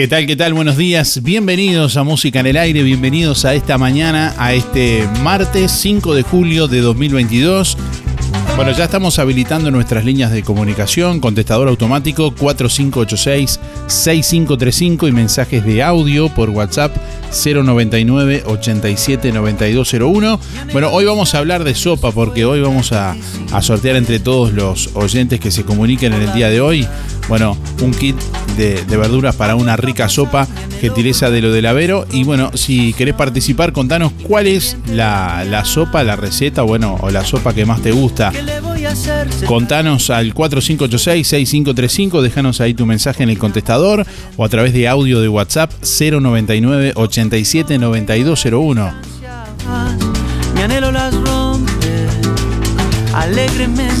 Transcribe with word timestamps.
¿Qué 0.00 0.08
tal? 0.08 0.26
¿Qué 0.26 0.34
tal? 0.34 0.54
Buenos 0.54 0.78
días. 0.78 1.22
Bienvenidos 1.22 1.98
a 1.98 2.04
Música 2.04 2.40
en 2.40 2.46
el 2.46 2.56
Aire. 2.56 2.82
Bienvenidos 2.82 3.44
a 3.44 3.54
esta 3.54 3.76
mañana, 3.76 4.34
a 4.38 4.54
este 4.54 5.06
martes 5.22 5.70
5 5.72 6.14
de 6.14 6.22
julio 6.22 6.68
de 6.68 6.80
2022. 6.80 7.76
Bueno, 8.56 8.72
ya 8.72 8.84
estamos 8.84 9.18
habilitando 9.18 9.70
nuestras 9.70 10.06
líneas 10.06 10.32
de 10.32 10.42
comunicación, 10.42 11.20
contestador 11.20 11.68
automático 11.68 12.34
4586-6535 12.34 15.06
y 15.06 15.12
mensajes 15.12 15.66
de 15.66 15.82
audio 15.82 16.30
por 16.30 16.48
WhatsApp 16.48 16.96
099 17.44 18.44
87 18.46 19.32
9201. 19.32 20.40
Bueno, 20.72 20.88
hoy 20.92 21.04
vamos 21.04 21.34
a 21.34 21.40
hablar 21.40 21.62
de 21.62 21.74
sopa 21.74 22.10
porque 22.10 22.46
hoy 22.46 22.62
vamos 22.62 22.92
a, 22.92 23.14
a 23.52 23.60
sortear 23.60 23.96
entre 23.96 24.18
todos 24.18 24.54
los 24.54 24.88
oyentes 24.94 25.40
que 25.40 25.50
se 25.50 25.64
comuniquen 25.64 26.14
en 26.14 26.22
el 26.22 26.32
día 26.32 26.48
de 26.48 26.62
hoy 26.62 26.88
bueno, 27.30 27.56
un 27.80 27.92
kit 27.92 28.16
de, 28.56 28.84
verduras 28.96 29.36
para 29.36 29.54
una 29.54 29.76
rica 29.76 30.08
sopa, 30.08 30.48
gentileza 30.80 31.30
de 31.30 31.40
lo 31.40 31.52
del 31.52 31.64
Avero. 31.66 32.04
Y 32.10 32.24
bueno, 32.24 32.50
si 32.54 32.92
querés 32.92 33.14
participar, 33.14 33.72
contanos 33.72 34.10
cuál 34.24 34.48
es 34.48 34.76
la, 34.92 35.62
sopa, 35.64 36.02
la 36.02 36.16
receta, 36.16 36.62
bueno, 36.62 36.98
o 37.00 37.08
la 37.10 37.24
sopa 37.24 37.54
que 37.54 37.64
más 37.64 37.82
te 37.82 37.92
gusta. 37.92 38.32
Contanos 39.46 40.10
al 40.10 40.34
4586-6535, 40.34 42.20
déjanos 42.20 42.60
ahí 42.60 42.74
tu 42.74 42.84
mensaje 42.84 43.22
en 43.22 43.30
el 43.30 43.38
contestador 43.38 44.04
o 44.36 44.44
a 44.44 44.48
través 44.48 44.72
de 44.72 44.88
audio 44.88 45.20
de 45.20 45.28
WhatsApp 45.28 45.70
099 45.82 46.94
87 46.96 47.78
9201. 47.78 48.92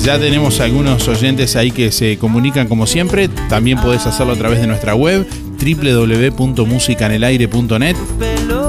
Ya 0.04 0.18
tenemos 0.18 0.60
algunos 0.60 1.08
oyentes 1.08 1.56
ahí 1.56 1.70
que 1.70 1.90
se 1.92 2.18
comunican 2.18 2.68
como 2.68 2.86
siempre. 2.86 3.28
También 3.48 3.80
podés 3.80 4.06
hacerlo 4.06 4.32
a 4.32 4.36
través 4.36 4.60
de 4.60 4.66
nuestra 4.66 4.94
web 4.94 5.26
www.musicanelaire.net. 5.60 7.96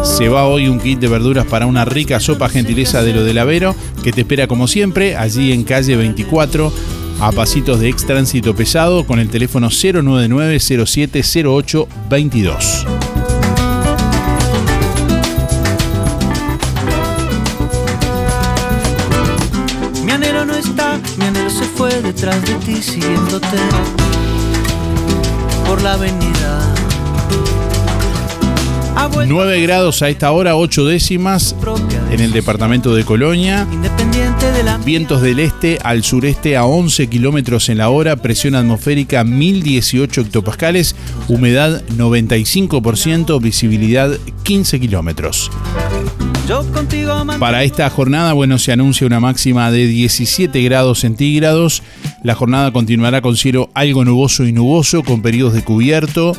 Se 0.04 0.30
va 0.30 0.48
hoy 0.48 0.68
un 0.68 0.80
kit 0.80 1.00
de 1.00 1.08
verduras 1.08 1.46
para 1.46 1.68
una 1.68 1.86
rica 1.86 2.20
sopa 2.20 2.50
gentileza 2.50 3.04
de 3.04 3.14
lo 3.14 3.24
del 3.24 3.38
Avero 3.38 3.76
que 4.04 4.12
te 4.12 4.22
espera 4.22 4.48
como 4.48 4.68
siempre 4.68 5.16
allí 5.16 5.52
en 5.52 5.64
calle 5.64 5.96
24 5.96 6.74
a 7.20 7.32
pasitos 7.32 7.80
de 7.80 7.90
ex 7.90 8.08
tránsito 8.08 8.56
pesado 8.56 9.06
con 9.06 9.20
el 9.20 9.30
teléfono 9.30 9.70
099 9.70 10.60
0708 10.60 11.88
22. 12.10 12.88
Detrás 22.21 22.41
de 22.44 22.53
ti 22.65 22.83
siguiéndote 22.83 23.57
por 25.65 25.81
la 25.81 25.94
avenida. 25.94 26.75
9 29.25 29.62
grados 29.63 30.03
a 30.03 30.09
esta 30.09 30.31
hora, 30.31 30.56
8 30.56 30.85
décimas 30.85 31.56
en 32.12 32.19
el 32.19 32.31
departamento 32.31 32.94
de 32.94 33.06
Colonia. 33.06 33.65
Vientos 34.85 35.23
del 35.23 35.39
este 35.39 35.79
al 35.81 36.03
sureste 36.03 36.57
a 36.57 36.65
11 36.65 37.07
kilómetros 37.07 37.69
en 37.69 37.79
la 37.79 37.89
hora, 37.89 38.15
presión 38.18 38.53
atmosférica 38.53 39.23
1018 39.23 40.21
hectopascales, 40.21 40.95
humedad 41.27 41.81
95%, 41.88 43.41
visibilidad 43.41 44.12
15 44.44 44.79
kilómetros. 44.79 45.50
Para 47.39 47.63
esta 47.63 47.89
jornada, 47.89 48.33
bueno, 48.33 48.57
se 48.59 48.71
anuncia 48.71 49.07
una 49.07 49.19
máxima 49.19 49.71
de 49.71 49.88
17 49.88 50.62
grados 50.63 51.00
centígrados. 51.00 51.81
La 52.24 52.36
jornada 52.36 52.71
continuará 52.71 53.21
con 53.21 53.38
cielo 53.38 53.69
algo 53.74 54.03
nuboso 54.03 54.45
y 54.45 54.51
nuboso, 54.51 55.03
con 55.03 55.21
periodos 55.21 55.53
de 55.53 55.63
cubierto. 55.63 56.33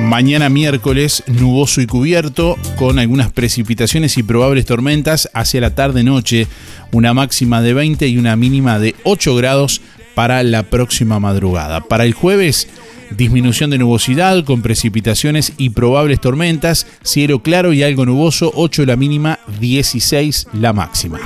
Mañana 0.00 0.48
miércoles, 0.48 1.22
nuboso 1.26 1.80
y 1.80 1.86
cubierto, 1.86 2.56
con 2.76 2.98
algunas 2.98 3.30
precipitaciones 3.30 4.16
y 4.16 4.22
probables 4.22 4.64
tormentas 4.64 5.28
hacia 5.34 5.60
la 5.60 5.74
tarde-noche, 5.74 6.46
una 6.92 7.14
máxima 7.14 7.62
de 7.62 7.74
20 7.74 8.08
y 8.08 8.16
una 8.16 8.34
mínima 8.36 8.78
de 8.78 8.94
8 9.04 9.36
grados 9.36 9.82
para 10.18 10.42
la 10.42 10.64
próxima 10.64 11.20
madrugada. 11.20 11.80
Para 11.80 12.04
el 12.04 12.12
jueves, 12.12 12.66
disminución 13.12 13.70
de 13.70 13.78
nubosidad 13.78 14.42
con 14.42 14.62
precipitaciones 14.62 15.52
y 15.58 15.70
probables 15.70 16.20
tormentas, 16.20 16.88
cielo 17.04 17.40
claro 17.40 17.72
y 17.72 17.84
algo 17.84 18.04
nuboso, 18.04 18.50
8 18.56 18.84
la 18.84 18.96
mínima, 18.96 19.38
16 19.60 20.48
la 20.54 20.72
máxima. 20.72 21.20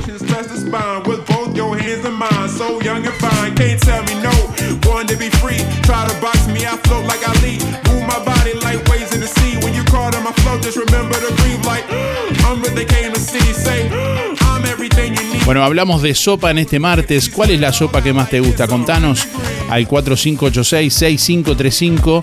Bueno, 15.44 15.64
hablamos 15.64 16.02
de 16.02 16.14
sopa 16.14 16.50
en 16.50 16.58
este 16.58 16.78
martes. 16.78 17.28
¿Cuál 17.28 17.50
es 17.50 17.60
la 17.60 17.72
sopa 17.72 18.02
que 18.02 18.12
más 18.12 18.30
te 18.30 18.40
gusta? 18.40 18.66
Contanos 18.66 19.26
al 19.68 19.86
4586-6535. 19.88 22.20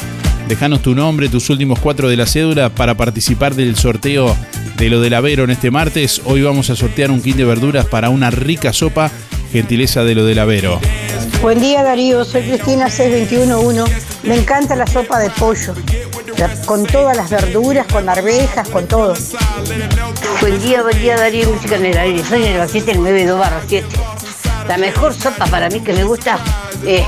Dejanos 0.48 0.82
tu 0.82 0.96
nombre, 0.96 1.30
tus 1.30 1.50
últimos 1.50 1.80
cuatro 1.80 2.10
de 2.10 2.18
la 2.18 2.26
cédula 2.26 2.70
para 2.70 2.96
participar 2.96 3.56
del 3.56 3.76
sorteo 3.76 4.36
de 4.78 4.90
lo 4.90 5.02
del 5.02 5.14
Avero 5.14 5.44
en 5.44 5.52
este 5.52 5.70
martes. 5.70 6.22
Hoy 6.26 6.42
vamos 6.42 6.70
a 6.70 6.76
sortear 6.76 7.12
un 7.12 7.22
kit 7.22 7.36
de 7.36 7.46
verduras 7.46 7.86
para 7.86 8.10
una 8.10 8.32
rica 8.32 8.74
sopa, 8.74 9.12
gentileza 9.52 10.04
de 10.04 10.16
lo 10.16 10.26
del 10.26 10.40
Avero. 10.40 10.80
Buen 11.42 11.62
día 11.62 11.84
Darío, 11.84 12.26
soy 12.26 12.42
Cristina 12.44 12.90
6211. 12.90 13.94
Me 14.24 14.38
encanta 14.38 14.76
la 14.76 14.88
sopa 14.88 15.20
de 15.20 15.30
pollo 15.30 15.76
con 16.66 16.86
todas 16.86 17.18
las 17.18 17.30
verduras, 17.30 17.86
con 17.88 18.08
arvejas, 18.08 18.70
con 18.70 18.88
todo. 18.88 19.14
Buen 20.42 20.62
día, 20.62 20.82
buen 20.82 20.98
día 21.00 21.18
Darío, 21.18 21.50
música 21.50 21.76
en 21.76 21.86
el 21.86 21.98
aire. 21.98 22.24
Soy 22.24 22.46
en 22.46 22.56
el 22.90 22.98
92 22.98 23.40
barra 23.40 23.62
7. 23.68 23.88
La 24.68 24.78
mejor 24.78 25.14
sopa 25.14 25.46
para 25.48 25.70
mí 25.70 25.82
que 25.82 25.94
me 25.94 26.04
gusta 26.04 26.40
es 26.86 27.06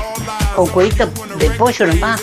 con 0.54 0.66
cuerito 0.68 1.06
de 1.38 1.50
pollo 1.50 1.86
nomás. 1.86 2.20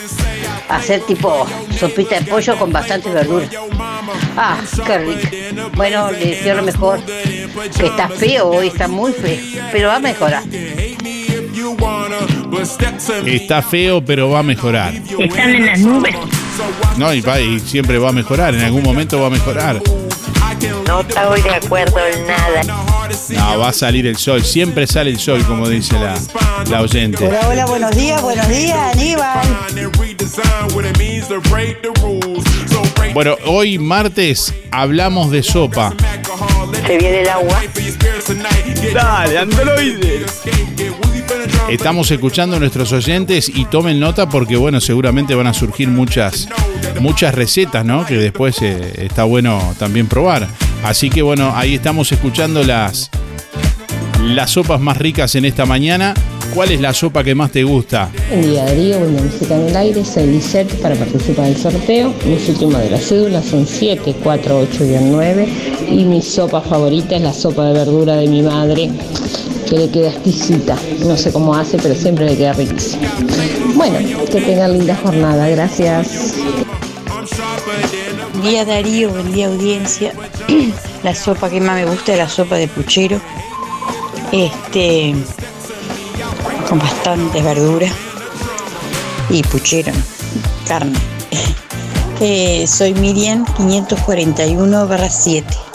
Hacer 0.68 1.02
tipo 1.02 1.48
sopita 1.80 2.20
de 2.20 2.26
pollo 2.26 2.58
con 2.58 2.72
bastante 2.72 3.10
verdura. 3.10 3.48
Ah, 4.38 4.60
qué 4.86 4.98
rico. 5.00 5.28
Bueno, 5.76 6.12
le 6.12 6.26
deseo 6.26 6.56
lo 6.56 6.64
mejor. 6.64 7.00
Que 7.04 7.88
está 7.88 8.08
feo 8.08 8.50
hoy, 8.50 8.68
está 8.68 8.88
muy 8.88 9.14
feo, 9.14 9.64
pero 9.72 9.88
va 9.88 9.96
a 9.96 10.00
mejorar. 10.00 10.44
Está 13.26 13.62
feo, 13.64 14.04
pero 14.06 14.30
va 14.30 14.40
a 14.40 14.44
mejorar. 14.44 14.94
Están 14.94 15.56
en 15.56 15.66
las 15.66 15.80
nubes. 15.80 16.16
No, 16.98 17.14
y, 17.14 17.20
y 17.20 17.60
siempre 17.60 17.98
va 17.98 18.10
a 18.10 18.14
mejorar, 18.14 18.54
en 18.54 18.62
algún 18.62 18.84
momento 18.84 19.20
va 19.20 19.28
a 19.28 19.30
mejorar. 19.30 19.82
No 20.88 21.02
estoy 21.02 21.42
de 21.42 21.56
acuerdo 21.56 22.00
en 22.14 22.28
nada. 22.28 22.64
No, 22.64 23.60
va 23.60 23.70
a 23.70 23.74
salir 23.74 24.08
el 24.08 24.18
sol, 24.18 24.44
siempre 24.44 24.88
sale 24.88 25.12
el 25.12 25.20
sol, 25.20 25.44
como 25.46 25.70
dice 25.70 25.94
la, 26.00 26.20
la 26.70 26.82
oyente. 26.82 27.28
Hola, 27.28 27.48
hola, 27.48 27.66
buenos 27.66 27.96
días, 27.96 28.22
buenos 28.22 28.48
días, 28.50 28.78
Aníbal. 28.94 29.40
Bueno, 33.14 33.36
hoy 33.46 33.78
martes 33.78 34.54
hablamos 34.72 35.32
de 35.32 35.44
sopa. 35.44 35.94
Se 36.86 36.98
viene 36.98 37.22
el 37.22 37.30
agua. 37.30 37.62
Dale, 38.94 39.38
androide. 39.38 40.26
Estamos 41.70 42.10
escuchando 42.10 42.56
a 42.56 42.60
nuestros 42.60 42.92
oyentes 42.94 43.48
y 43.48 43.66
tomen 43.66 44.00
nota 44.00 44.28
porque, 44.28 44.58
bueno, 44.58 44.82
seguramente 44.82 45.36
van 45.36 45.46
a 45.46 45.54
surgir 45.54 45.88
muchas, 45.88 46.50
muchas 47.00 47.36
recetas, 47.36 47.86
¿no? 47.86 48.08
Que 48.08 48.18
después 48.18 48.60
eh, 48.64 49.06
está 49.06 49.24
bueno 49.24 49.76
también 49.78 50.08
probar. 50.08 50.48
Así 50.84 51.12
que, 51.12 51.22
bueno, 51.22 51.54
ahí 51.56 51.76
estamos 51.76 52.12
escuchando 52.12 52.64
las, 52.64 53.12
las 54.24 54.50
sopas 54.50 54.82
más 54.82 54.98
ricas 54.98 55.36
en 55.36 55.46
esta 55.46 55.68
mañana. 55.68 56.16
¿Cuál 56.56 56.72
es 56.72 56.82
la 56.82 56.92
sopa 56.92 57.24
que 57.24 57.36
más 57.36 57.52
te 57.52 57.64
gusta? 57.64 58.10
Buen 58.30 58.42
día 58.42 58.66
Darío, 58.66 58.98
buena 58.98 59.22
música 59.22 59.56
en 59.56 59.68
el 59.68 59.76
aire, 59.76 60.04
soy 60.04 60.42
para 60.82 60.96
participar 60.96 61.46
del 61.46 61.58
sorteo. 61.58 62.16
Mis 62.26 62.50
últimas 62.50 62.82
de 62.82 62.90
las 62.90 63.04
cédulas 63.04 63.46
son 63.46 63.68
7, 63.68 64.16
4, 64.24 64.60
8 64.60 64.86
y 64.86 64.98
9 65.04 65.48
y 65.92 66.04
mi 66.06 66.24
sopa 66.24 66.62
favorita 66.62 67.16
es 67.16 67.22
la 67.22 67.34
sopa 67.34 67.66
de 67.66 67.74
verdura 67.74 68.16
de 68.16 68.28
mi 68.28 68.42
madre 68.42 68.90
que 69.70 69.78
le 69.78 69.90
queda 69.90 70.10
exquisita. 70.10 70.76
No 71.06 71.16
sé 71.16 71.32
cómo 71.32 71.54
hace, 71.54 71.78
pero 71.78 71.94
siempre 71.96 72.26
le 72.26 72.36
queda 72.36 72.54
riquísima. 72.54 73.08
Bueno, 73.76 74.00
que 74.26 74.42
tengan 74.42 74.74
linda 74.74 74.96
jornada. 74.96 75.48
Gracias. 75.48 76.34
Buen 78.34 78.42
día 78.42 78.66
Darío, 78.66 79.10
buen 79.10 79.32
día 79.32 79.48
audiencia. 79.48 80.14
La 81.04 81.14
sopa 81.14 81.50
que 81.50 81.62
más 81.62 81.76
me 81.76 81.86
gusta 81.86 82.14
es 82.14 82.18
la 82.18 82.28
sopa 82.28 82.56
de 82.56 82.68
puchero. 82.68 83.22
Este 84.32 85.16
con 86.68 86.78
bastantes 86.78 87.44
verduras 87.44 87.92
y 89.30 89.44
puchero, 89.44 89.92
carne. 90.68 90.98
Eh, 92.22 92.68
soy 92.68 92.94
Miriam 92.96 93.46
541 93.56 94.88
barra 94.88 95.10
7. 95.10 95.69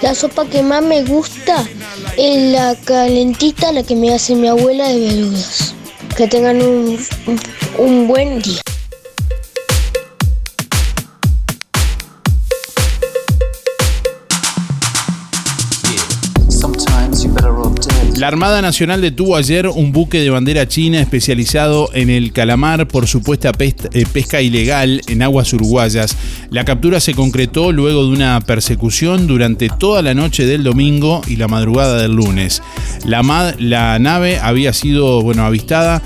La 0.00 0.14
sopa 0.14 0.46
que 0.46 0.62
más 0.62 0.82
me 0.82 1.04
gusta 1.04 1.62
es 2.16 2.52
la 2.52 2.74
calentita, 2.86 3.70
la 3.70 3.82
que 3.82 3.94
me 3.94 4.14
hace 4.14 4.34
mi 4.34 4.48
abuela 4.48 4.88
de 4.88 4.98
verduras. 4.98 5.74
Que 6.16 6.26
tengan 6.26 6.58
un 7.76 8.08
buen 8.08 8.40
día. 8.40 8.63
La 18.24 18.28
Armada 18.28 18.62
Nacional 18.62 19.02
detuvo 19.02 19.36
ayer 19.36 19.68
un 19.68 19.92
buque 19.92 20.18
de 20.18 20.30
bandera 20.30 20.66
china 20.66 20.98
especializado 20.98 21.90
en 21.92 22.08
el 22.08 22.32
calamar 22.32 22.88
por 22.88 23.06
supuesta 23.06 23.52
eh, 23.60 24.06
pesca 24.10 24.40
ilegal 24.40 25.02
en 25.08 25.20
aguas 25.20 25.52
uruguayas. 25.52 26.16
La 26.48 26.64
captura 26.64 27.00
se 27.00 27.12
concretó 27.12 27.70
luego 27.70 28.02
de 28.06 28.08
una 28.08 28.40
persecución 28.40 29.26
durante 29.26 29.68
toda 29.68 30.00
la 30.00 30.14
noche 30.14 30.46
del 30.46 30.62
domingo 30.62 31.20
y 31.26 31.36
la 31.36 31.48
madrugada 31.48 32.00
del 32.00 32.12
lunes. 32.12 32.62
La, 33.04 33.98
nave 33.98 34.38
había 34.38 34.72
sido 34.72 35.20
bueno, 35.20 35.44
avistada 35.44 36.00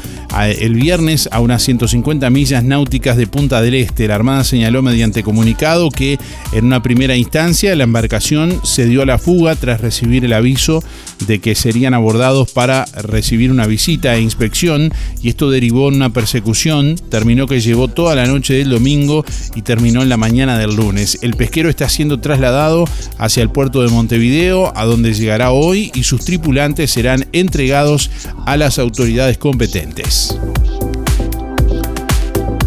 el 0.45 0.75
viernes 0.75 1.29
a 1.31 1.39
unas 1.41 1.63
150 1.63 2.29
millas 2.31 2.65
náuticas 2.65 3.17
de 3.17 3.29
Punta 3.29 3.63
del 3.63 3.75
Este. 3.75 4.09
La 4.09 4.17
Armada 4.17 4.43
señaló 4.43 4.83
mediante 4.83 5.23
comunicado 5.23 5.91
que 5.91 6.19
en 6.51 6.65
una 6.65 6.83
primera 6.83 7.17
instancia 7.17 7.77
la 7.77 7.85
embarcación 7.85 8.61
se 8.65 8.87
dio 8.87 9.03
a 9.03 9.07
la 9.07 9.19
fuga 9.19 9.55
tras 9.55 9.81
recibir 9.81 10.25
el 10.25 10.33
aviso 10.33 10.83
de 11.27 11.39
que 11.39 11.55
serían 11.55 11.95
abordados 11.95 12.08
para 12.55 12.87
recibir 12.87 13.51
una 13.51 13.67
visita 13.67 14.15
e 14.15 14.21
inspección 14.21 14.93
y 15.23 15.29
esto 15.29 15.51
derivó 15.51 15.89
en 15.89 15.97
una 15.97 16.11
persecución, 16.11 16.97
terminó 17.11 17.47
que 17.47 17.61
llevó 17.61 17.89
toda 17.89 18.15
la 18.15 18.27
noche 18.27 18.55
del 18.55 18.71
domingo 18.71 19.25
y 19.55 19.63
terminó 19.63 20.03
en 20.03 20.09
la 20.09 20.17
mañana 20.17 20.59
del 20.59 20.75
lunes. 20.75 21.19
El 21.21 21.35
pesquero 21.35 21.69
está 21.69 21.89
siendo 21.89 22.19
trasladado 22.19 22.87
hacia 23.19 23.43
el 23.43 23.51
puerto 23.51 23.83
de 23.83 23.89
Montevideo, 23.89 24.73
a 24.75 24.85
donde 24.87 25.13
llegará 25.13 25.51
hoy 25.51 25.93
y 25.95 26.05
sus 26.05 26.25
tripulantes 26.25 26.91
serán 26.91 27.27
entregados 27.33 28.11
a 28.47 28.57
las 28.57 28.79
autoridades 28.79 29.37
competentes. 29.37 30.35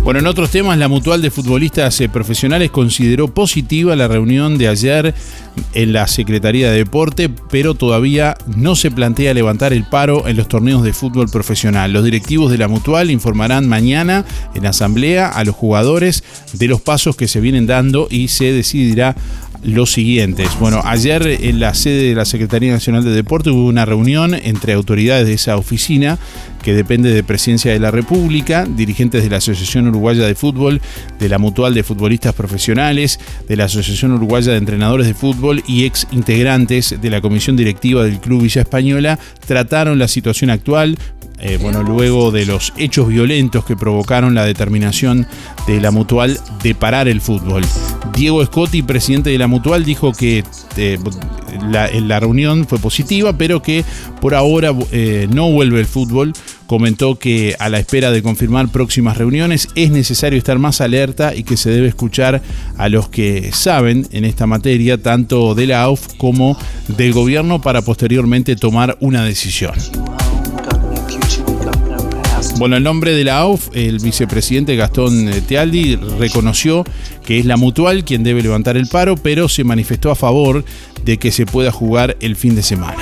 Bueno, 0.04 0.20
en 0.20 0.26
otros 0.26 0.50
temas, 0.50 0.80
la 0.80 0.88
Mutual 0.88 1.22
de 1.22 1.30
Futbolistas 1.30 2.02
eh, 2.02 2.10
Profesionales 2.10 2.72
consideró 2.72 3.28
positiva 3.28 3.96
la 3.96 4.08
reunión 4.08 4.58
de 4.58 4.68
ayer 4.68 5.14
en 5.76 5.94
la 5.94 6.08
Secretaría 6.08 6.72
de 6.72 6.78
Deporte, 6.78 7.30
pero 7.30 7.76
todavía 7.76 8.36
no 8.48 8.76
se 8.76 8.90
plantea 8.90 9.36
levantar 9.36 9.74
el 9.74 9.84
paro 9.84 10.28
en 10.28 10.38
los 10.38 10.48
torneos 10.48 10.82
de 10.82 10.94
fútbol 10.94 11.30
profesional. 11.30 11.94
Los 11.94 12.04
directivos 12.04 12.50
de 12.50 12.58
la 12.58 12.68
Mutual 12.68 13.12
informarán 13.12 13.70
mañana 13.70 14.26
en 14.56 14.66
asamblea 14.66 15.30
a 15.30 15.44
los 15.44 15.56
jugadores 15.56 16.24
de 16.54 16.68
los 16.68 16.82
pasos 16.82 17.16
que 17.16 17.28
se 17.28 17.40
vienen 17.40 17.68
dando 17.68 18.08
y 18.10 18.30
se 18.30 18.52
decidirá 18.54 19.16
los 19.64 19.92
siguientes. 19.92 20.50
Bueno, 20.60 20.82
ayer 20.84 21.26
en 21.42 21.60
la 21.60 21.74
sede 21.74 22.10
de 22.10 22.16
la 22.16 22.26
Secretaría 22.26 22.72
Nacional 22.72 23.04
de 23.04 23.12
Deporte 23.12 23.50
hubo 23.50 23.68
una 23.68 23.86
reunión 23.86 24.34
entre 24.34 24.74
autoridades 24.74 25.28
de 25.28 25.34
esa 25.34 25.58
oficina 25.58 26.18
que 26.64 26.74
depende 26.74 27.12
de 27.12 27.24
Presidencia 27.24 27.72
de 27.72 27.80
la 27.80 27.92
República, 27.92 28.66
dirigentes 28.66 29.24
de 29.24 29.30
la 29.30 29.38
Asociación 29.38 29.88
Uruguaya 29.88 30.26
de 30.26 30.36
Fútbol, 30.36 30.82
de 31.20 31.30
la 31.30 31.38
Mutual 31.38 31.74
de 31.74 31.84
Futbolistas 31.84 32.34
Profesionales, 32.34 33.20
de 33.48 33.56
la 33.56 33.66
Asociación 33.66 34.12
Uruguaya 34.12 34.52
de 34.52 34.58
Entrenadores 34.58 35.08
de 35.08 35.14
Fútbol 35.14 35.64
y 35.68 35.86
ex 35.86 36.08
integrantes 36.12 36.96
de 37.02 37.10
la 37.10 37.22
Comisión 37.22 37.58
Directiva 37.58 38.04
del 38.04 38.20
Club 38.20 38.44
Villa 38.44 38.62
Española, 38.62 39.20
trataron 39.48 39.98
la 39.98 40.08
situación 40.08 40.50
actual, 40.50 40.98
eh, 41.44 41.58
bueno, 41.60 41.82
luego 41.82 42.32
de 42.32 42.46
los 42.46 42.72
hechos 42.78 43.08
violentos 43.08 43.66
que 43.66 43.76
provocaron 43.76 44.36
la 44.36 44.46
determinación 44.46 45.26
de 45.66 45.82
la 45.82 45.90
Mutual 45.90 46.40
de 46.62 46.76
parar 46.76 47.08
el 47.08 47.20
fútbol. 47.20 47.64
Diego 48.16 48.46
Scotti, 48.46 48.84
presidente 48.84 49.32
de 49.32 49.40
la 49.40 49.48
Mutual, 49.48 49.84
dijo 49.84 50.12
que 50.12 50.44
eh, 50.78 51.00
la, 51.70 52.20
reunión 52.20 52.68
fue 52.68 52.78
positiva, 52.78 53.34
pero 53.34 53.62
que 53.62 53.84
por 54.20 54.36
ahora 54.36 54.72
eh, 54.92 55.28
no 55.34 55.52
vuelve 55.52 55.80
el 55.80 55.88
fútbol. 55.88 56.34
Comentó 56.68 57.18
que 57.18 57.56
a 57.58 57.70
la 57.70 57.80
espera 57.80 58.12
de 58.12 58.22
confirmar 58.22 58.70
próximas 58.70 59.18
reuniones 59.18 59.68
es 59.76 59.90
necesario 59.90 60.38
estar 60.38 60.60
más 60.60 60.80
alerta 60.80 61.36
y 61.36 61.44
que 61.44 61.58
se 61.58 61.72
debe 61.72 61.88
escuchar 61.88 62.42
a 62.78 62.88
los 62.88 63.10
que 63.10 63.52
saben 63.52 64.08
en 64.12 64.26
esta 64.26 64.46
materia, 64.46 65.02
tanto 65.02 65.56
de 65.56 65.68
la 65.68 65.82
AUF 65.82 66.08
como 66.18 66.56
del 66.88 67.14
gobierno, 67.14 67.62
para 67.62 67.82
posteriormente 67.82 68.56
tomar 68.56 68.96
una 69.02 69.26
decisión. 69.26 69.74
Bueno, 72.62 72.78
el 72.78 72.84
nombre 72.84 73.16
de 73.16 73.24
la 73.24 73.40
AUF, 73.40 73.70
el 73.74 73.98
vicepresidente 73.98 74.76
Gastón 74.76 75.30
eh, 75.30 75.42
Tealdi 75.42 75.96
reconoció 75.96 76.84
que 77.26 77.40
es 77.40 77.46
la 77.48 77.58
mutual 77.58 78.06
quien 78.06 78.24
debe 78.24 78.44
levantar 78.44 78.78
el 78.78 78.86
paro, 78.86 79.18
pero 79.18 79.50
se 79.50 79.64
manifestó 79.64 80.12
a 80.12 80.16
favor 80.16 80.64
de 81.04 81.18
que 81.18 81.32
se 81.32 81.48
pueda 81.48 81.72
jugar 81.72 82.18
el 82.20 82.36
fin 82.36 82.54
de 82.54 82.62
semana. 82.62 83.00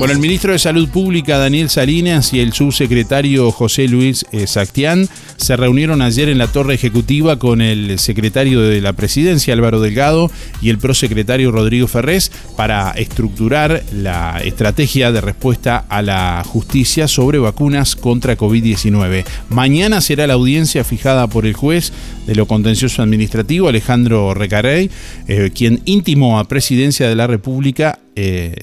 Bueno, 0.00 0.14
el 0.14 0.18
ministro 0.18 0.52
de 0.52 0.58
Salud 0.58 0.88
Pública 0.88 1.36
Daniel 1.36 1.68
Salinas 1.68 2.32
y 2.32 2.40
el 2.40 2.54
subsecretario 2.54 3.52
José 3.52 3.86
Luis 3.86 4.24
eh, 4.32 4.46
Sactián 4.46 5.06
se 5.40 5.56
reunieron 5.56 6.02
ayer 6.02 6.28
en 6.28 6.38
la 6.38 6.48
torre 6.48 6.74
ejecutiva 6.74 7.38
con 7.38 7.62
el 7.62 7.98
secretario 7.98 8.60
de 8.60 8.80
la 8.82 8.92
presidencia 8.92 9.54
Álvaro 9.54 9.80
Delgado 9.80 10.30
y 10.60 10.68
el 10.68 10.78
prosecretario 10.78 11.50
Rodrigo 11.50 11.88
Ferrés 11.88 12.30
para 12.56 12.90
estructurar 12.92 13.82
la 13.92 14.42
estrategia 14.44 15.12
de 15.12 15.22
respuesta 15.22 15.84
a 15.88 16.02
la 16.02 16.42
justicia 16.46 17.08
sobre 17.08 17.38
vacunas 17.38 17.96
contra 17.96 18.36
COVID-19. 18.36 19.24
Mañana 19.48 20.02
será 20.02 20.26
la 20.26 20.34
audiencia 20.34 20.84
fijada 20.84 21.26
por 21.26 21.46
el 21.46 21.54
juez 21.54 21.92
de 22.26 22.34
lo 22.34 22.46
contencioso 22.46 23.02
administrativo 23.02 23.68
Alejandro 23.68 24.34
Recarey, 24.34 24.90
eh, 25.26 25.50
quien 25.54 25.80
intimó 25.86 26.38
a 26.38 26.44
Presidencia 26.44 27.08
de 27.08 27.16
la 27.16 27.26
República 27.26 27.98
eh, 28.16 28.54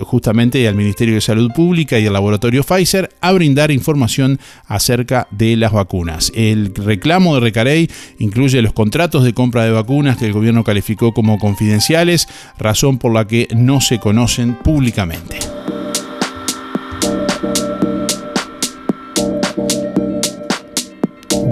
justamente 0.00 0.66
al 0.68 0.76
Ministerio 0.76 1.16
de 1.16 1.20
Salud 1.20 1.50
Pública 1.52 1.98
y 1.98 2.06
al 2.06 2.12
laboratorio 2.12 2.62
Pfizer 2.62 3.10
a 3.20 3.32
brindar 3.32 3.72
información 3.72 4.38
acerca 4.66 5.26
de 5.32 5.56
las 5.56 5.72
vacunas. 5.72 6.21
El 6.34 6.74
reclamo 6.74 7.34
de 7.34 7.40
Recarey 7.40 7.90
incluye 8.18 8.62
los 8.62 8.72
contratos 8.72 9.24
de 9.24 9.32
compra 9.32 9.64
de 9.64 9.72
vacunas 9.72 10.16
que 10.16 10.26
el 10.26 10.32
gobierno 10.32 10.62
calificó 10.64 11.12
como 11.12 11.38
confidenciales, 11.38 12.28
razón 12.58 12.98
por 12.98 13.12
la 13.12 13.26
que 13.26 13.48
no 13.54 13.80
se 13.80 13.98
conocen 13.98 14.54
públicamente. 14.54 15.51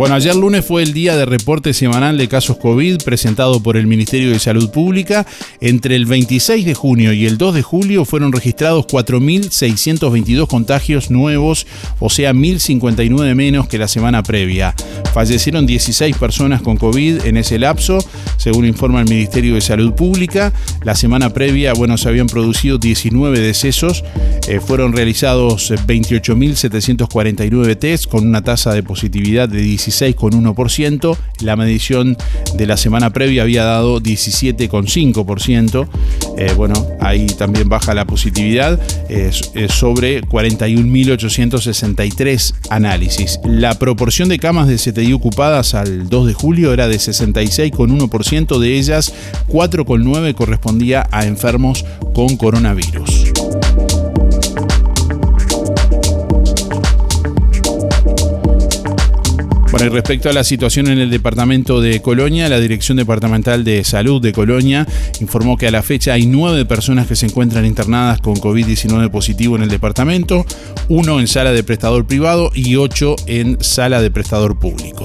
Bueno, 0.00 0.14
ayer 0.14 0.34
lunes 0.34 0.64
fue 0.64 0.82
el 0.82 0.94
día 0.94 1.14
de 1.14 1.26
reporte 1.26 1.74
semanal 1.74 2.16
de 2.16 2.26
casos 2.26 2.56
COVID 2.56 3.02
presentado 3.04 3.62
por 3.62 3.76
el 3.76 3.86
Ministerio 3.86 4.30
de 4.30 4.38
Salud 4.38 4.70
Pública. 4.70 5.26
Entre 5.60 5.94
el 5.94 6.06
26 6.06 6.64
de 6.64 6.72
junio 6.72 7.12
y 7.12 7.26
el 7.26 7.36
2 7.36 7.56
de 7.56 7.60
julio 7.60 8.06
fueron 8.06 8.32
registrados 8.32 8.86
4.622 8.86 10.46
contagios 10.46 11.10
nuevos, 11.10 11.66
o 11.98 12.08
sea, 12.08 12.32
1.059 12.32 13.34
menos 13.34 13.68
que 13.68 13.76
la 13.76 13.88
semana 13.88 14.22
previa. 14.22 14.74
Fallecieron 15.12 15.66
16 15.66 16.16
personas 16.16 16.62
con 16.62 16.78
COVID 16.78 17.26
en 17.26 17.36
ese 17.36 17.58
lapso, 17.58 17.98
según 18.38 18.64
informa 18.64 19.00
el 19.00 19.08
Ministerio 19.10 19.56
de 19.56 19.60
Salud 19.60 19.92
Pública. 19.92 20.54
La 20.82 20.94
semana 20.94 21.28
previa, 21.28 21.74
bueno, 21.74 21.98
se 21.98 22.08
habían 22.08 22.28
producido 22.28 22.78
19 22.78 23.38
decesos. 23.38 24.02
Eh, 24.48 24.60
fueron 24.60 24.94
realizados 24.94 25.72
28.749 25.72 27.78
tests 27.78 28.06
con 28.06 28.26
una 28.26 28.42
tasa 28.42 28.72
de 28.72 28.82
positividad 28.82 29.46
de 29.46 29.60
17 29.60 29.89
16,1%. 29.90 31.16
La 31.40 31.56
medición 31.56 32.16
de 32.54 32.66
la 32.66 32.76
semana 32.76 33.10
previa 33.10 33.42
había 33.42 33.64
dado 33.64 34.00
17,5%. 34.00 35.88
Eh, 36.38 36.52
bueno, 36.56 36.86
ahí 37.00 37.26
también 37.26 37.68
baja 37.68 37.92
la 37.94 38.06
positividad 38.06 38.78
sobre 39.68 40.22
41.863 40.22 42.54
análisis. 42.70 43.40
La 43.44 43.76
proporción 43.78 44.28
de 44.28 44.38
camas 44.38 44.68
de 44.68 44.76
CTI 44.76 45.12
ocupadas 45.12 45.74
al 45.74 46.08
2 46.08 46.28
de 46.28 46.34
julio 46.34 46.72
era 46.72 46.86
de 46.88 46.96
66,1%, 46.96 48.58
de 48.58 48.78
ellas 48.78 49.12
4,9 49.48 50.34
correspondía 50.34 51.06
a 51.10 51.26
enfermos 51.26 51.84
con 52.14 52.36
coronavirus. 52.36 53.32
Respecto 59.88 60.28
a 60.28 60.34
la 60.34 60.44
situación 60.44 60.88
en 60.88 60.98
el 60.98 61.10
departamento 61.10 61.80
de 61.80 62.02
Colonia, 62.02 62.50
la 62.50 62.60
Dirección 62.60 62.98
Departamental 62.98 63.64
de 63.64 63.82
Salud 63.82 64.20
de 64.20 64.32
Colonia 64.32 64.86
informó 65.20 65.56
que 65.56 65.68
a 65.68 65.70
la 65.70 65.82
fecha 65.82 66.12
hay 66.12 66.26
nueve 66.26 66.66
personas 66.66 67.06
que 67.06 67.16
se 67.16 67.26
encuentran 67.26 67.64
internadas 67.64 68.20
con 68.20 68.36
COVID-19 68.36 69.10
positivo 69.10 69.56
en 69.56 69.62
el 69.62 69.70
departamento, 69.70 70.44
uno 70.88 71.18
en 71.18 71.26
sala 71.26 71.52
de 71.52 71.64
prestador 71.64 72.06
privado 72.06 72.50
y 72.54 72.76
ocho 72.76 73.16
en 73.26 73.56
sala 73.62 74.02
de 74.02 74.10
prestador 74.10 74.58
público. 74.58 75.04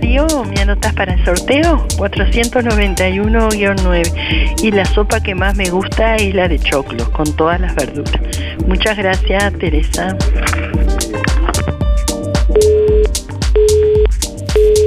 Darío, 0.00 0.28
¿me 0.44 0.60
anotas 0.60 0.94
para 0.94 1.14
el 1.14 1.24
sorteo? 1.24 1.84
491-9. 1.96 4.62
Y 4.62 4.70
la 4.70 4.84
sopa 4.84 5.20
que 5.20 5.34
más 5.34 5.56
me 5.56 5.68
gusta 5.70 6.14
es 6.14 6.32
la 6.36 6.46
de 6.46 6.60
choclo, 6.60 7.10
con 7.10 7.32
todas 7.32 7.60
las 7.60 7.74
verduras. 7.74 8.12
Muchas 8.64 8.96
gracias, 8.96 9.52
Teresa. 9.54 10.16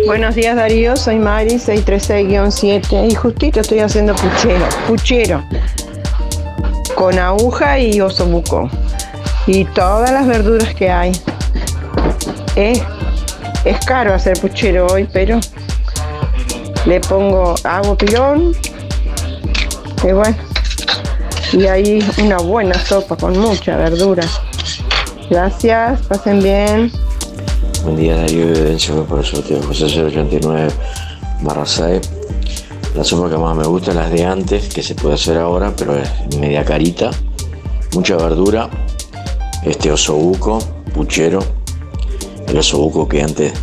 Buenos 0.06 0.36
días 0.36 0.56
Darío, 0.56 0.96
soy 0.96 1.18
Mari 1.18 1.56
636-7 1.56 3.12
y 3.12 3.16
justito 3.16 3.60
estoy 3.60 3.80
haciendo 3.80 4.16
puchero, 4.16 4.66
puchero 4.88 5.44
con 6.96 7.20
aguja 7.20 7.80
y 7.80 8.00
osobuco 8.00 8.70
y 9.46 9.66
todas 9.66 10.10
las 10.12 10.26
verduras 10.26 10.74
que 10.74 10.90
hay. 10.90 11.12
Eh, 12.56 12.82
es 13.66 13.80
caro 13.86 14.14
hacer 14.14 14.40
puchero 14.40 14.88
hoy, 14.88 15.08
pero 15.12 15.40
le 16.86 17.00
pongo, 17.02 17.56
hago 17.64 17.96
pilón, 17.96 18.56
Y 20.04 20.12
bueno, 20.12 20.36
y 21.54 21.66
ahí 21.68 22.00
una 22.24 22.38
buena 22.38 22.74
sopa 22.86 23.16
con 23.16 23.38
mucha 23.38 23.78
verdura. 23.78 24.24
Gracias, 25.30 26.02
pasen 26.08 26.42
bien. 26.42 26.92
Buen 27.84 27.96
día 27.96 28.16
Darío 28.16 28.44
Evidencio 28.46 29.04
por 29.06 29.20
el 29.20 29.26
sorteo 29.26 29.62
José 29.64 29.86
089 29.86 30.72
barra 31.42 31.66
6. 31.66 32.02
La 32.96 33.04
sopa 33.04 33.30
que 33.30 33.38
más 33.38 33.56
me 33.56 33.66
gusta 33.66 33.92
es 33.92 33.96
la 33.96 34.10
de 34.10 34.26
antes, 34.26 34.74
que 34.74 34.84
se 34.84 34.96
puede 34.96 35.16
hacer 35.16 35.38
ahora, 35.38 35.72
pero 35.78 35.96
es 35.98 36.10
media 36.38 36.66
carita, 36.66 37.12
mucha 37.94 38.18
verdura, 38.18 38.70
este 39.64 39.92
osobuco, 39.92 40.60
puchero, 40.94 41.61
el 42.52 42.58
osobuco 42.58 43.08
que 43.08 43.22
antes 43.22 43.54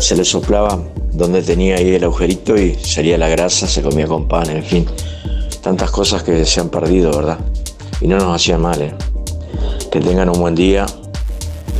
se 0.00 0.16
le 0.16 0.24
soplaba 0.24 0.82
donde 1.12 1.42
tenía 1.42 1.76
ahí 1.76 1.94
el 1.94 2.04
agujerito 2.04 2.56
y 2.56 2.74
salía 2.74 3.18
la 3.18 3.28
grasa, 3.28 3.66
se 3.66 3.82
comía 3.82 4.06
con 4.06 4.26
pan, 4.26 4.48
en 4.48 4.64
fin. 4.64 4.86
Tantas 5.62 5.90
cosas 5.90 6.22
que 6.22 6.44
se 6.46 6.60
han 6.60 6.70
perdido, 6.70 7.14
¿verdad? 7.14 7.38
Y 8.00 8.08
no 8.08 8.16
nos 8.16 8.34
hacían 8.34 8.62
mal, 8.62 8.80
¿eh? 8.80 8.94
Que 9.90 10.00
tengan 10.00 10.30
un 10.30 10.40
buen 10.40 10.54
día. 10.54 10.86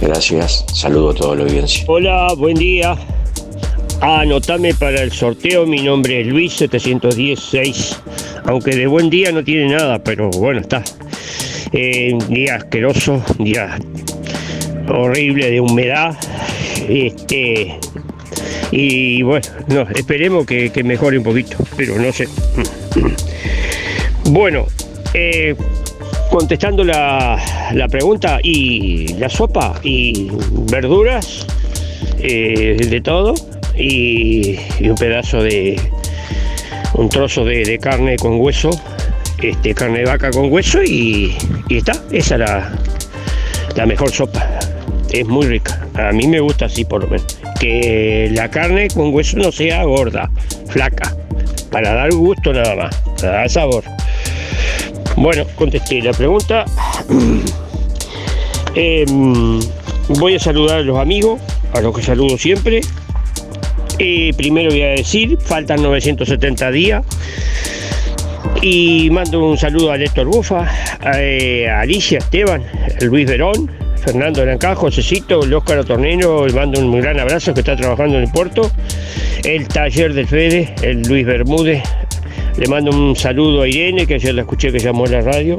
Gracias. 0.03 0.67
Saludo 0.75 1.11
a 1.11 1.15
toda 1.15 1.37
la 1.37 1.45
audiencia. 1.45 1.85
Hola, 1.89 2.35
buen 2.37 2.57
día. 2.57 2.97
Anotame 4.03 4.75
para 4.75 5.01
el 5.01 5.11
sorteo, 5.11 5.65
mi 5.65 5.83
nombre 5.83 6.21
es 6.21 6.27
Luis 6.27 6.53
716. 6.53 7.97
Aunque 8.45 8.77
de 8.77 8.87
buen 8.87 9.09
día 9.09 9.33
no 9.33 9.43
tiene 9.43 9.75
nada, 9.75 10.05
pero 10.05 10.29
bueno, 10.31 10.61
está. 10.61 10.85
Eh, 11.73 12.19
día 12.29 12.57
asqueroso, 12.57 13.23
día 13.39 13.79
horrible 14.89 15.51
de 15.51 15.61
humedad. 15.61 16.17
Este, 16.89 17.79
y 18.71 19.23
bueno, 19.23 19.47
no, 19.69 19.83
esperemos 19.95 20.47
que, 20.47 20.71
mejore 20.85 21.19
un 21.19 21.25
poquito, 21.25 21.57
pero 21.77 21.99
no 21.99 22.13
sé. 22.13 22.29
Bueno, 24.25 24.67
eh, 25.15 25.55
contestando 26.31 26.85
la, 26.85 27.39
la 27.75 27.89
pregunta, 27.89 28.39
y 28.43 29.09
la 29.15 29.29
sopa, 29.29 29.79
y 29.83 30.31
verduras, 30.71 31.47
eh, 32.19 32.77
de 32.79 33.01
todo, 33.01 33.35
y, 33.77 34.57
un 34.81 34.95
pedazo 34.95 35.43
de, 35.43 35.79
un 36.95 37.09
trozo 37.09 37.45
de, 37.45 37.79
carne 37.79 38.17
con 38.17 38.41
hueso, 38.41 38.71
este, 39.43 39.75
carne 39.75 39.99
de 39.99 40.05
vaca 40.07 40.31
con 40.31 40.51
hueso, 40.53 40.83
y, 40.83 41.37
y 41.69 41.77
está, 41.77 41.93
esa 42.11 42.35
es 42.35 42.41
la, 42.41 42.73
la 43.77 43.87
mejor 43.87 44.11
sopa. 44.11 44.72
Es 45.13 45.27
muy 45.27 45.47
rica. 45.47 45.87
A 45.95 46.11
mí 46.13 46.27
me 46.27 46.41
gusta 46.41 46.65
así 46.67 46.85
por 46.85 47.03
lo 47.03 47.09
menos. 47.09 47.39
Que 47.61 48.31
la 48.33 48.51
carne 48.51 48.89
con 48.89 49.13
hueso 49.15 49.37
no 49.37 49.53
sea 49.53 49.85
gorda, 49.85 50.31
flaca. 50.69 51.15
Para 51.71 51.93
dar 51.93 52.13
gusto 52.13 52.53
nada 52.53 52.75
más. 52.75 52.97
Para 53.21 53.33
dar 53.33 53.51
sabor. 53.51 53.85
Bueno, 55.17 55.45
contesté 55.57 56.01
la 56.01 56.13
pregunta. 56.13 56.65
Em, 58.75 59.61
voy 60.09 60.37
a 60.37 60.39
saludar 60.39 60.79
a 60.79 60.81
los 60.81 60.99
amigos, 60.99 61.39
a 61.75 61.83
los 61.83 61.95
que 61.95 62.03
saludo 62.03 62.39
siempre. 62.39 62.81
Eh, 63.99 64.33
primero 64.35 64.71
voy 64.71 64.81
a 64.81 64.93
decir, 64.93 65.37
faltan 65.39 65.83
970 65.83 66.71
días. 66.71 67.05
Y 68.63 69.11
mando 69.11 69.47
un 69.47 69.59
saludo 69.59 69.93
a 69.93 69.99
Néstor 69.99 70.27
Bufa, 70.27 70.67
a, 71.01 71.21
eh, 71.21 71.69
a 71.69 71.81
Alicia 71.81 72.17
Esteban, 72.17 72.63
a 72.99 73.05
Luis 73.05 73.27
Verón, 73.27 73.71
Fernando 74.03 74.45
Lancá, 74.45 74.75
Josecito, 74.75 75.45
el 75.45 75.55
Óscar 75.55 75.85
Tornero, 75.85 76.45
le 76.45 76.53
mando 76.53 76.81
un 76.81 77.01
gran 77.01 77.21
abrazo 77.21 77.55
que 77.55 77.61
está 77.61 77.77
trabajando 77.77 78.17
en 78.17 78.25
el 78.25 78.31
puerto. 78.33 78.69
El 79.45 79.69
taller 79.69 80.13
del 80.13 80.27
Fede, 80.27 80.75
el 80.83 81.03
Luis 81.03 81.25
Bermúdez. 81.25 81.85
Le 82.59 82.67
mando 82.67 82.91
un 82.91 83.15
saludo 83.15 83.63
a 83.63 83.69
Irene, 83.69 84.05
que 84.05 84.15
ayer 84.15 84.35
la 84.35 84.43
escuché 84.43 84.73
que 84.73 84.81
llamó 84.81 85.07
en 85.07 85.13
la 85.13 85.21
radio. 85.21 85.57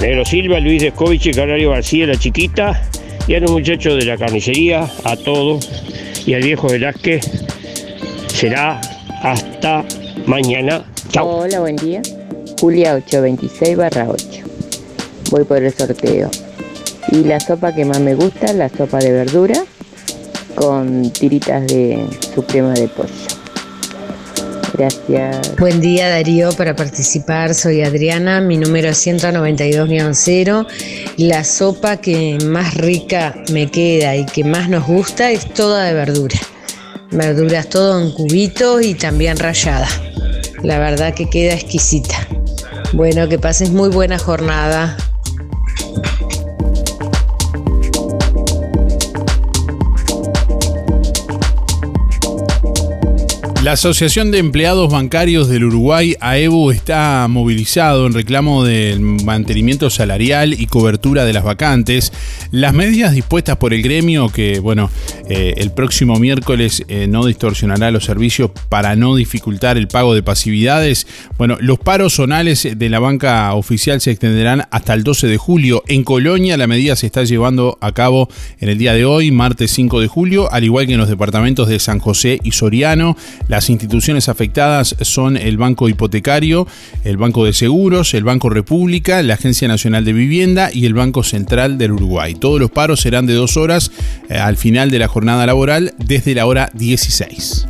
Negro 0.00 0.26
Silva, 0.26 0.60
Luis 0.60 0.82
Descovich, 0.82 1.34
Canario 1.34 1.70
García, 1.70 2.06
la 2.06 2.16
chiquita. 2.16 2.82
Y 3.26 3.34
a 3.34 3.40
los 3.40 3.50
muchachos 3.50 3.96
de 3.96 4.04
la 4.04 4.18
carnicería, 4.18 4.86
a 5.04 5.16
todos. 5.16 5.66
Y 6.26 6.34
al 6.34 6.42
viejo 6.42 6.68
Velázquez. 6.68 7.22
Será 8.26 8.82
hasta 9.22 9.82
mañana. 10.26 10.84
Chao. 11.10 11.26
Hola, 11.26 11.60
buen 11.60 11.76
día. 11.76 12.02
Julia 12.60 12.96
826 12.96 13.76
barra 13.78 14.08
8. 14.10 14.24
Voy 15.30 15.44
por 15.44 15.62
el 15.62 15.72
sorteo. 15.72 16.30
Y 17.10 17.24
la 17.24 17.40
sopa 17.40 17.74
que 17.74 17.84
más 17.84 18.00
me 18.00 18.14
gusta, 18.14 18.52
la 18.52 18.68
sopa 18.68 18.98
de 18.98 19.12
verdura 19.12 19.64
con 20.54 21.10
tiritas 21.12 21.66
de 21.66 22.04
suprema 22.34 22.74
de 22.74 22.88
pollo. 22.88 23.08
Gracias. 24.74 25.56
Buen 25.56 25.80
día 25.80 26.08
Darío, 26.08 26.52
para 26.52 26.76
participar 26.76 27.54
soy 27.54 27.82
Adriana, 27.82 28.40
mi 28.40 28.56
número 28.56 28.90
es 28.90 29.06
192-0. 29.06 30.66
La 31.16 31.42
sopa 31.42 31.96
que 31.96 32.38
más 32.44 32.74
rica 32.74 33.34
me 33.52 33.70
queda 33.70 34.14
y 34.14 34.24
que 34.26 34.44
más 34.44 34.68
nos 34.68 34.86
gusta 34.86 35.30
es 35.30 35.52
toda 35.52 35.84
de 35.84 35.94
verdura. 35.94 36.38
Verduras 37.10 37.68
todo 37.68 38.00
en 38.00 38.12
cubitos 38.12 38.82
y 38.82 38.94
también 38.94 39.38
rallada. 39.38 39.88
La 40.62 40.78
verdad 40.78 41.14
que 41.14 41.28
queda 41.28 41.54
exquisita. 41.54 42.14
Bueno, 42.92 43.28
que 43.28 43.38
pases 43.38 43.70
muy 43.70 43.88
buena 43.88 44.18
jornada. 44.18 44.96
La 53.68 53.74
Asociación 53.74 54.30
de 54.30 54.38
Empleados 54.38 54.90
Bancarios 54.90 55.50
del 55.50 55.64
Uruguay, 55.64 56.16
AEBU, 56.20 56.70
está 56.70 57.28
movilizado 57.28 58.06
en 58.06 58.14
reclamo 58.14 58.64
del 58.64 58.98
mantenimiento 59.00 59.90
salarial 59.90 60.54
y 60.54 60.66
cobertura 60.68 61.26
de 61.26 61.34
las 61.34 61.44
vacantes. 61.44 62.10
Las 62.50 62.72
medidas 62.72 63.12
dispuestas 63.12 63.58
por 63.58 63.74
el 63.74 63.82
gremio, 63.82 64.30
que 64.30 64.58
bueno, 64.60 64.90
eh, 65.28 65.54
el 65.58 65.70
próximo 65.70 66.18
miércoles 66.18 66.82
eh, 66.88 67.06
no 67.06 67.26
distorsionará 67.26 67.90
los 67.90 68.04
servicios 68.04 68.50
para 68.70 68.96
no 68.96 69.16
dificultar 69.16 69.76
el 69.76 69.86
pago 69.86 70.14
de 70.14 70.22
pasividades. 70.22 71.06
Bueno, 71.36 71.58
los 71.60 71.78
paros 71.78 72.14
zonales 72.14 72.66
de 72.74 72.88
la 72.88 73.00
banca 73.00 73.52
oficial 73.52 74.00
se 74.00 74.12
extenderán 74.12 74.66
hasta 74.70 74.94
el 74.94 75.04
12 75.04 75.26
de 75.26 75.36
julio. 75.36 75.82
En 75.88 76.04
Colonia 76.04 76.56
la 76.56 76.66
medida 76.66 76.96
se 76.96 77.04
está 77.04 77.22
llevando 77.24 77.76
a 77.82 77.92
cabo 77.92 78.30
en 78.60 78.70
el 78.70 78.78
día 78.78 78.94
de 78.94 79.04
hoy, 79.04 79.30
martes 79.30 79.70
5 79.72 80.00
de 80.00 80.08
julio, 80.08 80.50
al 80.50 80.64
igual 80.64 80.86
que 80.86 80.94
en 80.94 81.00
los 81.00 81.10
departamentos 81.10 81.68
de 81.68 81.78
San 81.78 81.98
José 81.98 82.38
y 82.42 82.52
Soriano. 82.52 83.14
Las 83.48 83.68
instituciones 83.68 84.30
afectadas 84.30 84.96
son 85.02 85.36
el 85.36 85.58
Banco 85.58 85.90
Hipotecario, 85.90 86.66
el 87.04 87.18
Banco 87.18 87.44
de 87.44 87.52
Seguros, 87.52 88.14
el 88.14 88.24
Banco 88.24 88.48
República, 88.48 89.22
la 89.22 89.34
Agencia 89.34 89.68
Nacional 89.68 90.06
de 90.06 90.14
Vivienda 90.14 90.70
y 90.72 90.86
el 90.86 90.94
Banco 90.94 91.22
Central 91.22 91.76
del 91.76 91.92
Uruguay. 91.92 92.37
Todos 92.38 92.60
los 92.60 92.70
paros 92.70 93.00
serán 93.00 93.26
de 93.26 93.34
dos 93.34 93.56
horas 93.56 93.90
eh, 94.28 94.36
al 94.36 94.56
final 94.56 94.90
de 94.90 94.98
la 94.98 95.08
jornada 95.08 95.46
laboral 95.46 95.94
desde 95.98 96.34
la 96.34 96.46
hora 96.46 96.70
16. 96.74 97.66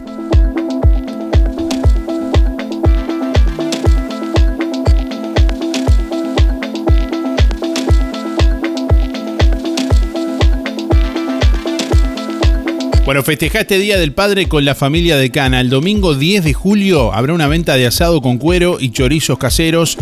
Bueno, 13.09 13.23
festeja 13.23 13.61
este 13.61 13.79
Día 13.79 13.99
del 13.99 14.13
Padre 14.13 14.49
con 14.49 14.67
la 14.67 14.75
familia 14.75 15.17
de 15.17 15.31
Cana. 15.31 15.63
El 15.63 15.71
domingo 15.71 16.15
10 16.15 16.45
de 16.45 16.53
julio 16.53 17.15
habrá 17.15 17.33
una 17.33 17.49
venta 17.49 17.75
de 17.75 17.87
asado 17.87 18.21
con 18.21 18.37
cuero 18.37 18.77
y 18.79 18.91
chorizos 18.91 19.39
caseros 19.39 19.97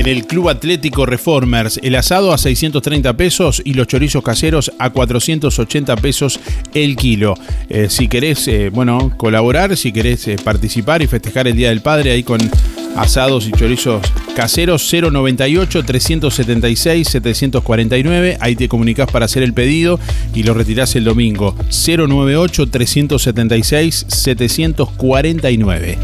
en 0.00 0.06
el 0.06 0.26
Club 0.26 0.48
Atlético 0.48 1.04
Reformers. 1.04 1.78
El 1.82 1.94
asado 1.94 2.32
a 2.32 2.38
630 2.38 3.18
pesos 3.18 3.60
y 3.62 3.74
los 3.74 3.86
chorizos 3.86 4.22
caseros 4.22 4.72
a 4.78 4.88
480 4.88 5.94
pesos 5.96 6.40
el 6.72 6.96
kilo. 6.96 7.34
Eh, 7.68 7.88
si 7.90 8.08
querés, 8.08 8.48
eh, 8.48 8.70
bueno, 8.70 9.12
colaborar, 9.18 9.76
si 9.76 9.92
querés 9.92 10.26
eh, 10.26 10.36
participar 10.42 11.02
y 11.02 11.06
festejar 11.06 11.48
el 11.48 11.56
Día 11.56 11.68
del 11.68 11.82
Padre 11.82 12.12
ahí 12.12 12.22
con 12.22 12.40
asados 12.96 13.46
y 13.46 13.52
chorizos 13.52 14.00
caseros 14.34 14.90
098 14.90 15.84
376 15.84 17.06
749 17.06 18.38
ahí 18.40 18.56
te 18.56 18.68
comunicas 18.68 19.08
para 19.10 19.26
hacer 19.26 19.44
el 19.44 19.52
pedido 19.52 20.00
y 20.34 20.42
lo 20.42 20.54
retirás 20.54 20.96
el 20.96 21.04
domingo 21.04 21.54
098 21.68 22.68
376 22.68 24.06
749 24.08 25.98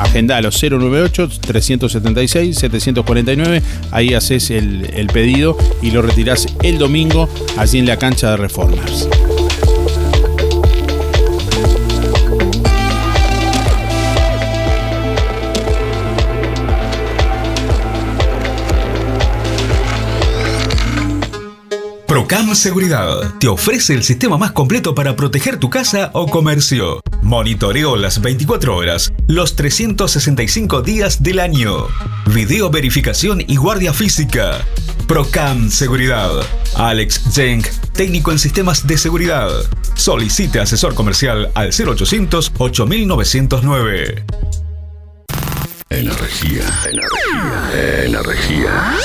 Agendalo 0.00 0.50
098 0.50 1.28
376 1.40 2.56
749 2.56 3.62
ahí 3.90 4.14
haces 4.14 4.50
el, 4.50 4.90
el 4.94 5.06
pedido 5.08 5.56
y 5.82 5.90
lo 5.90 6.02
retirás 6.02 6.46
el 6.62 6.78
domingo 6.78 7.28
allí 7.56 7.78
en 7.78 7.86
la 7.86 7.98
cancha 7.98 8.30
de 8.30 8.36
Reformers 8.38 9.08
Procam 22.10 22.54
Seguridad 22.56 23.34
te 23.38 23.46
ofrece 23.46 23.94
el 23.94 24.02
sistema 24.02 24.36
más 24.36 24.50
completo 24.50 24.94
para 24.94 25.14
proteger 25.14 25.58
tu 25.58 25.70
casa 25.70 26.10
o 26.12 26.26
comercio. 26.26 27.00
Monitoreo 27.30 27.94
las 27.94 28.20
24 28.20 28.74
horas, 28.74 29.12
los 29.28 29.54
365 29.54 30.82
días 30.82 31.22
del 31.22 31.38
año. 31.38 31.86
Video 32.34 32.70
verificación 32.70 33.40
y 33.46 33.54
guardia 33.54 33.92
física. 33.92 34.66
Procam 35.06 35.70
Seguridad. 35.70 36.44
Alex 36.74 37.22
Jenk, 37.32 37.68
técnico 37.92 38.32
en 38.32 38.40
sistemas 38.40 38.84
de 38.84 38.98
seguridad. 38.98 39.48
Solicite 39.94 40.58
asesor 40.58 40.96
comercial 40.96 41.52
al 41.54 41.68
0800 41.68 42.50
8909. 42.58 44.24
Energía, 45.88 46.64
energía, 46.90 48.06
energía. 48.06 48.98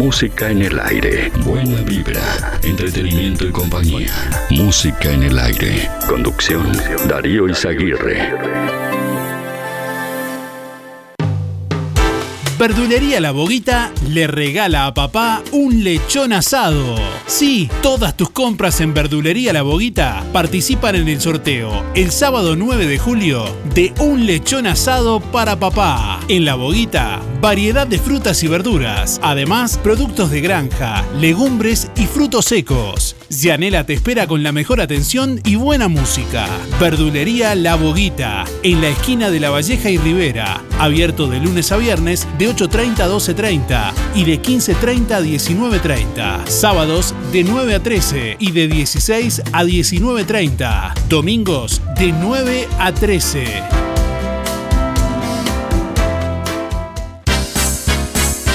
Música 0.00 0.50
en 0.50 0.62
el 0.62 0.80
aire. 0.80 1.30
Buena 1.44 1.82
vibra. 1.82 2.58
Entretenimiento 2.62 3.46
y 3.46 3.50
compañía. 3.50 4.10
Música 4.48 5.12
en 5.12 5.24
el 5.24 5.38
aire. 5.38 5.90
Conducción. 6.08 6.72
Darío 7.06 7.46
Izaguirre. 7.46 8.32
Verdulería 12.60 13.20
La 13.20 13.30
Boguita 13.30 13.90
le 14.08 14.26
regala 14.26 14.86
a 14.86 14.94
papá 14.94 15.42
un 15.52 15.84
lechón 15.84 16.32
asado. 16.32 16.96
Sí, 17.26 17.70
todas 17.82 18.16
tus 18.16 18.28
compras 18.30 18.82
en 18.82 18.92
Verdulería 18.92 19.52
La 19.52 19.62
Boguita 19.62 20.24
participan 20.32 20.96
en 20.96 21.08
el 21.08 21.22
sorteo 21.22 21.84
el 21.94 22.10
sábado 22.10 22.56
9 22.56 22.86
de 22.86 22.98
julio 22.98 23.44
de 23.74 23.94
un 23.98 24.26
lechón 24.26 24.66
asado 24.66 25.20
para 25.20 25.58
papá. 25.58 26.20
En 26.28 26.44
La 26.44 26.54
Boguita, 26.54 27.20
variedad 27.40 27.86
de 27.86 27.98
frutas 27.98 28.42
y 28.42 28.48
verduras, 28.48 29.18
además 29.22 29.78
productos 29.78 30.30
de 30.30 30.40
granja, 30.40 31.04
legumbres 31.18 31.90
y 31.96 32.04
frutos 32.04 32.44
secos. 32.44 33.16
Yanela 33.30 33.84
te 33.84 33.94
espera 33.94 34.26
con 34.26 34.42
la 34.42 34.52
mejor 34.52 34.80
atención 34.80 35.40
y 35.44 35.54
buena 35.54 35.88
música. 35.88 36.46
Verdulería 36.78 37.54
La 37.54 37.76
Boguita, 37.76 38.44
en 38.62 38.80
la 38.80 38.88
esquina 38.88 39.30
de 39.30 39.40
La 39.40 39.50
Valleja 39.50 39.88
y 39.88 39.98
Rivera, 39.98 40.62
abierto 40.78 41.28
de 41.28 41.40
lunes 41.40 41.72
a 41.72 41.76
viernes 41.76 42.26
de 42.38 42.50
8.30 42.50 43.00
a 43.00 43.08
12.30 43.08 43.92
y 44.14 44.24
de 44.24 44.42
15.30 44.42 45.10
a 45.12 45.20
19.30. 45.20 46.46
Sábados 46.46 47.14
de 47.32 47.44
9 47.44 47.74
a 47.74 47.82
13 47.82 48.36
y 48.38 48.50
de 48.50 48.68
16 48.68 49.42
a 49.52 49.64
19.30. 49.64 50.94
Domingos 51.08 51.80
de 51.98 52.12
9 52.12 52.68
a 52.78 52.92
13. 52.92 53.89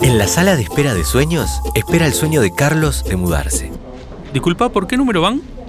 En 0.00 0.18
la 0.18 0.26
sala 0.28 0.56
de 0.56 0.62
espera 0.62 0.94
de 0.94 1.04
sueños, 1.04 1.50
espera 1.74 2.06
el 2.06 2.12
sueño 2.12 2.40
de 2.40 2.54
Carlos 2.54 3.02
de 3.04 3.16
mudarse. 3.16 3.72
Disculpa, 4.32 4.68
¿por 4.68 4.86
qué 4.86 4.96
número 4.96 5.22
van? 5.22 5.42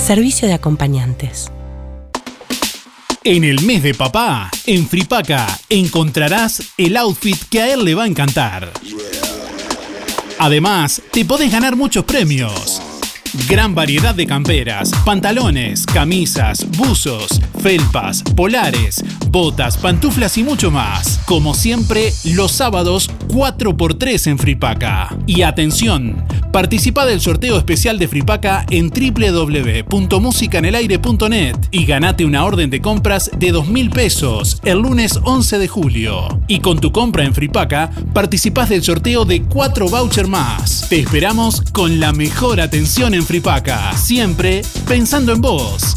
Servicio 0.00 0.48
de 0.48 0.54
acompañantes. 0.54 1.52
En 3.22 3.44
el 3.44 3.60
mes 3.60 3.82
de 3.82 3.92
papá, 3.92 4.50
en 4.64 4.88
Fripaca, 4.88 5.46
encontrarás 5.68 6.62
el 6.78 6.96
outfit 6.96 7.36
que 7.50 7.60
a 7.60 7.72
él 7.74 7.84
le 7.84 7.94
va 7.94 8.04
a 8.04 8.06
encantar. 8.06 8.72
Además, 10.38 11.02
te 11.12 11.26
podés 11.26 11.52
ganar 11.52 11.76
muchos 11.76 12.04
premios. 12.04 12.80
Gran 13.48 13.76
variedad 13.76 14.14
de 14.14 14.26
camperas, 14.26 14.90
pantalones, 15.04 15.86
camisas, 15.86 16.66
buzos, 16.76 17.40
felpas, 17.62 18.24
polares, 18.34 19.04
botas, 19.28 19.76
pantuflas 19.76 20.36
y 20.36 20.42
mucho 20.42 20.72
más. 20.72 21.20
Como 21.26 21.54
siempre, 21.54 22.12
los 22.24 22.50
sábados 22.50 23.08
4x3 23.28 24.30
en 24.30 24.38
Fripaca. 24.38 25.16
Y 25.26 25.42
atención, 25.42 26.24
participa 26.52 27.06
del 27.06 27.20
sorteo 27.20 27.56
especial 27.56 28.00
de 28.00 28.08
Fripaca 28.08 28.66
en 28.68 28.90
www.musicanelaire.net 28.90 31.56
y 31.70 31.84
ganate 31.84 32.24
una 32.24 32.44
orden 32.44 32.68
de 32.70 32.80
compras 32.80 33.30
de 33.38 33.54
2.000 33.54 33.92
pesos 33.92 34.60
el 34.64 34.78
lunes 34.78 35.20
11 35.22 35.58
de 35.58 35.68
julio. 35.68 36.40
Y 36.48 36.58
con 36.58 36.80
tu 36.80 36.90
compra 36.90 37.22
en 37.24 37.34
Fripaca, 37.34 37.92
participás 38.12 38.70
del 38.70 38.82
sorteo 38.82 39.24
de 39.24 39.42
4 39.42 39.88
vouchers 39.88 40.28
más. 40.28 40.88
Te 40.88 40.98
esperamos 40.98 41.60
con 41.72 42.00
la 42.00 42.12
mejor 42.12 42.60
atención 42.60 43.14
en 43.14 43.19
Fripaca, 43.24 43.96
siempre 43.96 44.62
pensando 44.86 45.32
en 45.32 45.40
vos. 45.40 45.96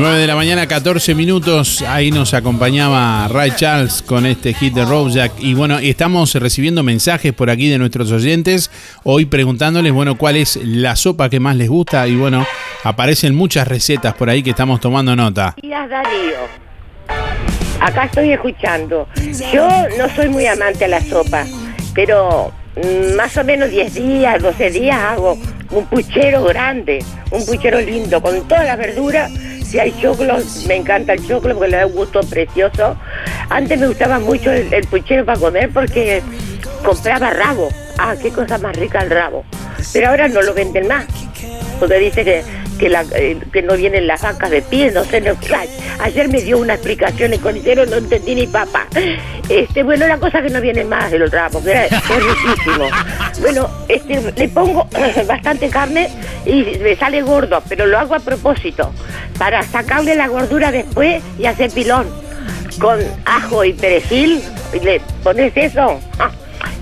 9 0.00 0.18
de 0.18 0.26
la 0.26 0.34
mañana, 0.34 0.66
14 0.66 1.14
minutos. 1.14 1.82
Ahí 1.82 2.10
nos 2.10 2.32
acompañaba 2.32 3.28
Ray 3.28 3.50
Charles 3.54 4.00
con 4.00 4.24
este 4.24 4.54
hit 4.54 4.72
de 4.72 4.86
Jack 5.10 5.32
Y 5.40 5.52
bueno, 5.52 5.78
estamos 5.78 6.34
recibiendo 6.36 6.82
mensajes 6.82 7.34
por 7.34 7.50
aquí 7.50 7.68
de 7.68 7.76
nuestros 7.76 8.10
oyentes. 8.10 8.70
Hoy 9.02 9.26
preguntándoles, 9.26 9.92
bueno, 9.92 10.16
cuál 10.16 10.36
es 10.36 10.56
la 10.64 10.96
sopa 10.96 11.28
que 11.28 11.38
más 11.38 11.54
les 11.56 11.68
gusta. 11.68 12.08
Y 12.08 12.16
bueno, 12.16 12.46
aparecen 12.82 13.34
muchas 13.34 13.68
recetas 13.68 14.14
por 14.14 14.30
ahí 14.30 14.42
que 14.42 14.50
estamos 14.50 14.80
tomando 14.80 15.14
nota. 15.14 15.54
Acá 17.80 18.04
estoy 18.04 18.32
escuchando. 18.32 19.06
Yo 19.52 19.68
no 19.98 20.08
soy 20.16 20.30
muy 20.30 20.46
amante 20.46 20.86
a 20.86 20.88
la 20.88 21.02
sopa, 21.02 21.44
pero 21.94 22.50
mm, 22.74 23.16
más 23.16 23.36
o 23.36 23.44
menos 23.44 23.68
10 23.68 23.94
días, 23.94 24.42
12 24.42 24.70
días 24.70 24.98
hago 24.98 25.36
un 25.70 25.84
puchero 25.84 26.42
grande, 26.44 27.04
un 27.30 27.44
puchero 27.44 27.82
lindo, 27.82 28.22
con 28.22 28.48
todas 28.48 28.64
las 28.64 28.78
verduras. 28.78 29.30
Si 29.70 29.78
hay 29.78 29.94
choclo, 30.00 30.36
me 30.66 30.74
encanta 30.74 31.12
el 31.12 31.24
choclo 31.24 31.54
porque 31.54 31.70
le 31.70 31.76
da 31.76 31.86
un 31.86 31.92
gusto 31.92 32.18
precioso. 32.22 32.96
Antes 33.50 33.78
me 33.78 33.86
gustaba 33.86 34.18
mucho 34.18 34.50
el, 34.50 34.74
el 34.74 34.84
puchero 34.88 35.24
para 35.24 35.38
comer 35.38 35.70
porque 35.72 36.22
compraba 36.84 37.30
rabo. 37.30 37.68
Ah, 37.96 38.16
qué 38.20 38.30
cosa 38.30 38.58
más 38.58 38.74
rica 38.74 39.00
el 39.00 39.10
rabo. 39.10 39.44
Pero 39.92 40.08
ahora 40.08 40.26
no 40.26 40.42
lo 40.42 40.54
venden 40.54 40.88
más. 40.88 41.06
Porque 41.78 41.98
dice 41.98 42.24
que, 42.24 42.42
que, 42.80 42.88
la- 42.88 43.04
eh, 43.14 43.38
que 43.52 43.60
no 43.62 43.76
vienen 43.76 44.06
las 44.06 44.22
vacas 44.22 44.50
de 44.50 44.62
pie, 44.62 44.90
no 44.90 45.04
sé, 45.04 45.20
no, 45.20 45.32
ay, 45.56 45.68
ayer 46.00 46.28
me 46.28 46.40
dio 46.40 46.58
una 46.58 46.74
explicación 46.74 47.32
el 47.34 47.40
conicero, 47.40 47.84
no 47.86 47.96
entendí 47.96 48.34
ni 48.34 48.46
papá. 48.46 48.86
Este, 49.48 49.82
bueno, 49.82 50.06
la 50.06 50.16
cosa 50.16 50.40
que 50.40 50.48
no 50.48 50.60
viene 50.60 50.82
más 50.84 51.10
del 51.10 51.30
rabo, 51.30 51.62
que 51.62 51.70
era, 51.72 51.84
es 51.84 51.92
riquísimo. 51.92 52.88
Bueno, 53.40 53.68
este, 53.88 54.32
le 54.34 54.48
pongo 54.48 54.88
bastante 55.28 55.68
carne 55.68 56.08
y 56.46 56.64
me 56.80 56.96
sale 56.96 57.20
gordo, 57.22 57.62
pero 57.68 57.84
lo 57.86 57.98
hago 57.98 58.14
a 58.14 58.20
propósito, 58.20 58.92
para 59.38 59.62
sacarle 59.62 60.14
la 60.16 60.28
gordura 60.28 60.72
después 60.72 61.22
y 61.38 61.44
hacer 61.46 61.70
pilón. 61.70 62.06
Con 62.80 62.98
ajo 63.26 63.62
y 63.64 63.74
perejil, 63.74 64.40
y 64.72 64.80
le 64.80 65.00
pones 65.22 65.52
eso. 65.54 66.00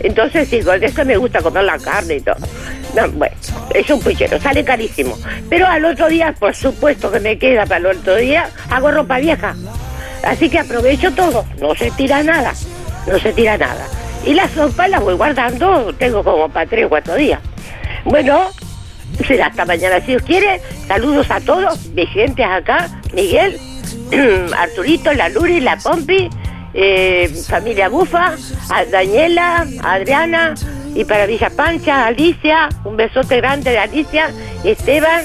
Entonces 0.00 0.48
sí, 0.48 0.60
con 0.60 0.82
eso 0.82 1.04
me 1.04 1.16
gusta 1.16 1.40
comer 1.40 1.64
la 1.64 1.78
carne 1.78 2.16
y 2.16 2.20
todo. 2.20 2.36
No, 2.94 3.08
bueno, 3.10 3.34
es 3.74 3.90
un 3.90 4.00
puchero, 4.00 4.40
sale 4.40 4.64
carísimo. 4.64 5.16
Pero 5.48 5.66
al 5.66 5.84
otro 5.84 6.08
día, 6.08 6.34
por 6.38 6.54
supuesto 6.54 7.10
que 7.10 7.20
me 7.20 7.38
queda 7.38 7.66
para 7.66 7.78
el 7.78 7.86
otro 7.86 8.16
día, 8.16 8.48
hago 8.70 8.90
ropa 8.90 9.18
vieja. 9.18 9.54
Así 10.24 10.48
que 10.48 10.58
aprovecho 10.58 11.12
todo, 11.12 11.44
no 11.60 11.74
se 11.74 11.90
tira 11.92 12.22
nada, 12.22 12.52
no 13.06 13.18
se 13.18 13.32
tira 13.32 13.56
nada. 13.56 13.86
Y 14.24 14.34
la 14.34 14.48
sopa 14.48 14.88
la 14.88 14.98
voy 14.98 15.14
guardando, 15.14 15.92
tengo 15.94 16.24
como 16.24 16.48
para 16.48 16.68
tres 16.68 16.86
o 16.86 16.88
cuatro 16.88 17.14
días. 17.14 17.40
Bueno, 18.04 18.50
será 19.26 19.46
hasta 19.46 19.64
mañana 19.64 20.00
si 20.00 20.06
Dios 20.08 20.22
quiere. 20.22 20.60
Saludos 20.86 21.30
a 21.30 21.40
todos, 21.40 21.86
mis 21.88 22.08
gentes 22.10 22.46
acá, 22.46 22.88
Miguel, 23.14 23.58
Arturito, 24.56 25.12
la 25.12 25.28
Luri, 25.28 25.60
la 25.60 25.76
Pompi, 25.76 26.28
eh, 26.80 27.28
familia 27.48 27.88
Bufa, 27.88 28.36
a 28.70 28.84
Daniela, 28.84 29.66
a 29.82 29.92
Adriana, 29.94 30.54
y 30.94 31.04
para 31.04 31.26
Villa 31.26 31.50
Pancha, 31.50 32.06
Alicia, 32.06 32.68
un 32.84 32.96
besote 32.96 33.36
grande 33.38 33.72
de 33.72 33.78
Alicia, 33.78 34.30
Esteban, 34.62 35.22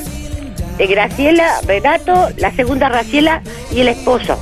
de 0.78 0.88
Graciela, 0.88 1.62
Renato, 1.68 2.30
la 2.38 2.52
segunda 2.56 2.90
Graciela 2.90 3.42
y 3.72 3.82
el 3.82 3.90
esposo. 3.90 4.38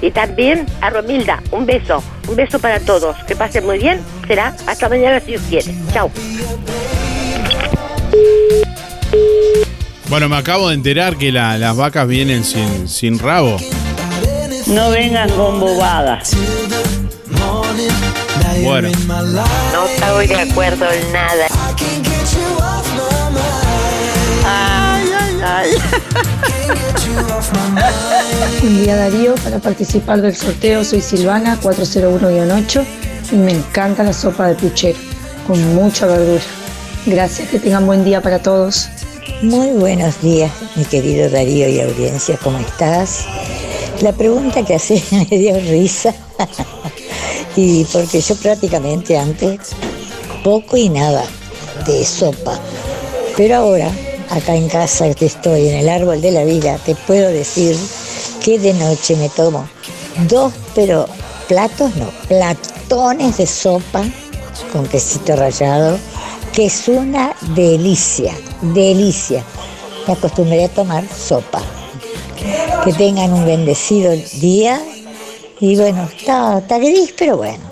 Y 0.00 0.10
también 0.12 0.64
a 0.80 0.88
Romilda, 0.88 1.42
un 1.50 1.66
beso, 1.66 2.02
Un 2.28 2.36
beso 2.36 2.58
para 2.60 2.78
todos. 2.80 3.16
Que 3.26 3.34
pasen 3.34 3.66
muy 3.66 3.78
bien. 3.78 4.00
Será 4.28 4.54
hasta 4.66 4.88
mañana 4.88 5.18
si 5.20 5.32
Dios 5.32 5.42
quiere. 5.50 5.74
Chao. 5.92 6.10
Bueno, 10.08 10.28
me 10.28 10.36
acabo 10.36 10.68
de 10.68 10.74
enterar 10.74 11.16
que 11.16 11.32
la- 11.32 11.58
las 11.58 11.76
vacas 11.76 12.06
vienen 12.06 12.44
sin, 12.44 12.88
sin 12.88 13.18
rabo. 13.18 13.56
No 14.66 14.90
vengan 14.90 15.28
con 15.30 15.60
bobadas. 15.60 16.32
Bueno, 18.62 18.88
No 19.72 19.86
estoy 19.86 20.26
de 20.26 20.40
acuerdo 20.40 20.86
en 20.90 21.12
nada. 21.12 21.46
Ay, 24.46 25.04
ay, 25.18 25.40
ay. 25.42 25.70
Buen 28.60 28.84
día 28.84 28.96
Darío, 28.96 29.34
para 29.36 29.58
participar 29.58 30.20
del 30.20 30.36
sorteo 30.36 30.84
soy 30.84 31.00
Silvana 31.00 31.58
401-8 31.60 32.84
y 33.32 33.36
me 33.36 33.52
encanta 33.52 34.02
la 34.02 34.12
sopa 34.12 34.48
de 34.48 34.54
puchero, 34.54 34.98
con 35.46 35.74
mucha 35.74 36.06
verdura. 36.06 36.42
Gracias, 37.06 37.48
que 37.48 37.58
tengan 37.58 37.86
buen 37.86 38.04
día 38.04 38.20
para 38.20 38.40
todos. 38.40 38.88
Muy 39.42 39.68
buenos 39.70 40.20
días, 40.20 40.52
mi 40.76 40.84
querido 40.84 41.30
Darío 41.30 41.68
y 41.68 41.80
audiencia, 41.80 42.38
¿cómo 42.42 42.58
estás? 42.58 43.24
La 44.00 44.12
pregunta 44.12 44.64
que 44.64 44.74
haces 44.74 45.12
me 45.12 45.26
dio 45.26 45.60
risa, 45.60 46.14
y 47.56 47.84
porque 47.84 48.20
yo 48.20 48.34
prácticamente 48.36 49.18
antes 49.18 49.70
poco 50.42 50.76
y 50.78 50.88
nada 50.88 51.24
de 51.86 52.04
sopa, 52.04 52.58
pero 53.36 53.56
ahora 53.56 53.90
acá 54.30 54.56
en 54.56 54.68
casa 54.68 55.12
que 55.12 55.26
estoy 55.26 55.68
en 55.68 55.76
el 55.76 55.88
árbol 55.88 56.22
de 56.22 56.30
la 56.30 56.44
vida, 56.44 56.78
te 56.78 56.94
puedo 56.94 57.28
decir 57.28 57.76
que 58.42 58.58
de 58.58 58.72
noche 58.72 59.16
me 59.16 59.28
tomo 59.28 59.68
dos, 60.28 60.52
pero 60.74 61.06
platos 61.46 61.94
no, 61.96 62.10
platones 62.26 63.36
de 63.36 63.46
sopa 63.46 64.02
con 64.72 64.86
quesito 64.86 65.36
rallado, 65.36 65.98
que 66.54 66.66
es 66.66 66.88
una 66.88 67.34
delicia, 67.54 68.32
delicia. 68.62 69.44
Me 70.06 70.14
acostumbré 70.14 70.64
a 70.64 70.68
tomar 70.68 71.04
sopa. 71.06 71.60
Que 72.84 72.92
tengan 72.94 73.32
un 73.32 73.44
bendecido 73.46 74.12
día 74.40 74.80
y 75.60 75.76
bueno, 75.76 76.08
está, 76.16 76.58
está 76.58 76.78
gris, 76.78 77.12
pero 77.16 77.36
bueno, 77.36 77.62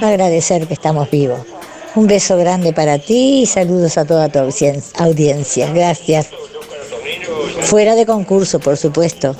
agradecer 0.00 0.66
que 0.68 0.74
estamos 0.74 1.10
vivos. 1.10 1.40
Un 1.96 2.06
beso 2.06 2.36
grande 2.36 2.72
para 2.72 2.98
ti 2.98 3.40
y 3.42 3.46
saludos 3.46 3.98
a 3.98 4.04
toda 4.04 4.28
tu 4.28 4.38
audien- 4.38 4.82
audiencia. 4.98 5.72
Gracias. 5.72 6.28
Fuera 7.62 7.94
de 7.96 8.06
concurso, 8.06 8.60
por 8.60 8.76
supuesto. 8.76 9.34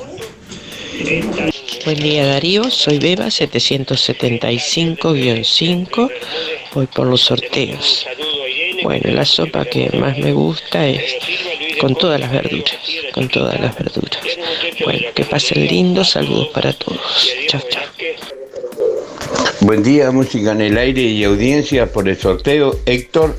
Buen 1.85 1.99
día 2.01 2.27
Darío, 2.27 2.69
soy 2.71 2.99
Beba 2.99 3.27
775-5, 3.27 6.11
voy 6.75 6.87
por 6.89 7.07
los 7.07 7.21
sorteos. 7.21 8.05
Bueno, 8.83 9.13
la 9.13 9.25
sopa 9.25 9.65
que 9.67 9.89
más 9.97 10.19
me 10.19 10.33
gusta 10.33 10.85
es 10.89 11.01
con 11.81 11.95
todas 11.95 12.21
las 12.21 12.31
verduras, 12.31 12.77
con 13.13 13.29
todas 13.29 13.61
las 13.61 13.75
verduras. 13.77 14.19
Bueno, 14.85 15.09
que 15.15 15.25
pasen 15.25 15.67
lindo, 15.67 16.05
saludos 16.05 16.49
para 16.49 16.73
todos. 16.73 17.01
Chao, 17.49 17.61
chao. 17.71 17.83
Buen 19.61 19.83
día, 19.83 20.11
música 20.11 20.53
en 20.53 20.61
el 20.61 20.79
aire 20.79 21.03
y 21.03 21.25
audiencia 21.25 21.93
por 21.93 22.09
el 22.09 22.17
sorteo 22.17 22.79
Héctor 22.87 23.35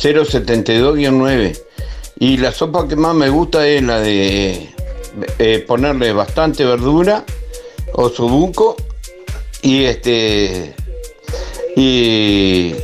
072-9. 0.00 1.58
Y 2.18 2.36
la 2.36 2.52
sopa 2.52 2.86
que 2.86 2.96
más 2.96 3.14
me 3.14 3.28
gusta 3.28 3.66
es 3.66 3.82
la 3.82 4.00
de 4.00 4.68
eh, 5.38 5.64
ponerle 5.66 6.12
bastante 6.12 6.64
verdura 6.64 7.24
o 7.94 8.08
subuco 8.08 8.76
y 9.62 9.84
este 9.84 10.74
y 11.76 12.74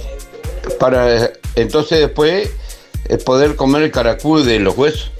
para 0.79 1.31
entonces 1.55 2.01
después 2.01 2.51
eh, 3.07 3.17
poder 3.19 3.57
comer 3.57 3.83
el 3.83 3.91
caracú 3.91 4.39
de 4.41 4.59
los 4.59 4.77
huesos. 4.77 5.11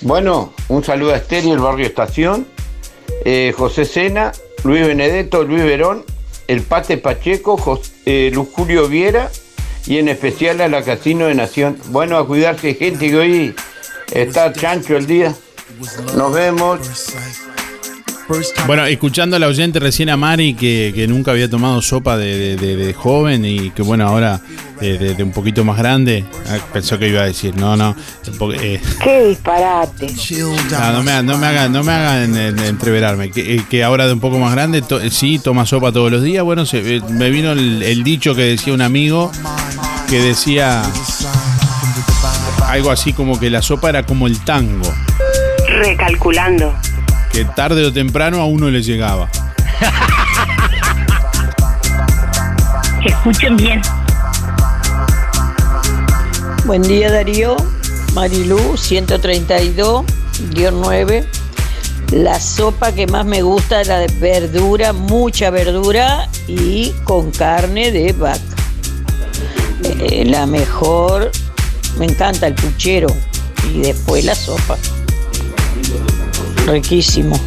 Bueno, 0.00 0.52
un 0.68 0.82
saludo 0.84 1.12
a 1.12 1.16
Esther 1.16 1.44
y 1.44 1.50
el 1.50 1.58
barrio 1.58 1.86
Estación, 1.86 2.46
eh, 3.24 3.52
José 3.56 3.84
Sena, 3.84 4.32
Luis 4.64 4.86
Benedetto, 4.86 5.44
Luis 5.44 5.62
Verón, 5.64 6.04
el 6.48 6.62
Pate 6.62 6.98
Pacheco, 6.98 7.56
Jos- 7.56 7.92
eh, 8.06 8.30
Luz 8.34 8.48
Julio 8.52 8.88
Viera 8.88 9.30
y 9.86 9.98
en 9.98 10.08
especial 10.08 10.60
a 10.60 10.68
la 10.68 10.82
Casino 10.82 11.26
de 11.26 11.34
Nación. 11.34 11.78
Bueno, 11.86 12.16
a 12.18 12.26
cuidarse 12.26 12.74
gente 12.74 13.08
que 13.10 13.16
hoy 13.16 13.54
está 14.12 14.52
chancho 14.52 14.96
el 14.96 15.06
día. 15.06 15.34
Nos 16.16 16.32
vemos. 16.32 16.80
Bueno, 18.66 18.86
escuchando 18.86 19.36
a 19.36 19.38
la 19.38 19.46
oyente 19.48 19.78
recién 19.80 20.08
a 20.10 20.16
Mari 20.16 20.54
que, 20.54 20.92
que 20.94 21.06
nunca 21.08 21.30
había 21.32 21.48
tomado 21.50 21.80
sopa 21.82 22.16
de, 22.16 22.38
de- 22.38 22.56
de- 22.56 22.76
de 22.76 22.92
joven 22.94 23.44
y 23.44 23.70
que 23.70 23.82
bueno, 23.82 24.06
ahora 24.08 24.40
de, 24.80 24.98
de- 24.98 25.14
de 25.14 25.22
un 25.22 25.32
poquito 25.32 25.64
más 25.64 25.76
grande, 25.78 26.24
ah, 26.48 26.58
pensó 26.72 26.98
que 26.98 27.08
iba 27.08 27.22
a 27.22 27.26
decir, 27.26 27.54
no, 27.56 27.76
no, 27.76 27.94
eh, 28.60 28.80
¡Qué 29.02 29.26
disparate! 29.28 30.08
no, 30.70 30.92
no 30.92 31.02
me, 31.02 31.12
hagan- 31.12 31.26
no 31.26 31.38
me 31.38 31.46
hagan, 31.46 31.72
no 31.72 31.84
me 31.84 31.92
hagan 31.92 32.36
entreverarme, 32.64 33.30
que, 33.30 33.56
eh, 33.56 33.64
que 33.68 33.84
ahora 33.84 34.06
de 34.06 34.12
un 34.14 34.20
poco 34.20 34.38
más 34.38 34.52
grande, 34.52 34.82
to- 34.82 35.00
sí, 35.10 35.38
toma 35.38 35.66
sopa 35.66 35.92
todos 35.92 36.10
los 36.10 36.22
días, 36.22 36.42
bueno, 36.44 36.66
se- 36.66 36.96
eh, 36.96 37.00
me 37.10 37.30
vino 37.30 37.52
el, 37.52 37.82
el 37.82 38.02
dicho 38.04 38.34
que 38.34 38.42
decía 38.42 38.72
un 38.74 38.82
amigo 38.82 39.30
que 40.08 40.18
decía 40.20 40.82
algo 42.68 42.90
así 42.90 43.12
como 43.12 43.38
que 43.38 43.50
la 43.50 43.62
sopa 43.62 43.88
era 43.90 44.04
como 44.04 44.26
el 44.26 44.38
tango, 44.44 44.92
Recalculando. 45.68 46.74
Que 47.32 47.44
tarde 47.46 47.86
o 47.86 47.92
temprano 47.92 48.40
a 48.40 48.44
uno 48.44 48.70
le 48.70 48.82
llegaba. 48.82 49.28
Escuchen 53.04 53.56
bien. 53.56 53.80
Buen 56.66 56.82
día 56.82 57.10
Darío, 57.10 57.56
Marilú 58.14 58.58
132-9. 58.74 61.26
La 62.12 62.38
sopa 62.38 62.92
que 62.92 63.06
más 63.06 63.24
me 63.24 63.40
gusta 63.42 63.80
es 63.80 63.88
la 63.88 63.98
de 63.98 64.08
verdura, 64.18 64.92
mucha 64.92 65.48
verdura 65.50 66.28
y 66.46 66.92
con 67.04 67.30
carne 67.30 67.90
de 67.90 68.12
vaca. 68.12 68.38
Eh, 69.82 70.24
la 70.26 70.44
mejor, 70.46 71.32
me 71.98 72.04
encanta 72.04 72.46
el 72.46 72.54
puchero 72.54 73.08
y 73.72 73.80
después 73.80 74.24
la 74.24 74.34
sopa. 74.34 74.76
Riquísimo. 76.66 77.38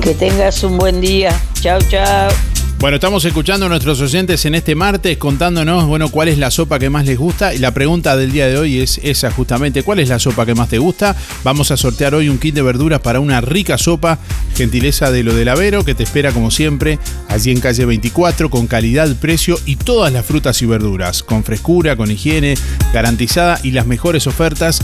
Que 0.00 0.14
tengas 0.14 0.62
un 0.64 0.76
buen 0.76 1.00
día. 1.00 1.30
Chao, 1.60 1.80
chao. 1.88 2.30
Bueno, 2.78 2.96
estamos 2.96 3.24
escuchando 3.24 3.64
a 3.64 3.68
nuestros 3.70 4.00
oyentes 4.02 4.44
en 4.44 4.54
este 4.54 4.74
martes 4.74 5.16
contándonos, 5.16 5.86
bueno, 5.86 6.10
cuál 6.10 6.28
es 6.28 6.36
la 6.36 6.50
sopa 6.50 6.78
que 6.78 6.90
más 6.90 7.06
les 7.06 7.16
gusta. 7.16 7.54
Y 7.54 7.58
la 7.58 7.72
pregunta 7.72 8.14
del 8.14 8.30
día 8.30 8.46
de 8.46 8.58
hoy 8.58 8.80
es 8.80 9.00
esa 9.02 9.30
justamente, 9.30 9.82
¿cuál 9.82 10.00
es 10.00 10.10
la 10.10 10.18
sopa 10.18 10.44
que 10.44 10.54
más 10.54 10.68
te 10.68 10.78
gusta? 10.78 11.16
Vamos 11.44 11.70
a 11.70 11.78
sortear 11.78 12.14
hoy 12.14 12.28
un 12.28 12.36
kit 12.36 12.54
de 12.54 12.60
verduras 12.60 13.00
para 13.00 13.20
una 13.20 13.40
rica 13.40 13.78
sopa, 13.78 14.18
gentileza 14.54 15.10
de 15.10 15.22
lo 15.22 15.34
del 15.34 15.48
Avero, 15.48 15.84
que 15.84 15.94
te 15.94 16.02
espera 16.02 16.32
como 16.32 16.50
siempre, 16.50 16.98
allí 17.28 17.52
en 17.52 17.60
calle 17.60 17.86
24, 17.86 18.50
con 18.50 18.66
calidad, 18.66 19.16
precio 19.16 19.58
y 19.64 19.76
todas 19.76 20.12
las 20.12 20.26
frutas 20.26 20.60
y 20.60 20.66
verduras, 20.66 21.22
con 21.22 21.42
frescura, 21.42 21.96
con 21.96 22.10
higiene 22.10 22.54
garantizada 22.92 23.60
y 23.62 23.70
las 23.70 23.86
mejores 23.86 24.26
ofertas, 24.26 24.82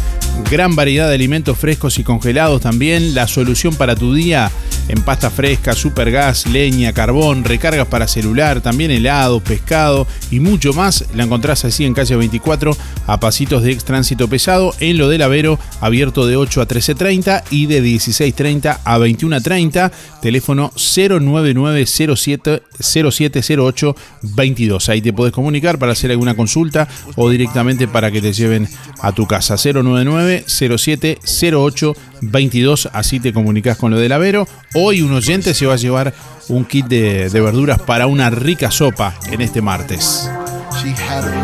gran 0.50 0.74
variedad 0.74 1.08
de 1.08 1.16
alimentos 1.16 1.58
frescos 1.58 1.98
y 1.98 2.04
congelados 2.04 2.62
también, 2.62 3.14
la 3.14 3.28
solución 3.28 3.74
para 3.74 3.94
tu 3.94 4.14
día 4.14 4.50
en 4.90 5.02
pasta 5.02 5.30
fresca, 5.30 5.74
supergas, 5.74 6.46
leña, 6.46 6.92
carbón, 6.92 7.44
para 7.88 8.08
celular, 8.08 8.60
también 8.60 8.90
helado, 8.90 9.40
pescado 9.40 10.06
y 10.30 10.40
mucho 10.40 10.72
más. 10.72 11.04
La 11.14 11.24
encontrás 11.24 11.64
así 11.64 11.84
en 11.84 11.94
calle 11.94 12.16
24 12.16 12.76
a 13.06 13.20
pasitos 13.20 13.62
de 13.62 13.72
ex 13.72 13.84
tránsito 13.84 14.28
pesado 14.28 14.74
en 14.80 14.98
lo 14.98 15.08
del 15.08 15.22
Avero, 15.22 15.58
abierto 15.80 16.26
de 16.26 16.36
8 16.36 16.60
a 16.62 16.68
13.30 16.68 17.44
y 17.50 17.66
de 17.66 17.82
16.30 17.82 18.78
a 18.84 18.98
21.30. 18.98 19.90
Teléfono 20.20 20.72
09907 20.74 22.62
0708 22.80 23.96
22. 24.22 24.88
Ahí 24.88 25.00
te 25.00 25.12
podés 25.12 25.32
comunicar 25.32 25.78
para 25.78 25.92
hacer 25.92 26.10
alguna 26.10 26.34
consulta 26.34 26.88
o 27.16 27.28
directamente 27.30 27.88
para 27.88 28.10
que 28.10 28.20
te 28.20 28.32
lleven 28.32 28.68
a 29.00 29.12
tu 29.12 29.26
casa. 29.26 29.56
099 29.56 30.44
0708 30.46 31.94
22. 32.22 32.88
Así 32.92 33.20
te 33.20 33.32
comunicas 33.32 33.76
con 33.76 33.90
lo 33.90 33.98
del 33.98 34.12
Avero. 34.12 34.46
Hoy 34.74 35.02
un 35.02 35.12
oyente 35.12 35.54
se 35.54 35.66
va 35.66 35.74
a 35.74 35.76
llevar 35.76 36.14
un 36.48 36.64
kit 36.64 36.86
de, 36.86 37.30
de 37.30 37.40
verduras 37.40 37.80
para 37.80 38.06
una 38.06 38.30
rica 38.30 38.70
sopa 38.70 39.14
en 39.30 39.40
este 39.40 39.62
martes. 39.62 40.28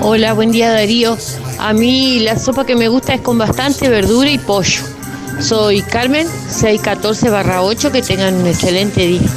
Hola, 0.01 0.33
buen 0.33 0.53
día 0.53 0.73
Darío. 0.73 1.17
A 1.59 1.73
mí 1.73 2.21
la 2.21 2.39
sopa 2.39 2.65
que 2.65 2.77
me 2.77 2.89
gusta 2.89 3.15
es 3.15 3.21
con 3.21 3.39
bastante 3.39 3.89
verdura 3.89 4.31
y 4.31 4.39
pollo. 4.39 4.83
Soy 5.41 5.83
Carmen, 5.83 6.27
614-8, 6.27 7.91
que 7.91 8.03
tengan 8.03 8.35
un 8.35 8.47
excelente 8.47 9.07
día. 9.07 9.29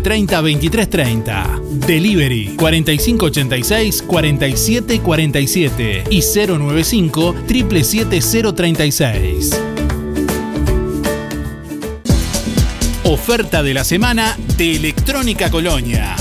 30 0.00 0.40
23 0.40 0.90
30. 0.90 1.60
Delivery 1.86 2.56
4586 2.56 4.02
47 4.02 5.00
47 5.00 6.04
y 6.10 6.20
095 6.22 7.34
777 7.46 8.52
036. 8.52 9.60
Oferta 13.04 13.62
de 13.62 13.74
la 13.74 13.84
semana 13.84 14.36
de 14.56 14.76
Electrónica 14.76 15.50
Colonia. 15.50 16.14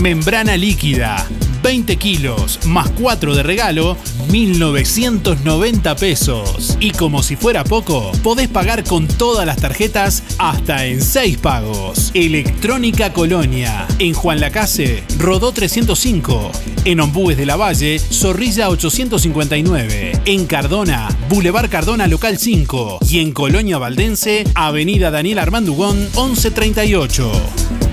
Membrana 0.00 0.56
líquida 0.56 1.26
20 1.62 1.96
kilos 1.96 2.60
más 2.64 2.88
4 2.90 3.34
de 3.34 3.42
regalo, 3.42 3.96
1.990 4.28 5.96
pesos. 5.98 6.76
Y 6.80 6.90
como 6.90 7.22
si 7.22 7.36
fuera 7.36 7.64
poco, 7.64 8.12
podés 8.22 8.48
pagar 8.48 8.84
con 8.84 9.06
todas 9.06 9.46
las 9.46 9.56
tarjetas 9.56 10.22
hasta 10.38 10.86
en 10.86 11.02
6 11.02 11.38
pagos. 11.38 12.10
Electrónica 12.14 13.12
Colonia, 13.12 13.86
en 13.98 14.14
Juan 14.14 14.40
Lacase, 14.40 15.02
Rodó 15.18 15.52
305, 15.52 16.50
en 16.84 17.00
Ombúes 17.00 17.36
de 17.36 17.46
la 17.46 17.56
Valle, 17.56 17.98
Zorrilla 17.98 18.68
859, 18.68 20.20
en 20.24 20.46
Cardona, 20.46 21.08
Boulevard 21.28 21.70
Cardona 21.70 22.06
Local 22.06 22.38
5 22.38 22.98
y 23.08 23.20
en 23.20 23.32
Colonia 23.32 23.78
Valdense, 23.78 24.44
Avenida 24.54 25.10
Daniel 25.10 25.38
Armandugón 25.38 25.98
1138. 26.16 27.85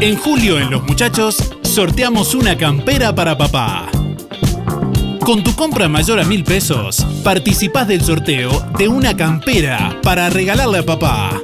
En 0.00 0.16
julio 0.16 0.58
en 0.58 0.70
Los 0.70 0.82
Muchachos 0.84 1.36
sorteamos 1.60 2.34
una 2.34 2.56
campera 2.56 3.14
para 3.14 3.36
papá. 3.36 3.86
Con 5.20 5.44
tu 5.44 5.54
compra 5.54 5.90
mayor 5.90 6.18
a 6.18 6.24
mil 6.24 6.42
pesos, 6.42 7.04
participás 7.22 7.86
del 7.86 8.00
sorteo 8.00 8.50
de 8.78 8.88
una 8.88 9.14
campera 9.14 10.00
para 10.02 10.30
regalarle 10.30 10.78
a 10.78 10.86
papá. 10.86 11.38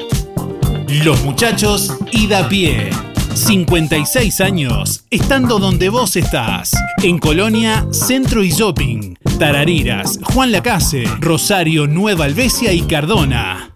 Los 1.05 1.23
Muchachos 1.23 1.99
y 2.13 2.29
da 2.29 2.49
pie. 2.49 2.89
56 3.35 4.41
años, 4.41 5.05
estando 5.11 5.59
donde 5.59 5.91
vos 5.91 6.17
estás. 6.17 6.73
En 7.03 7.19
Colonia, 7.19 7.87
Centro 7.91 8.43
y 8.43 8.53
Shopping. 8.53 9.17
Tarariras, 9.39 10.19
Juan 10.33 10.51
Lacase, 10.51 11.05
Rosario, 11.21 11.87
Nueva 11.87 12.25
Albesia 12.25 12.73
y 12.73 12.81
Cardona. 12.81 13.76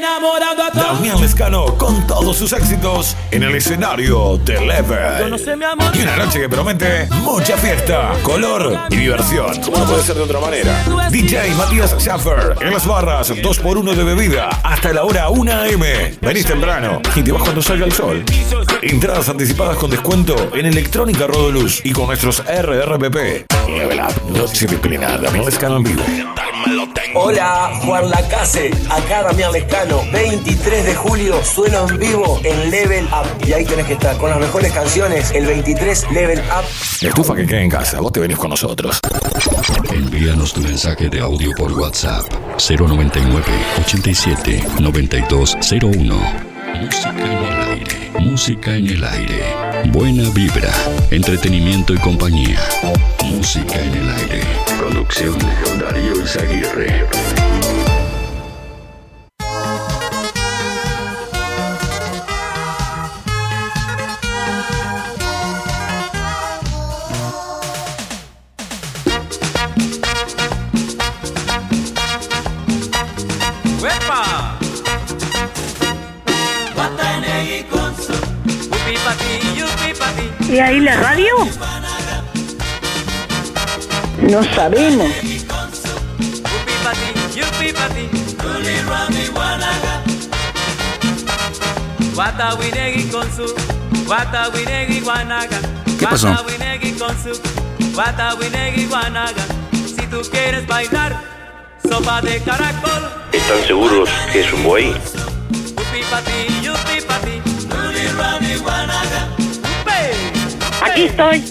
Con 1.42 2.06
todos 2.06 2.36
sus 2.36 2.52
éxitos 2.52 3.16
en 3.32 3.42
el 3.42 3.56
escenario 3.56 4.38
de 4.38 4.60
Level. 4.60 5.28
No 5.28 5.36
sé. 5.36 5.56
Y 5.92 6.02
una 6.02 6.16
noche 6.16 6.40
que 6.40 6.48
promete 6.48 7.08
mucha 7.20 7.56
fiesta, 7.56 8.12
color 8.22 8.78
y 8.90 8.96
diversión. 8.96 9.60
Como 9.60 9.78
no 9.78 9.84
puede 9.86 10.04
ser 10.04 10.14
de 10.14 10.22
otra 10.22 10.38
manera. 10.38 10.84
DJ 11.10 11.52
Matías 11.56 11.96
Schaffer 11.98 12.54
en 12.60 12.72
las 12.72 12.86
barras, 12.86 13.32
2x1 13.32 13.92
de 13.92 14.04
bebida 14.04 14.50
hasta 14.62 14.92
la 14.92 15.02
hora 15.02 15.30
1 15.30 15.52
am. 15.52 15.82
Venís 16.20 16.46
temprano 16.46 17.02
y 17.16 17.22
te 17.22 17.32
vas 17.32 17.42
cuando 17.42 17.60
salga 17.60 17.86
el 17.86 17.92
sol. 17.92 18.24
Entradas 18.80 19.28
anticipadas 19.28 19.76
con 19.78 19.90
descuento 19.90 20.54
en 20.54 20.66
Electrónica 20.66 21.26
Rodoluz 21.26 21.80
y 21.84 21.90
con 21.90 22.06
nuestros 22.06 22.40
RRPP. 22.46 23.50
Level 23.68 24.00
Up, 24.00 24.38
noche 24.38 24.68
Damián 24.68 25.44
Lescano 25.44 25.78
en 25.78 25.82
vivo. 25.82 26.02
Hola, 27.14 27.78
Juan 27.84 28.08
Lacase, 28.08 28.70
acá 28.88 29.22
Damián 29.22 29.52
Lescano, 29.52 30.02
23 30.12 30.86
de 30.86 30.94
julio, 30.94 31.44
sueno 31.44 31.86
en 31.86 31.98
vivo 31.98 32.40
en 32.42 32.70
Level 32.70 33.04
Up. 33.06 33.46
Y 33.46 33.52
ahí 33.52 33.66
tenés 33.66 33.86
que 33.86 33.92
estar 33.94 34.16
con 34.16 34.30
las 34.30 34.38
mejores 34.38 34.72
canciones, 34.72 35.30
el 35.32 35.44
23 35.44 36.10
Level 36.12 36.38
Up. 36.38 36.64
Estufa 37.06 37.34
que 37.34 37.46
quede 37.46 37.64
en 37.64 37.70
casa, 37.70 38.00
vos 38.00 38.12
te 38.12 38.20
venís 38.20 38.38
con 38.38 38.48
nosotros. 38.50 38.98
Envíanos 39.92 40.54
tu 40.54 40.62
mensaje 40.62 41.10
de 41.10 41.20
audio 41.20 41.50
por 41.56 41.72
WhatsApp 41.72 42.24
099 42.56 43.44
87 43.80 44.64
9201. 44.80 46.51
Música 46.82 47.10
en 47.14 47.44
el 47.44 47.70
aire. 47.70 48.12
Música 48.18 48.76
en 48.76 48.86
el 48.88 49.04
aire. 49.04 49.44
Buena 49.92 50.28
vibra, 50.30 50.72
entretenimiento 51.12 51.94
y 51.94 51.98
compañía. 51.98 52.58
Música 53.24 53.80
en 53.80 53.94
el 53.94 54.10
aire. 54.10 54.42
Conducción 54.80 55.38
Darío 55.78 56.24
Izaguirre. 56.24 57.06
Guatawinegui 94.06 95.00
guanaga. 95.00 95.58
¿Qué 95.98 96.06
pasó? 96.06 96.28
Guatawinegui 96.28 96.92
con 96.92 97.14
su 97.22 97.38
Guatawinegui 97.92 98.86
guanaga. 98.86 99.44
Si 99.72 100.06
tú 100.06 100.22
quieres 100.30 100.66
bailar, 100.66 101.14
sopa 101.86 102.22
de 102.22 102.40
caracol. 102.40 103.10
¿Están 103.32 103.62
seguros 103.66 104.08
que 104.32 104.40
es 104.40 104.52
un 104.54 104.62
buey? 104.64 104.94
Aquí 110.80 111.02
estoy. 111.02 111.44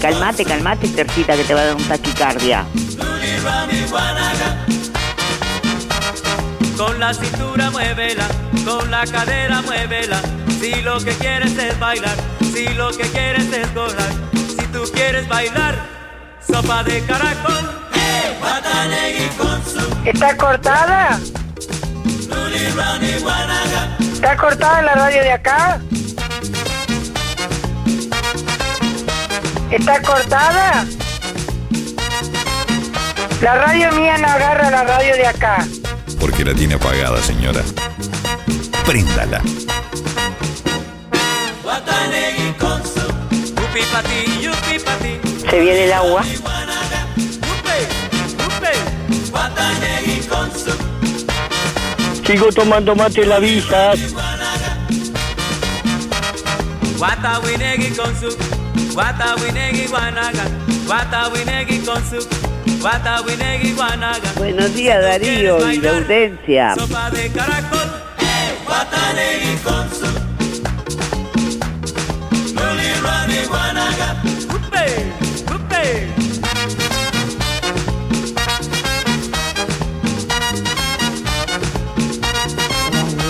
Calmate, 0.00 0.46
calmate, 0.46 0.88
Tercita, 0.88 1.36
que 1.36 1.44
te 1.44 1.52
va 1.52 1.60
a 1.60 1.64
dar 1.66 1.76
un 1.76 1.84
taquicardia. 1.84 2.64
Con 6.76 6.98
la 6.98 7.12
cintura 7.12 7.70
muévela, 7.70 8.26
con 8.64 8.90
la 8.90 9.04
cadera 9.04 9.60
muévela. 9.60 10.22
Si 10.58 10.80
lo 10.82 10.98
que 11.00 11.12
quieres 11.12 11.56
es 11.58 11.78
bailar, 11.78 12.16
si 12.52 12.68
lo 12.68 12.90
que 12.92 13.02
quieres 13.10 13.52
es 13.52 13.74
gozar, 13.74 14.10
si 14.32 14.66
tú 14.68 14.84
quieres 14.94 15.28
bailar, 15.28 15.76
sopa 16.50 16.82
de 16.82 17.04
caracol. 17.04 17.70
¿Está 20.06 20.36
cortada? 20.36 21.20
¿Está 24.14 24.36
cortada 24.36 24.82
la 24.82 24.94
radio 24.94 25.22
de 25.22 25.32
acá? 25.32 25.80
¿Está 29.70 30.02
cortada? 30.02 30.84
La 33.40 33.54
radio 33.54 33.92
mía 33.92 34.18
no 34.18 34.26
agarra 34.26 34.68
la 34.68 34.82
radio 34.82 35.14
de 35.14 35.26
acá. 35.26 35.64
Porque 36.18 36.44
la 36.44 36.54
tiene 36.54 36.74
apagada, 36.74 37.22
señora. 37.22 37.62
Préndala. 38.84 39.40
Se 45.48 45.60
viene 45.60 45.84
el 45.84 45.92
agua. 45.92 46.24
Sigo 52.26 52.52
tomando 52.52 52.94
mate 52.94 53.22
en 53.22 53.28
la 53.28 53.38
visa. 53.38 53.92
Su 58.90 58.96
Guatawinegui 58.96 59.86
guanaga 59.86 60.44
Guatawinegui 60.84 61.78
con 61.84 62.02
su 62.10 62.26
Guatawinegui 62.80 63.72
guanaga 63.74 64.32
Buenos 64.36 64.74
días, 64.74 65.00
Darío 65.00 65.70
y 65.70 65.76
la 65.76 65.90
audiencia. 65.90 66.74
Sopa 66.74 67.08
de 67.10 67.30
caracol 67.30 67.88
eh, 68.18 68.58
Guatanegui 68.66 69.56
con 69.62 69.88
su 69.90 70.06
Luli, 72.52 72.92
Rani, 73.04 73.46
guanaga 73.46 74.16
Upe, 74.56 75.12
upe 75.54 76.08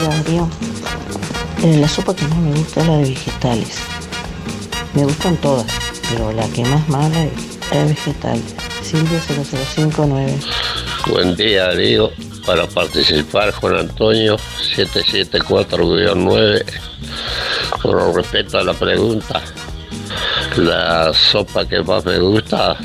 Darío. 0.08 0.48
La 1.80 1.88
sopa 1.88 2.16
que 2.16 2.26
más 2.28 2.38
me 2.38 2.52
gusta 2.52 2.80
es 2.80 2.86
la 2.86 2.96
de 2.96 3.02
vegetales. 3.10 3.99
Me 4.94 5.04
gustan 5.04 5.36
todas, 5.36 5.66
pero 6.10 6.32
la 6.32 6.48
que 6.48 6.64
más 6.64 6.88
mala 6.88 7.24
es 7.24 7.32
la 7.70 7.82
de 7.82 7.90
vegetales. 7.90 8.54
Silvia 8.82 9.20
0059. 9.20 10.40
Buen 11.06 11.36
día, 11.36 11.66
Darío. 11.66 12.10
Para 12.44 12.66
participar, 12.66 13.52
Juan 13.52 13.76
Antonio 13.76 14.36
774-9. 14.76 16.64
Con 17.82 18.14
respecto 18.14 18.58
a 18.58 18.64
la 18.64 18.72
pregunta, 18.74 19.40
la 20.56 21.14
sopa 21.14 21.68
que 21.68 21.82
más 21.82 22.04
me 22.04 22.18
gusta 22.18 22.76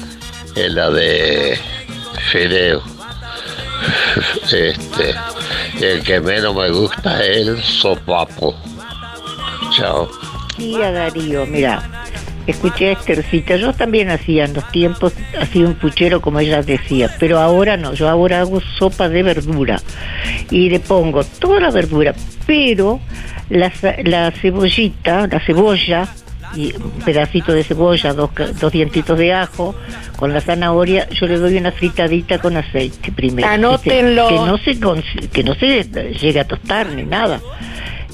es 0.56 0.72
la 0.72 0.91
de 0.91 1.60
fideo. 2.32 2.84
Este, 4.51 5.16
el 5.82 6.03
que 6.03 6.22
menos 6.22 6.56
me 6.56 6.70
gusta 6.70 7.24
es 7.26 7.47
el 7.47 7.62
sopapo. 7.64 8.56
Chao. 9.76 10.08
Día 10.58 10.91
Darío, 10.91 11.45
mira, 11.45 11.84
escuché 12.47 12.89
a 12.89 12.91
Estercita, 12.93 13.56
yo 13.58 13.74
también 13.74 14.10
hacía 14.10 14.45
en 14.45 14.53
los 14.53 14.70
tiempos, 14.72 15.14
hacía 15.39 15.66
un 15.66 15.76
puchero 15.76 16.22
como 16.22 16.39
ella 16.39 16.62
decía, 16.62 17.10
pero 17.20 17.39
ahora 17.39 17.76
no, 17.78 17.93
yo 17.93 18.08
ahora 18.10 18.39
hago 18.41 18.62
sopa 18.78 19.10
de 19.10 19.24
verdura 19.24 19.82
y 20.51 20.70
le 20.70 20.80
pongo 20.80 21.24
toda 21.24 21.60
la 21.60 21.72
verdura, 21.72 22.14
pero 22.45 22.99
la, 23.49 23.70
ce- 23.72 24.03
la 24.03 24.32
cebollita, 24.32 25.28
la 25.28 25.39
cebolla 25.39 26.08
y 26.56 26.74
un 26.76 26.91
pedacito 27.03 27.51
de 27.51 27.64
cebolla, 27.64 28.14
dos, 28.14 28.30
dos 28.62 28.72
dientitos 28.72 29.18
de 29.18 29.34
ajo, 29.34 29.76
con 30.16 30.32
la 30.32 30.39
zanahoria, 30.39 31.10
yo 31.10 31.26
le 31.28 31.38
doy 31.38 31.58
una 31.58 31.72
fritadita 31.74 32.38
con 32.38 32.56
aceite 32.56 33.12
primero. 33.12 33.47
Anótenlo. 33.47 34.30
Que 34.30 34.36
no 34.36 34.58
se, 34.58 34.80
que 35.30 35.43
no 35.43 35.53
se 35.56 35.84
llegue 36.22 36.39
a 36.39 36.47
tostar 36.47 36.88
ni 36.91 37.03
nada 37.03 37.41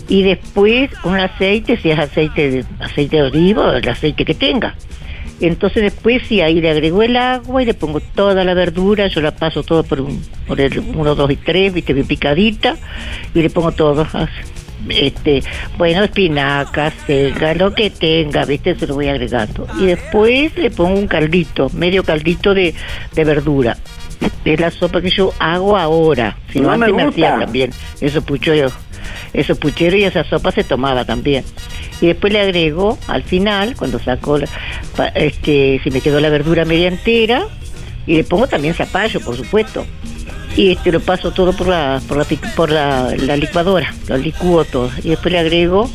y 0.08 0.24
después 0.24 0.90
un 1.04 1.20
aceite, 1.20 1.78
si 1.78 1.92
es 1.92 2.00
aceite 2.00 2.52
de, 2.52 2.66
aceite 2.80 3.18
de 3.18 3.24
oliva 3.24 3.78
el 3.78 3.88
aceite 3.88 4.26
que 4.26 4.34
tenga. 4.34 4.76
Entonces 5.40 5.82
después 5.82 6.22
sí, 6.28 6.40
ahí 6.42 6.62
le 6.62 6.70
agrego 6.70 7.02
el 7.02 7.18
agua 7.18 7.64
y 7.64 7.66
le 7.66 7.74
pongo 7.74 8.00
toda 8.00 8.44
la 8.44 8.54
verdura, 8.54 9.08
yo 9.08 9.22
la 9.22 9.32
paso 9.36 9.64
todo 9.64 9.84
por, 9.84 10.00
un, 10.02 10.22
por 10.48 10.62
el 10.62 10.78
1, 10.78 11.16
2 11.16 11.32
y 11.32 11.36
3, 11.36 11.74
viste, 11.74 11.94
bien 11.94 12.06
picadita, 12.06 12.76
y 13.34 13.42
le 13.42 13.50
pongo 13.50 13.72
todo. 13.72 14.08
Este, 14.90 15.44
bueno, 15.78 16.04
espinacas, 16.04 16.94
selga, 17.06 17.54
lo 17.54 17.74
que 17.74 17.92
tenga, 17.92 18.46
viste, 18.46 18.76
se 18.76 18.88
lo 18.88 18.96
voy 18.96 19.08
agregando. 19.08 19.68
Y 19.80 19.86
después 19.86 20.58
le 20.58 20.72
pongo 20.72 20.98
un 20.98 21.08
caldito, 21.08 21.70
medio 21.70 22.04
caldito 22.04 22.54
de, 22.54 22.74
de 23.14 23.24
verdura. 23.24 23.78
Es 24.46 24.60
la 24.60 24.72
sopa 24.72 25.02
que 25.02 25.10
yo 25.10 25.34
hago 25.40 25.78
ahora. 25.78 26.38
Si 26.52 26.60
no, 26.60 26.72
No 26.72 26.78
me 26.78 26.86
antes 26.86 26.96
me 26.96 27.10
hacía 27.10 27.40
también 27.40 27.72
esos 28.00 28.24
pucheros, 28.24 28.74
esos 29.34 29.58
pucheros 29.58 30.00
y 30.00 30.04
esa 30.04 30.24
sopa 30.24 30.52
se 30.52 30.64
tomaba 30.64 31.06
también. 31.06 31.44
Y 32.02 32.08
después 32.08 32.34
le 32.34 32.40
agrego 32.42 32.98
al 33.08 33.24
final, 33.24 33.76
cuando 33.76 34.00
pa- 34.96 35.08
este, 35.10 35.80
si 35.84 35.92
me 35.92 36.02
quedó 36.02 36.20
la 36.20 36.30
verdura 36.30 36.66
media 36.66 36.88
entera, 36.88 37.44
y 38.08 38.16
le 38.16 38.24
pongo 38.24 38.48
también 38.48 38.74
zapallo, 38.74 39.20
por 39.22 39.36
supuesto. 39.38 39.86
Y 40.58 40.72
este 40.72 40.92
lo 40.92 41.00
paso 41.00 41.32
todo 41.32 41.54
por 41.54 41.68
la, 41.68 42.02
por 42.08 42.18
la, 42.18 42.26
por 42.56 42.70
la 42.70 43.38
licuadora, 43.38 43.94
lo 44.08 44.18
licúo 44.18 44.66
todo. 44.66 44.90
Y 45.04 45.10
después 45.10 45.32
le 45.32 45.40
agrego 45.40 45.90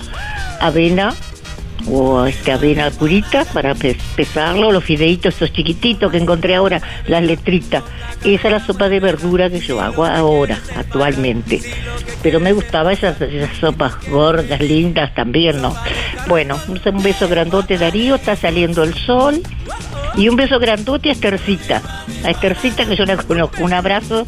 avena 0.60 1.12
o 1.90 2.24
este 2.26 2.52
avena 2.52 2.90
purita 2.90 3.44
para 3.52 3.74
pe- 3.74 3.96
pesarlo, 4.16 4.72
los 4.72 4.82
fideitos 4.84 5.34
estos 5.34 5.52
chiquititos 5.52 6.10
que 6.10 6.18
encontré 6.18 6.54
ahora, 6.56 6.80
las 7.06 7.22
letritas. 7.22 7.84
Esa 8.24 8.48
es 8.48 8.52
la 8.52 8.60
sopa 8.66 8.88
de 8.88 9.00
verdura 9.00 9.48
que 9.50 9.60
yo 9.60 9.80
hago 9.80 10.04
ahora, 10.04 10.58
actualmente. 10.76 11.60
Pero 12.22 12.40
me 12.40 12.52
gustaba 12.52 12.92
esas, 12.92 13.20
esas 13.20 13.56
sopas 13.58 13.94
gordas, 14.08 14.60
lindas 14.60 15.14
también, 15.14 15.62
¿no? 15.62 15.74
Bueno, 16.28 16.58
un 16.66 17.02
beso 17.02 17.28
grandote 17.28 17.78
Darío, 17.78 18.16
está 18.16 18.34
saliendo 18.36 18.82
el 18.82 18.94
sol. 18.94 19.40
Y 20.16 20.28
un 20.30 20.36
beso 20.36 20.58
grandote 20.58 21.10
a 21.10 21.12
Estercita, 21.12 21.82
a 22.24 22.30
Estercita 22.30 22.86
que 22.86 22.96
yo 22.96 23.04
la 23.04 23.16
conozco, 23.18 23.62
un 23.62 23.74
abrazo. 23.74 24.24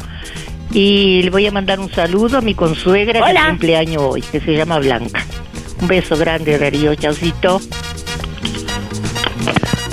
Y 0.71 1.23
le 1.23 1.31
voy 1.31 1.47
a 1.47 1.51
mandar 1.51 1.79
un 1.79 1.91
saludo 1.91 2.37
a 2.37 2.41
mi 2.41 2.53
consuegra 2.53 3.23
Hola. 3.23 3.47
cumple 3.49 3.75
año 3.75 4.01
hoy, 4.01 4.21
que 4.21 4.39
se 4.39 4.55
llama 4.55 4.77
Blanca. 4.77 5.25
Un 5.81 5.87
beso 5.87 6.17
grande, 6.17 6.57
Darío, 6.57 6.93
chaucito. 6.95 7.59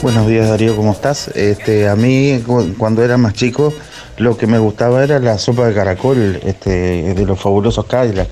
Buenos 0.02 0.26
días 0.26 0.48
Darío, 0.48 0.76
¿cómo 0.76 0.92
estás? 0.92 1.28
Este, 1.28 1.88
a 1.88 1.96
mí 1.96 2.42
cu- 2.46 2.74
cuando 2.78 3.02
era 3.02 3.16
más 3.16 3.32
chico 3.34 3.72
lo 4.18 4.36
que 4.36 4.46
me 4.46 4.58
gustaba 4.58 5.02
era 5.02 5.18
la 5.18 5.38
sopa 5.38 5.66
de 5.66 5.74
caracol 5.74 6.40
este, 6.44 7.14
de 7.14 7.26
los 7.26 7.40
fabulosos 7.40 7.84
Cadillac. 7.86 8.28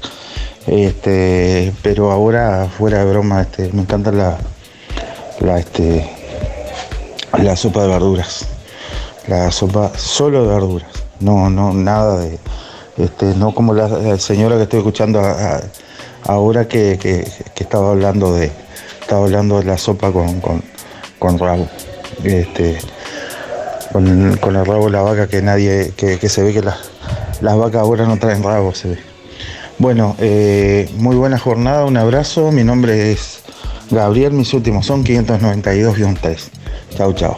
Este, 0.67 1.73
pero 1.83 2.11
ahora 2.11 2.69
fuera 2.79 2.99
de 3.05 3.11
broma, 3.11 3.47
me 3.73 3.83
encanta 3.83 4.11
la, 4.13 4.39
la, 5.41 5.63
sopa 7.57 7.83
de 7.83 7.89
verduras. 7.89 8.47
La 9.27 9.51
sopa 9.51 9.93
solo 9.97 10.43
de 10.43 10.49
verduras. 10.55 10.89
No, 11.21 11.51
no, 11.51 11.73
nada 11.75 12.19
de, 12.21 12.39
no 13.37 13.55
como 13.55 13.75
la, 13.75 14.19
señora 14.19 14.57
que 14.57 14.63
estoy 14.63 14.79
escuchando 14.79 15.21
ahora 16.27 16.67
que, 16.69 16.99
que- 17.01 17.27
estaba 17.57 17.91
hablando 17.91 18.35
de, 18.35 18.51
estaba 19.01 19.25
hablando 19.25 19.59
de 19.59 19.65
la 19.65 19.79
sopa 19.79 20.13
con, 20.13 20.41
con, 20.41 20.63
con 21.19 21.39
rabo. 21.39 21.67
Este, 22.23 22.79
con, 23.93 24.37
con 24.39 24.57
el 24.57 24.65
rabo 24.67 24.87
de 24.87 24.91
la 24.93 25.03
vaca 25.03 25.29
que 25.29 25.41
nadie, 25.43 25.93
que, 25.97 26.19
que 26.19 26.29
se 26.29 26.43
ve 26.43 26.53
que 26.53 26.63
las 26.63 26.77
las 27.41 27.57
vacas 27.57 27.81
ahora 27.81 28.07
no 28.07 28.17
traen 28.19 28.43
rabo, 28.43 28.75
se 28.75 28.89
ve. 28.91 28.99
Bueno, 29.79 30.15
eh, 30.21 30.89
muy 30.97 31.17
buena 31.17 31.39
jornada, 31.39 31.85
un 31.85 31.97
abrazo. 31.97 32.53
Mi 32.53 32.63
nombre 32.65 33.11
es 33.13 33.41
Gabriel, 33.91 34.33
mis 34.33 34.55
últimos 34.55 34.87
son 34.87 35.05
592-3. 35.05 36.37
Chau, 36.97 37.13
chau. 37.13 37.37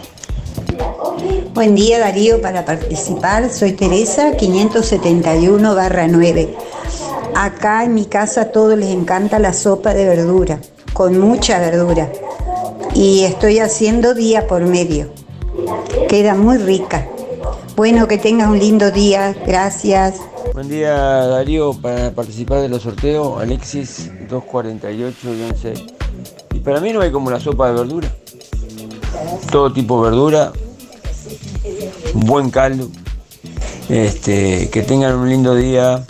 Buen 1.55 1.75
día 1.75 1.99
Darío, 1.99 2.43
para 2.43 2.65
participar 2.67 3.49
soy 3.51 3.73
Teresa 3.73 4.37
571 4.37 5.75
barra 5.75 6.07
9. 6.07 6.55
Acá 7.39 7.85
en 7.85 7.93
mi 7.93 8.07
casa 8.07 8.41
a 8.41 8.45
todos 8.47 8.79
les 8.79 8.89
encanta 8.89 9.39
la 9.39 9.53
sopa 9.53 9.93
de 9.93 10.07
verdura, 10.07 10.59
con 10.95 11.21
mucha 11.21 11.59
verdura. 11.59 12.11
Y 12.95 13.25
estoy 13.25 13.59
haciendo 13.59 14.15
día 14.15 14.47
por 14.47 14.63
medio. 14.63 15.11
Queda 16.09 16.35
muy 16.35 16.57
rica. 16.57 17.07
Bueno, 17.77 18.09
que 18.09 18.17
tengas 18.17 18.49
un 18.49 18.59
lindo 18.59 18.91
día. 18.91 19.37
Gracias. 19.47 20.15
Buen 20.55 20.71
día 20.71 20.95
Darío, 20.95 21.75
para 21.75 22.11
participar 22.11 22.63
de 22.63 22.71
los 22.71 22.85
sorteos, 22.85 23.39
Alexis 23.39 24.11
248-6. 24.31 25.93
Y 26.55 26.61
para 26.61 26.81
mí 26.81 26.95
no 26.95 27.03
hay 27.03 27.13
como 27.13 27.31
la 27.31 27.39
sopa 27.39 27.69
de 27.69 27.75
verdura. 27.75 28.09
Todo 29.53 29.71
tipo 29.75 30.03
de 30.03 30.11
verdura, 30.11 30.53
buen 32.15 32.49
caldo. 32.49 32.89
Este, 33.91 34.71
que 34.71 34.81
tengan 34.81 35.17
un 35.17 35.29
lindo 35.29 35.55
día. 35.55 36.03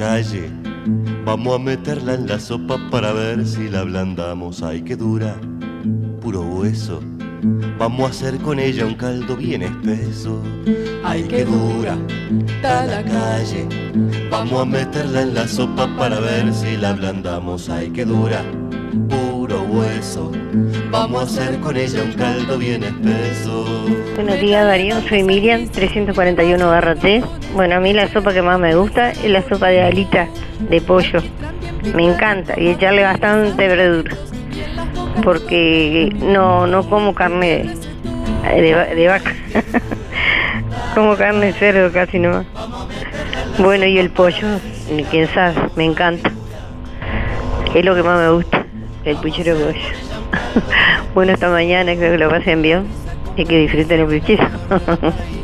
Calle. 0.00 0.50
Vamos 1.26 1.56
a 1.56 1.58
meterla 1.58 2.14
en 2.14 2.26
la 2.26 2.40
sopa 2.40 2.78
para 2.90 3.12
ver 3.12 3.46
si 3.46 3.68
la 3.68 3.80
ablandamos. 3.80 4.62
Ay, 4.62 4.80
que 4.80 4.96
dura, 4.96 5.36
puro 6.22 6.40
hueso. 6.40 7.00
Vamos 7.78 8.06
a 8.06 8.10
hacer 8.10 8.38
con 8.38 8.58
ella 8.58 8.86
un 8.86 8.94
caldo 8.94 9.36
bien 9.36 9.60
espeso. 9.60 10.42
Ay, 11.04 11.24
que 11.24 11.44
dura, 11.44 11.98
está 12.46 12.86
la 12.86 13.04
calle. 13.04 13.68
Vamos 14.30 14.62
a 14.62 14.64
meterla 14.64 15.20
en 15.20 15.34
la 15.34 15.46
sopa 15.46 15.86
para 15.98 16.18
ver 16.18 16.54
si 16.54 16.78
la 16.78 16.90
ablandamos. 16.90 17.68
Ay, 17.68 17.90
que 17.90 18.06
dura, 18.06 18.42
puro 19.10 19.29
Vamos 20.90 21.20
a 21.20 21.24
hacer 21.44 21.60
con 21.60 21.76
ella 21.76 22.02
un 22.02 22.12
caldo 22.12 22.56
bien 22.56 22.82
espeso. 22.82 23.66
Buenos 24.14 24.40
días 24.40 24.64
Darío, 24.64 24.98
soy 25.06 25.22
Miriam, 25.22 25.68
341 25.68 26.66
barra 26.70 26.94
T. 26.94 27.22
Bueno, 27.54 27.74
a 27.76 27.80
mí 27.80 27.92
la 27.92 28.08
sopa 28.08 28.32
que 28.32 28.40
más 28.40 28.58
me 28.58 28.74
gusta 28.74 29.10
es 29.10 29.26
la 29.26 29.42
sopa 29.42 29.66
de 29.68 29.82
alita 29.82 30.26
de 30.70 30.80
pollo. 30.80 31.20
Me 31.94 32.04
encanta 32.10 32.58
y 32.58 32.68
echarle 32.68 33.02
bastante 33.02 33.68
verdura. 33.68 34.16
Porque 35.22 36.08
no, 36.18 36.66
no 36.66 36.88
como 36.88 37.14
carne 37.14 37.70
de, 38.54 38.62
de 38.62 38.74
va- 38.74 38.86
de 38.86 39.06
vaca. 39.06 39.34
como 40.94 41.14
carne 41.14 41.46
de 41.48 41.52
cerdo 41.52 41.92
casi 41.92 42.18
nomás. 42.18 42.46
Bueno, 43.58 43.84
y 43.84 43.98
el 43.98 44.08
pollo, 44.08 44.46
quién 45.10 45.28
sabe, 45.34 45.56
me 45.76 45.84
encanta. 45.84 46.30
Es 47.74 47.84
lo 47.84 47.94
que 47.94 48.02
más 48.02 48.18
me 48.18 48.30
gusta, 48.30 48.59
el 49.10 49.16
puchero 49.18 49.56
pollo. 49.56 49.78
bueno, 51.14 51.32
esta 51.32 51.50
mañana 51.50 51.94
creo 51.94 52.12
que 52.12 52.18
lo 52.18 52.30
pasen 52.30 52.62
bien 52.62 52.86
y 53.36 53.44
que 53.44 53.58
disfruten 53.60 54.00
el 54.00 54.06
puchero. 54.06 54.48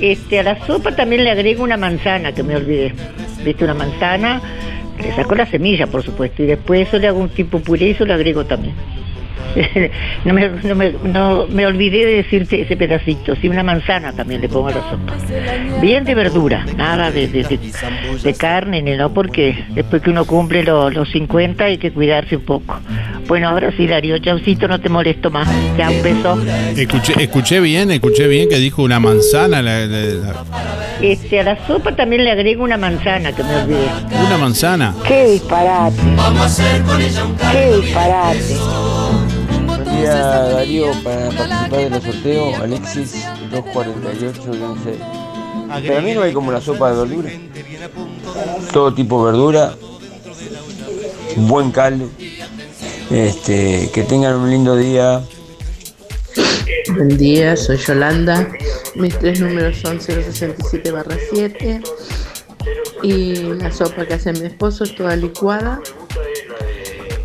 Este, 0.00 0.38
a 0.38 0.42
la 0.42 0.66
sopa 0.66 0.96
también 0.96 1.24
le 1.24 1.30
agrego 1.30 1.62
una 1.62 1.76
manzana, 1.76 2.32
que 2.32 2.42
me 2.42 2.56
olvidé. 2.56 2.94
¿Viste? 3.44 3.64
Una 3.64 3.74
manzana, 3.74 4.40
le 4.98 5.14
saco 5.14 5.34
la 5.34 5.44
semilla, 5.44 5.86
por 5.86 6.02
supuesto, 6.02 6.42
y 6.42 6.46
después 6.46 6.88
eso 6.88 6.98
le 6.98 7.08
hago 7.08 7.18
un 7.18 7.28
tipo 7.28 7.60
puré 7.60 7.88
y 7.88 7.90
eso 7.90 8.06
lo 8.06 8.14
agrego 8.14 8.46
también. 8.46 8.74
no, 10.24 10.34
me, 10.34 10.48
no, 10.62 10.74
me, 10.74 10.92
no 11.04 11.46
me 11.48 11.66
olvidé 11.66 12.06
de 12.06 12.14
decirte 12.16 12.62
ese 12.62 12.76
pedacito, 12.76 13.34
sí, 13.36 13.48
una 13.48 13.62
manzana 13.62 14.12
también 14.12 14.40
le 14.40 14.48
pongo 14.48 14.68
a 14.68 14.72
la 14.72 14.80
sopa. 14.90 15.14
Bien 15.80 16.04
de 16.04 16.14
verdura, 16.14 16.64
nada 16.76 17.10
de, 17.10 17.28
de, 17.28 17.42
de- 17.44 17.58
de 18.22 18.34
carne, 18.34 18.82
ni 18.82 18.96
no, 18.96 19.12
porque 19.12 19.64
después 19.70 20.02
que 20.02 20.10
uno 20.10 20.24
cumple 20.24 20.62
lo- 20.62 20.90
los 20.90 21.08
50 21.10 21.64
hay 21.64 21.78
que 21.78 21.90
cuidarse 21.92 22.36
un 22.36 22.44
poco. 22.44 22.78
Bueno, 23.26 23.48
ahora 23.48 23.72
sí, 23.76 23.86
Darío, 23.86 24.18
chaucito, 24.18 24.66
no 24.68 24.80
te 24.80 24.88
molesto 24.88 25.30
más. 25.30 25.48
Ya, 25.78 25.90
un 25.90 26.02
beso. 26.02 26.38
Escuché, 26.76 27.22
escuché 27.22 27.60
bien, 27.60 27.90
escuché 27.90 28.26
bien 28.26 28.48
que 28.48 28.56
dijo 28.56 28.82
una 28.82 28.98
manzana. 29.00 29.62
la- 29.62 29.86
la- 29.86 29.86
la- 29.86 30.44
Este, 31.00 31.40
a 31.40 31.44
la 31.44 31.66
sopa 31.66 31.94
también 31.96 32.24
le 32.24 32.30
agrego 32.30 32.62
una 32.64 32.76
manzana, 32.76 33.32
que 33.32 33.42
me 33.42 33.54
olvidé. 33.56 33.86
una 34.26 34.36
manzana. 34.38 34.94
¡Qué 35.06 35.24
disparate! 35.32 35.96
Vamos 36.16 36.40
a 36.40 36.44
hacer 36.44 36.82
con 36.82 37.00
ella 37.00 37.24
un 37.24 37.36
¡Qué 37.36 37.76
disparate! 37.80 38.99
Día 40.00 40.14
Darío, 40.14 40.92
para 41.04 41.28
participar 41.30 41.70
de 41.70 41.90
los 41.90 42.02
sorteos, 42.02 42.54
Alexis 42.60 43.12
248 43.50 44.42
Para 45.86 46.00
mí 46.00 46.14
no 46.14 46.22
hay 46.22 46.32
como 46.32 46.50
la 46.50 46.60
sopa 46.60 46.90
de 46.90 46.98
verdura. 46.98 47.30
Todo 48.72 48.94
tipo 48.94 49.26
de 49.26 49.32
verdura, 49.32 49.74
buen 51.36 51.70
caldo. 51.70 52.08
Este, 53.10 53.90
que 53.92 54.02
tengan 54.04 54.36
un 54.36 54.50
lindo 54.50 54.76
día. 54.76 55.22
Buen 56.94 57.18
día, 57.18 57.56
soy 57.56 57.76
Yolanda. 57.76 58.48
Mis 58.94 59.18
tres 59.18 59.40
números 59.40 59.78
son 59.78 60.00
067 60.00 60.90
barra 60.92 61.16
7. 61.30 61.82
Y 63.02 63.34
la 63.54 63.70
sopa 63.70 64.06
que 64.06 64.14
hace 64.14 64.32
mi 64.32 64.46
esposo 64.46 64.84
es 64.84 64.94
toda 64.94 65.14
licuada. 65.16 65.80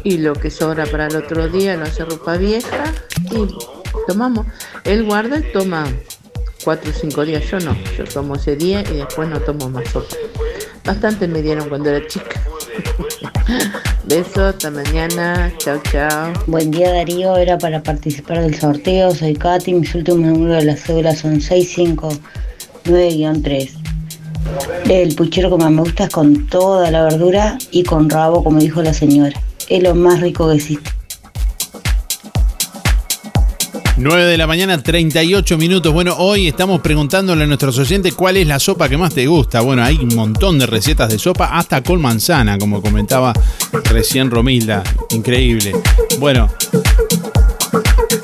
Y 0.06 0.20
lo 0.20 0.34
que 0.34 0.52
sobra 0.52 0.86
para 0.86 1.08
el 1.08 1.16
otro 1.16 1.50
día 1.50 1.76
lo 1.76 1.86
hace 1.86 2.06
ropa 2.06 2.38
vieja. 2.38 2.94
Y 3.32 3.48
tomamos. 4.08 4.46
Él 4.84 5.04
guarda 5.04 5.40
y 5.40 5.52
toma 5.52 5.88
4 6.64 6.92
o 6.92 6.94
5 6.94 7.26
días. 7.26 7.44
Yo 7.50 7.60
no. 7.60 7.76
Yo 7.98 8.04
tomo 8.04 8.36
ese 8.36 8.56
día 8.56 8.82
y 8.82 8.98
después 8.98 9.28
no 9.28 9.40
tomo 9.40 9.68
más 9.68 9.90
sopa. 9.90 10.16
Bastante 10.86 11.28
me 11.28 11.42
dieron 11.42 11.68
cuando 11.70 11.90
era 11.90 12.06
chica. 12.06 12.40
Besos, 14.08 14.38
hasta 14.38 14.70
mañana. 14.70 15.52
Chao, 15.58 15.82
chao. 15.92 16.34
Buen 16.46 16.70
día 16.70 16.92
Darío, 16.92 17.36
era 17.38 17.58
para 17.58 17.82
participar 17.82 18.42
del 18.42 18.54
sorteo, 18.54 19.10
soy 19.16 19.34
Katy, 19.34 19.74
mis 19.74 19.96
últimos 19.96 20.22
números 20.22 20.58
de 20.58 20.66
la 20.66 20.78
cédula 20.78 21.16
son 21.16 21.40
659-3. 21.40 23.72
El 24.88 25.16
puchero 25.16 25.50
que 25.50 25.58
más 25.58 25.72
me 25.72 25.82
gusta 25.82 26.04
es 26.04 26.12
con 26.12 26.46
toda 26.46 26.92
la 26.92 27.06
verdura 27.06 27.58
y 27.72 27.84
con 27.84 28.08
rabo, 28.08 28.44
como 28.44 28.60
dijo 28.60 28.84
la 28.84 28.94
señora. 28.94 29.42
Es 29.68 29.82
lo 29.82 29.96
más 29.96 30.22
rico 30.22 30.50
que 30.50 30.56
existe. 30.56 30.92
9 33.98 34.26
de 34.26 34.38
la 34.38 34.46
mañana, 34.46 34.84
38 34.84 35.58
minutos. 35.58 35.94
Bueno, 35.94 36.16
hoy 36.18 36.50
estamos 36.50 36.82
preguntándole 36.82 37.46
a 37.46 37.48
nuestros 37.48 37.78
oyentes 37.80 38.14
cuál 38.14 38.36
es 38.36 38.46
la 38.46 38.60
sopa 38.60 38.90
que 38.90 38.98
más 38.98 39.14
te 39.14 39.26
gusta. 39.26 39.62
Bueno, 39.62 39.84
hay 39.84 39.96
un 39.96 40.14
montón 40.14 40.60
de 40.60 40.66
recetas 40.66 41.10
de 41.10 41.18
sopa, 41.18 41.58
hasta 41.58 41.82
con 41.82 42.02
manzana, 42.02 42.58
como 42.58 42.82
comentaba 42.82 43.32
recién 43.86 44.30
Romilda. 44.30 44.84
Increíble. 45.12 45.72
Bueno, 46.20 46.50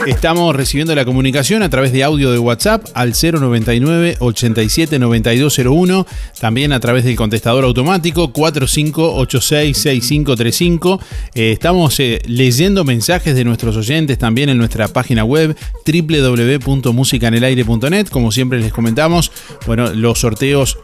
estamos 0.05 0.55
recibiendo 0.55 0.93
la 0.95 1.03
comunicación 1.05 1.63
a 1.63 1.69
través 1.69 1.91
de 1.91 2.03
audio 2.03 2.31
de 2.31 2.37
WhatsApp 2.39 2.85
al 2.93 3.13
099 3.13 4.17
87 4.19 4.99
9201. 4.99 6.05
También 6.39 6.71
a 6.73 6.79
través 6.79 7.03
del 7.03 7.15
contestador 7.15 7.63
automático 7.63 8.31
45866535. 8.33 10.99
Eh, 11.35 11.51
estamos 11.51 11.99
eh, 11.99 12.19
leyendo 12.25 12.83
mensajes 12.83 13.35
de 13.35 13.43
nuestros 13.43 13.77
oyentes 13.77 14.17
también 14.17 14.49
en 14.49 14.57
nuestra 14.57 14.87
página 14.87 15.23
web 15.23 15.55
www.musicanelaire.net. 15.85 18.07
Como 18.07 18.31
siempre 18.31 18.59
les 18.59 18.73
comentamos, 18.73 19.31
bueno, 19.65 19.93
los 19.93 20.19
sorteos 20.19 20.79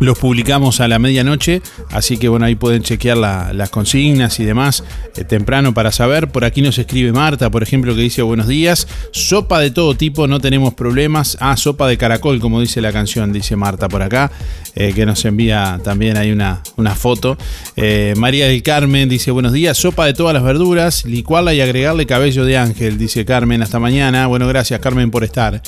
los 0.00 0.18
publicamos 0.18 0.80
a 0.80 0.88
la 0.88 0.98
medianoche, 0.98 1.62
así 1.90 2.16
que 2.18 2.28
bueno, 2.28 2.46
ahí 2.46 2.54
pueden 2.54 2.82
chequear 2.82 3.16
la- 3.16 3.52
las 3.52 3.70
consignas 3.70 4.40
y 4.40 4.44
demás 4.44 4.82
eh, 5.16 5.24
temprano 5.24 5.74
para 5.74 5.92
saber. 5.92 6.28
Por 6.28 6.44
aquí 6.44 6.62
nos 6.62 6.78
escribe 6.78 7.12
Marta, 7.12 7.50
por 7.50 7.62
ejemplo, 7.62 7.94
que 7.94 8.00
dice 8.00 8.22
buenos 8.22 8.46
días. 8.48 8.86
Sopa 9.12 9.60
de 9.60 9.70
todo 9.70 9.94
tipo, 9.94 10.26
no 10.26 10.40
tenemos 10.40 10.74
problemas. 10.74 11.36
Ah, 11.40 11.56
sopa 11.56 11.88
de 11.88 11.96
caracol, 11.98 12.40
como 12.40 12.60
dice 12.60 12.80
la 12.80 12.92
canción, 12.92 13.32
dice 13.32 13.56
Marta 13.56 13.88
por 13.88 14.02
acá, 14.02 14.30
eh, 14.74 14.92
que 14.94 15.04
nos 15.06 15.24
envía 15.24 15.80
también 15.84 16.16
ahí 16.16 16.30
una, 16.32 16.62
una 16.76 16.94
foto. 16.94 17.36
Eh, 17.76 18.14
María 18.16 18.46
del 18.46 18.62
Carmen 18.62 19.08
dice 19.08 19.30
buenos 19.30 19.52
días, 19.52 19.76
sopa 19.76 20.06
de 20.06 20.14
todas 20.14 20.34
las 20.34 20.42
verduras, 20.42 21.04
licuarla 21.04 21.52
y 21.54 21.60
agregarle 21.60 22.06
cabello 22.06 22.44
de 22.44 22.56
ángel, 22.56 22.98
dice 22.98 23.24
Carmen, 23.24 23.62
hasta 23.62 23.78
mañana. 23.78 24.26
Bueno, 24.26 24.46
gracias 24.48 24.80
Carmen 24.80 25.10
por 25.10 25.24
estar. 25.24 25.60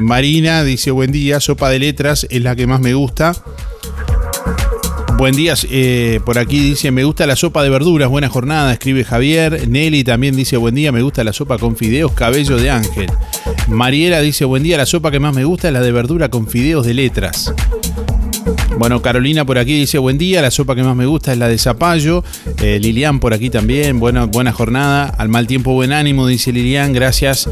Marina 0.00 0.64
dice 0.64 0.90
buen 0.90 1.12
día, 1.12 1.40
sopa 1.40 1.70
de 1.70 1.78
letras 1.78 2.26
es 2.30 2.42
la 2.42 2.56
que 2.56 2.66
más 2.66 2.80
me 2.80 2.94
gusta. 2.94 3.32
Buen 5.18 5.34
día, 5.34 5.54
eh, 5.68 6.20
por 6.24 6.38
aquí 6.38 6.60
dice, 6.60 6.92
me 6.92 7.02
gusta 7.02 7.26
la 7.26 7.34
sopa 7.34 7.64
de 7.64 7.70
verduras, 7.70 8.08
buena 8.08 8.28
jornada, 8.28 8.72
escribe 8.72 9.02
Javier. 9.02 9.68
Nelly 9.68 10.04
también 10.04 10.36
dice, 10.36 10.56
buen 10.56 10.76
día, 10.76 10.92
me 10.92 11.02
gusta 11.02 11.24
la 11.24 11.32
sopa 11.32 11.58
con 11.58 11.74
fideos, 11.74 12.12
cabello 12.12 12.56
de 12.56 12.70
ángel. 12.70 13.10
Mariela 13.66 14.20
dice, 14.20 14.44
buen 14.44 14.62
día, 14.62 14.76
la 14.76 14.86
sopa 14.86 15.10
que 15.10 15.18
más 15.18 15.34
me 15.34 15.42
gusta 15.42 15.68
es 15.68 15.74
la 15.74 15.80
de 15.80 15.90
verdura 15.90 16.28
con 16.28 16.46
fideos 16.46 16.86
de 16.86 16.94
letras. 16.94 17.52
Bueno, 18.78 19.02
Carolina 19.02 19.44
por 19.44 19.58
aquí 19.58 19.76
dice, 19.76 19.98
buen 19.98 20.18
día, 20.18 20.40
la 20.40 20.52
sopa 20.52 20.76
que 20.76 20.84
más 20.84 20.94
me 20.94 21.06
gusta 21.06 21.32
es 21.32 21.38
la 21.38 21.48
de 21.48 21.58
zapallo. 21.58 22.22
Eh, 22.62 22.78
Lilian 22.80 23.18
por 23.18 23.34
aquí 23.34 23.50
también, 23.50 23.98
buena, 23.98 24.26
buena 24.26 24.52
jornada. 24.52 25.06
Al 25.18 25.28
mal 25.28 25.48
tiempo, 25.48 25.72
buen 25.72 25.92
ánimo, 25.92 26.28
dice 26.28 26.52
Lilian, 26.52 26.92
gracias. 26.92 27.48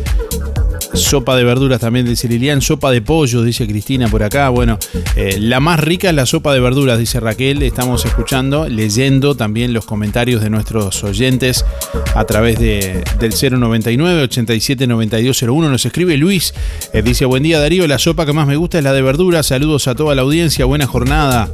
Sopa 0.96 1.36
de 1.36 1.44
verduras 1.44 1.78
también 1.78 2.06
dice 2.06 2.26
Lilian, 2.26 2.62
sopa 2.62 2.90
de 2.90 3.02
pollo, 3.02 3.42
dice 3.42 3.66
Cristina 3.66 4.08
por 4.08 4.22
acá. 4.22 4.48
Bueno, 4.48 4.78
eh, 5.14 5.36
la 5.38 5.60
más 5.60 5.78
rica 5.78 6.08
es 6.08 6.14
la 6.14 6.24
sopa 6.24 6.54
de 6.54 6.60
verduras, 6.60 6.98
dice 6.98 7.20
Raquel. 7.20 7.62
Estamos 7.62 8.06
escuchando, 8.06 8.66
leyendo 8.66 9.34
también 9.34 9.74
los 9.74 9.84
comentarios 9.84 10.42
de 10.42 10.48
nuestros 10.48 11.04
oyentes 11.04 11.66
a 12.14 12.24
través 12.24 12.58
de, 12.58 13.04
del 13.20 13.34
099 13.60 14.22
87 14.22 14.86
9201. 14.86 15.68
Nos 15.68 15.84
escribe 15.84 16.16
Luis, 16.16 16.54
eh, 16.94 17.02
dice 17.02 17.26
buen 17.26 17.42
día 17.42 17.60
Darío, 17.60 17.86
la 17.86 17.98
sopa 17.98 18.24
que 18.24 18.32
más 18.32 18.46
me 18.46 18.56
gusta 18.56 18.78
es 18.78 18.84
la 18.84 18.94
de 18.94 19.02
verduras. 19.02 19.46
Saludos 19.46 19.88
a 19.88 19.94
toda 19.94 20.14
la 20.14 20.22
audiencia, 20.22 20.64
buena 20.64 20.86
jornada. 20.86 21.50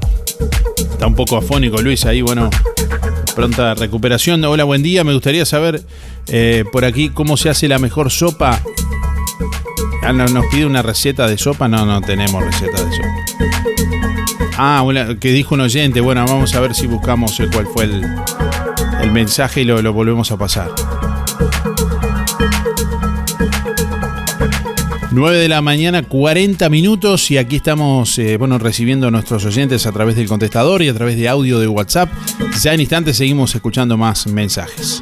Está 0.78 1.08
un 1.08 1.16
poco 1.16 1.36
afónico 1.36 1.82
Luis 1.82 2.06
ahí, 2.06 2.22
bueno, 2.22 2.48
pronta 3.34 3.74
recuperación. 3.74 4.44
Hola, 4.44 4.62
buen 4.62 4.84
día. 4.84 5.02
Me 5.02 5.12
gustaría 5.12 5.44
saber 5.44 5.82
eh, 6.28 6.64
por 6.70 6.84
aquí 6.84 7.08
cómo 7.08 7.36
se 7.36 7.50
hace 7.50 7.66
la 7.66 7.80
mejor 7.80 8.10
sopa. 8.12 8.62
Ah, 10.02 10.12
no, 10.12 10.26
nos 10.26 10.46
pide 10.46 10.66
una 10.66 10.82
receta 10.82 11.26
de 11.28 11.38
sopa. 11.38 11.68
No, 11.68 11.86
no 11.86 12.00
tenemos 12.00 12.44
receta 12.44 12.84
de 12.84 12.90
sopa. 12.92 13.08
Ah, 14.58 14.82
una- 14.82 15.16
que 15.18 15.32
dijo 15.32 15.54
un 15.54 15.60
oyente. 15.62 16.00
Bueno, 16.00 16.24
vamos 16.26 16.54
a 16.54 16.60
ver 16.60 16.74
si 16.74 16.86
buscamos 16.86 17.38
eh, 17.40 17.48
cuál 17.52 17.66
fue 17.66 17.84
el, 17.84 18.04
el 19.00 19.12
mensaje 19.12 19.62
y 19.62 19.64
lo, 19.64 19.80
lo 19.80 19.92
volvemos 19.92 20.30
a 20.32 20.36
pasar. 20.36 20.70
9 25.14 25.36
de 25.36 25.48
la 25.48 25.60
mañana, 25.60 26.02
40 26.02 26.70
minutos 26.70 27.30
y 27.30 27.36
aquí 27.36 27.56
estamos 27.56 28.18
eh, 28.18 28.38
bueno, 28.38 28.56
recibiendo 28.58 29.08
a 29.08 29.10
nuestros 29.10 29.44
oyentes 29.44 29.86
a 29.86 29.92
través 29.92 30.16
del 30.16 30.26
contestador 30.26 30.80
y 30.82 30.88
a 30.88 30.94
través 30.94 31.16
de 31.18 31.28
audio 31.28 31.58
de 31.60 31.68
WhatsApp. 31.68 32.10
Ya 32.62 32.72
en 32.72 32.80
instantes 32.80 33.18
seguimos 33.18 33.54
escuchando 33.54 33.98
más 33.98 34.26
mensajes. 34.26 35.00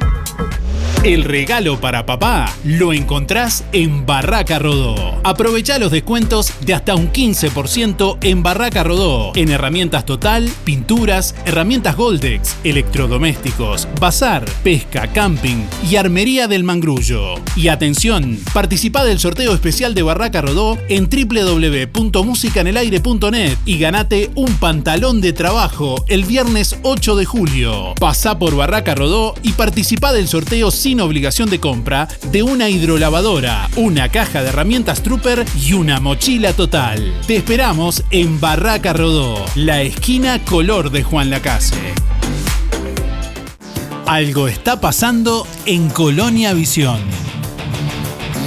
El 1.03 1.23
regalo 1.23 1.81
para 1.81 2.05
papá 2.05 2.55
lo 2.63 2.93
encontrás 2.93 3.63
en 3.71 4.05
Barraca 4.05 4.59
Rodó. 4.59 5.19
Aprovecha 5.23 5.79
los 5.79 5.91
descuentos 5.91 6.53
de 6.63 6.75
hasta 6.75 6.93
un 6.93 7.11
15% 7.11 8.19
en 8.21 8.43
Barraca 8.43 8.83
Rodó. 8.83 9.31
En 9.33 9.49
herramientas 9.49 10.05
total, 10.05 10.47
pinturas, 10.63 11.33
herramientas 11.45 11.95
Goldex, 11.95 12.55
electrodomésticos, 12.63 13.87
bazar, 13.99 14.45
pesca, 14.63 15.11
camping 15.11 15.65
y 15.89 15.95
armería 15.95 16.47
del 16.47 16.63
mangrullo. 16.63 17.33
Y 17.55 17.69
atención, 17.69 18.37
participa 18.53 19.03
del 19.03 19.17
sorteo 19.17 19.55
especial 19.55 19.95
de 19.95 20.03
Barraca 20.03 20.43
Rodó 20.43 20.77
en 20.87 21.09
www.musicanelaire.net 21.09 23.57
y 23.65 23.79
ganate 23.79 24.29
un 24.35 24.53
pantalón 24.57 25.19
de 25.19 25.33
trabajo 25.33 26.05
el 26.09 26.25
viernes 26.25 26.77
8 26.83 27.15
de 27.15 27.25
julio. 27.25 27.95
Pasá 27.99 28.37
por 28.37 28.55
Barraca 28.55 28.93
Rodó 28.93 29.33
y 29.41 29.53
participa 29.53 30.13
del 30.13 30.27
sorteo 30.27 30.69
sin 30.91 30.99
obligación 30.99 31.49
de 31.49 31.61
compra 31.61 32.09
de 32.33 32.43
una 32.43 32.67
hidrolavadora, 32.67 33.69
una 33.77 34.09
caja 34.09 34.43
de 34.43 34.49
herramientas 34.49 35.01
Trooper 35.01 35.45
y 35.57 35.71
una 35.71 36.01
mochila 36.01 36.51
total. 36.51 37.17
Te 37.27 37.37
esperamos 37.37 38.03
en 38.11 38.41
Barraca 38.41 38.91
Rodó, 38.91 39.45
la 39.55 39.83
esquina 39.83 40.43
color 40.43 40.91
de 40.91 41.03
Juan 41.03 41.29
Lacase. 41.29 41.79
Algo 44.05 44.49
está 44.49 44.81
pasando 44.81 45.47
en 45.65 45.87
Colonia 45.87 46.51
Visión. 46.51 46.99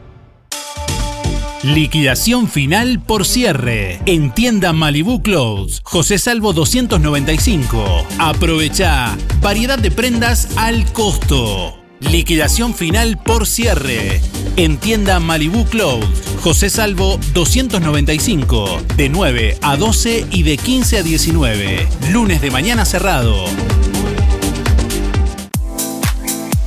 Liquidación 1.64 2.50
final 2.50 3.02
por 3.02 3.26
cierre. 3.26 4.00
En 4.06 4.32
tienda 4.32 4.74
Malibu 4.74 5.24
Clothes, 5.24 5.82
José 5.84 6.20
Salvo 6.20 6.54
295. 6.54 8.06
Aprovecha. 8.20 9.18
Variedad 9.42 9.80
de 9.80 9.90
prendas 9.90 10.50
al 10.58 10.86
costo. 10.92 11.83
Liquidación 12.12 12.74
final 12.74 13.18
por 13.18 13.48
cierre. 13.48 14.22
En 14.56 14.78
tienda 14.78 15.20
Malibu 15.20 15.66
Clothes, 15.66 16.08
José 16.42 16.70
Salvo 16.70 17.20
295. 17.34 18.82
De 18.96 19.10
9 19.10 19.58
a 19.62 19.78
12 19.78 20.28
y 20.32 20.44
de 20.44 20.58
15 20.58 20.98
a 21.00 21.04
19. 21.04 21.88
Lunes 22.12 22.42
de 22.42 22.52
mañana 22.52 22.86
cerrado. 22.86 23.46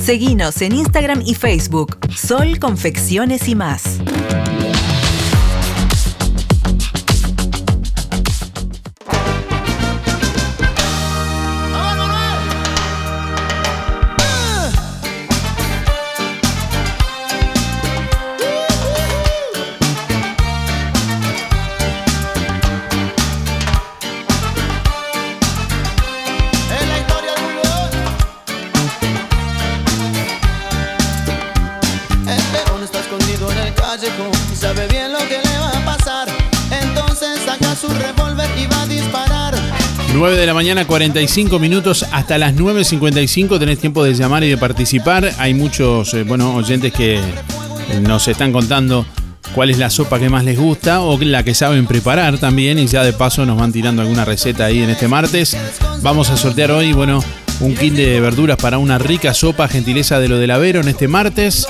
Seguinos 0.00 0.62
en 0.62 0.74
Instagram 0.74 1.22
y 1.26 1.34
Facebook. 1.34 1.98
Sol 2.16 2.58
Confecciones 2.58 3.48
y 3.48 3.54
más. 3.54 4.00
9 40.20 40.36
de 40.36 40.44
la 40.44 40.52
mañana, 40.52 40.86
45 40.86 41.58
minutos. 41.58 42.04
Hasta 42.12 42.36
las 42.36 42.54
9.55 42.54 43.58
tenés 43.58 43.78
tiempo 43.78 44.04
de 44.04 44.12
llamar 44.12 44.44
y 44.44 44.50
de 44.50 44.58
participar. 44.58 45.32
Hay 45.38 45.54
muchos 45.54 46.12
eh, 46.12 46.26
oyentes 46.30 46.92
que 46.92 47.18
nos 48.02 48.28
están 48.28 48.52
contando 48.52 49.06
cuál 49.54 49.70
es 49.70 49.78
la 49.78 49.88
sopa 49.88 50.18
que 50.18 50.28
más 50.28 50.44
les 50.44 50.58
gusta 50.58 51.00
o 51.00 51.18
la 51.18 51.42
que 51.42 51.54
saben 51.54 51.86
preparar 51.86 52.36
también. 52.36 52.78
Y 52.78 52.86
ya 52.86 53.02
de 53.02 53.14
paso 53.14 53.46
nos 53.46 53.58
van 53.58 53.72
tirando 53.72 54.02
alguna 54.02 54.26
receta 54.26 54.66
ahí 54.66 54.82
en 54.82 54.90
este 54.90 55.08
martes. 55.08 55.56
Vamos 56.02 56.28
a 56.28 56.36
sortear 56.36 56.70
hoy, 56.70 56.92
bueno, 56.92 57.24
un 57.60 57.74
kit 57.74 57.94
de 57.94 58.20
verduras 58.20 58.58
para 58.58 58.76
una 58.76 58.98
rica 58.98 59.32
sopa, 59.32 59.68
gentileza 59.68 60.20
de 60.20 60.28
lo 60.28 60.36
del 60.36 60.50
Avero 60.50 60.82
en 60.82 60.88
este 60.88 61.08
martes. 61.08 61.66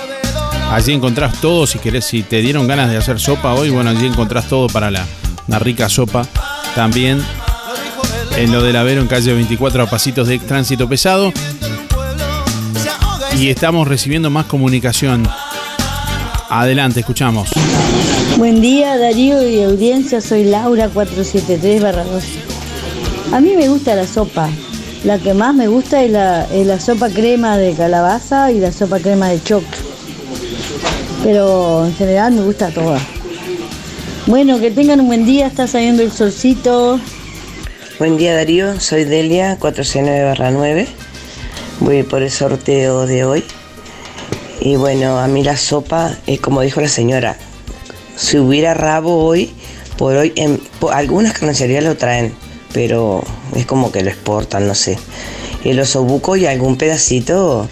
Allí 0.72 0.92
encontrás 0.92 1.40
todo, 1.40 1.68
si 1.68 1.78
querés, 1.78 2.04
si 2.04 2.24
te 2.24 2.40
dieron 2.40 2.66
ganas 2.66 2.90
de 2.90 2.96
hacer 2.96 3.20
sopa 3.20 3.54
hoy, 3.54 3.70
bueno, 3.70 3.90
allí 3.90 4.06
encontrás 4.06 4.48
todo 4.48 4.66
para 4.66 4.90
la, 4.90 5.06
una 5.46 5.60
rica 5.60 5.88
sopa. 5.88 6.26
También 6.74 7.22
en 8.40 8.52
lo 8.52 8.62
del 8.62 8.74
Avero, 8.76 9.02
en 9.02 9.06
calle 9.06 9.34
24 9.34 9.82
a 9.82 9.86
pasitos 9.86 10.26
de 10.26 10.38
tránsito 10.38 10.88
pesado. 10.88 11.30
Y 13.38 13.50
estamos 13.50 13.86
recibiendo 13.86 14.30
más 14.30 14.46
comunicación. 14.46 15.28
Adelante, 16.48 17.00
escuchamos. 17.00 17.50
Buen 18.38 18.62
día 18.62 18.96
Darío 18.96 19.46
y 19.46 19.62
audiencia, 19.62 20.22
soy 20.22 20.44
Laura 20.44 20.88
473 20.88 21.82
barra 21.82 22.04
12. 22.04 22.26
A 23.34 23.40
mí 23.40 23.54
me 23.56 23.68
gusta 23.68 23.94
la 23.94 24.06
sopa. 24.06 24.48
La 25.04 25.18
que 25.18 25.34
más 25.34 25.54
me 25.54 25.68
gusta 25.68 26.02
es 26.02 26.10
la, 26.10 26.44
es 26.50 26.66
la 26.66 26.80
sopa 26.80 27.10
crema 27.10 27.58
de 27.58 27.74
calabaza 27.74 28.50
y 28.52 28.58
la 28.58 28.72
sopa 28.72 29.00
crema 29.00 29.28
de 29.28 29.42
choclo. 29.42 29.68
Pero 31.22 31.84
en 31.84 31.94
general 31.94 32.32
me 32.32 32.40
gusta 32.40 32.70
toda. 32.70 32.98
Bueno, 34.26 34.58
que 34.58 34.70
tengan 34.70 35.00
un 35.00 35.08
buen 35.08 35.26
día, 35.26 35.46
está 35.46 35.66
saliendo 35.66 36.02
el 36.02 36.10
solcito. 36.10 36.98
Buen 38.00 38.16
día 38.16 38.34
Darío, 38.34 38.80
soy 38.80 39.04
Delia 39.04 39.58
409 39.60 40.50
9. 40.52 40.88
Voy 41.80 42.02
por 42.02 42.22
el 42.22 42.30
sorteo 42.30 43.04
de 43.04 43.26
hoy. 43.26 43.44
Y 44.58 44.76
bueno, 44.76 45.18
a 45.18 45.28
mí 45.28 45.44
la 45.44 45.58
sopa, 45.58 46.16
es 46.26 46.40
como 46.40 46.62
dijo 46.62 46.80
la 46.80 46.88
señora, 46.88 47.36
si 48.16 48.38
hubiera 48.38 48.72
rabo 48.72 49.22
hoy, 49.22 49.52
por 49.98 50.16
hoy, 50.16 50.32
en, 50.36 50.62
algunas 50.90 51.34
carnicerías 51.34 51.84
lo 51.84 51.98
traen, 51.98 52.32
pero 52.72 53.22
es 53.54 53.66
como 53.66 53.92
que 53.92 54.02
lo 54.02 54.08
exportan, 54.08 54.66
no 54.66 54.74
sé. 54.74 54.98
El 55.62 55.78
osobuco 55.78 56.36
y 56.36 56.46
algún 56.46 56.78
pedacito 56.78 57.68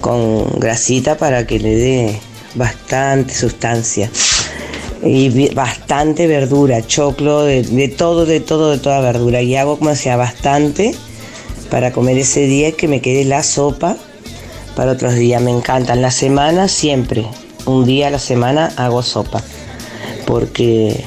con 0.00 0.60
grasita 0.60 1.18
para 1.18 1.44
que 1.48 1.58
le 1.58 1.74
dé 1.74 2.20
bastante 2.54 3.34
sustancia. 3.34 4.12
Y 5.02 5.48
bastante 5.54 6.26
verdura, 6.26 6.86
choclo, 6.86 7.44
de, 7.44 7.62
de 7.62 7.88
todo, 7.88 8.26
de 8.26 8.40
todo, 8.40 8.70
de 8.70 8.78
toda 8.78 9.00
verdura. 9.00 9.40
Y 9.40 9.56
hago 9.56 9.78
como 9.78 9.94
sea 9.94 10.16
bastante 10.16 10.94
para 11.70 11.92
comer 11.92 12.18
ese 12.18 12.42
día 12.42 12.68
y 12.68 12.72
que 12.72 12.88
me 12.88 13.00
quede 13.00 13.24
la 13.24 13.42
sopa 13.42 13.96
para 14.76 14.92
otros 14.92 15.14
días. 15.14 15.40
Me 15.40 15.50
encantan. 15.50 16.02
La 16.02 16.10
semana 16.10 16.68
siempre, 16.68 17.24
un 17.64 17.86
día 17.86 18.08
a 18.08 18.10
la 18.10 18.18
semana 18.18 18.72
hago 18.76 19.02
sopa. 19.02 19.42
Porque 20.26 21.02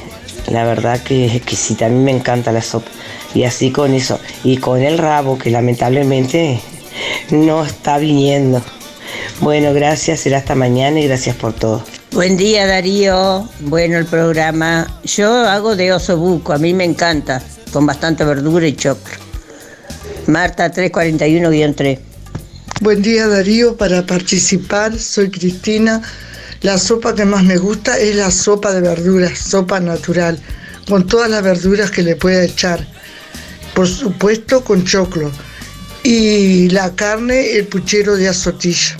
la 0.47 0.63
verdad 0.65 1.01
que 1.01 1.25
es 1.25 1.35
exquisita. 1.35 1.85
A 1.85 1.89
mí 1.89 2.03
me 2.03 2.11
encanta 2.11 2.51
la 2.51 2.61
sopa. 2.61 2.89
Y 3.35 3.43
así 3.43 3.71
con 3.71 3.93
eso. 3.93 4.19
Y 4.43 4.57
con 4.57 4.81
el 4.81 4.97
rabo, 4.97 5.37
que 5.37 5.51
lamentablemente 5.51 6.59
no 7.29 7.63
está 7.63 7.97
viniendo. 7.97 8.61
Bueno, 9.41 9.73
gracias. 9.73 10.21
Será 10.21 10.37
hasta 10.37 10.55
mañana 10.55 10.99
y 10.99 11.07
gracias 11.07 11.35
por 11.35 11.53
todo. 11.53 11.83
Buen 12.13 12.37
día 12.37 12.67
Darío, 12.67 13.49
bueno 13.61 13.97
el 13.97 14.05
programa. 14.05 15.01
Yo 15.03 15.33
hago 15.33 15.75
de 15.75 15.93
osobuco, 15.93 16.53
a 16.53 16.59
mí 16.59 16.71
me 16.71 16.83
encanta, 16.83 17.41
con 17.71 17.87
bastante 17.87 18.23
verdura 18.23 18.67
y 18.67 18.75
choclo. 18.75 19.15
Marta 20.27 20.71
341-3. 20.71 21.99
Buen 22.81 23.01
día 23.01 23.27
Darío, 23.27 23.75
para 23.77 24.05
participar 24.05 24.95
soy 24.99 25.31
Cristina. 25.31 26.03
La 26.61 26.77
sopa 26.77 27.15
que 27.15 27.25
más 27.25 27.43
me 27.43 27.57
gusta 27.57 27.97
es 27.97 28.15
la 28.15 28.29
sopa 28.29 28.71
de 28.73 28.81
verduras, 28.81 29.39
sopa 29.39 29.79
natural, 29.79 30.39
con 30.87 31.07
todas 31.07 31.31
las 31.31 31.41
verduras 31.41 31.89
que 31.89 32.03
le 32.03 32.15
pueda 32.15 32.43
echar. 32.43 32.85
Por 33.73 33.87
supuesto 33.87 34.63
con 34.63 34.85
choclo. 34.85 35.31
Y 36.03 36.69
la 36.69 36.93
carne, 36.93 37.53
el 37.53 37.65
puchero 37.65 38.15
de 38.15 38.29
azotillo. 38.29 38.97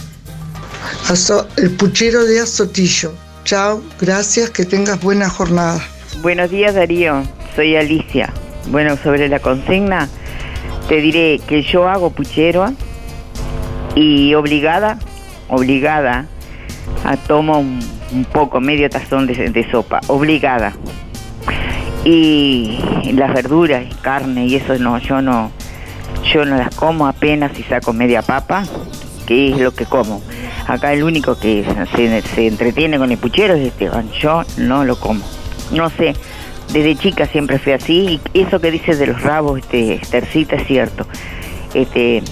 El 1.58 1.72
puchero 1.72 2.26
de 2.26 2.40
azotillo. 2.40 3.14
Chao, 3.44 3.82
gracias, 4.00 4.50
que 4.50 4.66
tengas 4.66 5.00
buena 5.02 5.30
jornada. 5.30 5.80
Buenos 6.22 6.50
días 6.50 6.76
Darío, 6.76 7.24
soy 7.56 7.76
Alicia. 7.76 8.34
Bueno, 8.68 8.98
sobre 9.04 9.28
la 9.28 9.40
consigna, 9.40 10.10
te 10.88 11.02
diré 11.02 11.40
que 11.48 11.62
yo 11.62 11.88
hago 11.88 12.10
puchero 12.10 12.74
y 13.96 14.34
obligada, 14.34 15.00
obligada, 15.50 16.28
a 17.04 17.18
tomo 17.18 17.60
un, 17.60 17.80
un 18.12 18.26
poco, 18.26 18.60
medio 18.60 18.90
tazón 18.90 19.28
de, 19.28 19.34
de 19.50 19.72
sopa, 19.72 20.02
obligada. 20.08 20.74
Y 22.06 22.80
las 23.14 23.34
verduras 23.34 23.86
carne 24.02 24.48
y 24.48 24.56
eso 24.56 24.78
no, 24.78 24.98
yo 25.00 25.22
no, 25.22 25.52
yo 26.34 26.46
no 26.46 26.58
las 26.58 26.74
como 26.76 27.08
apenas 27.08 27.52
si 27.56 27.64
saco 27.64 27.94
media 27.94 28.22
papa, 28.22 28.64
que 29.26 29.52
es 29.52 29.60
lo 29.60 29.74
que 29.74 29.86
como. 29.86 30.22
Acá 30.68 30.94
el 30.94 31.04
único 31.04 31.38
que 31.38 31.66
se, 31.96 32.22
se 32.22 32.48
entretiene 32.48 32.98
con 32.98 33.12
el 33.12 33.18
puchero 33.18 33.54
es 33.56 33.68
Esteban, 33.68 34.10
yo 34.12 34.44
no 34.58 34.86
lo 34.86 34.96
como. 34.98 35.24
No 35.72 35.90
sé, 35.90 36.14
desde 36.72 36.96
chica 36.96 37.26
siempre 37.26 37.60
fui 37.60 37.74
así 37.74 38.20
y 38.34 38.42
eso 38.42 38.60
que 38.60 38.72
dices 38.72 39.00
de 39.00 39.08
los 39.08 39.22
rabos, 39.22 39.60
este, 39.60 39.96
Estercita, 39.96 40.56
es 40.56 40.68
cierto. 40.68 41.06
Este, 41.74 42.24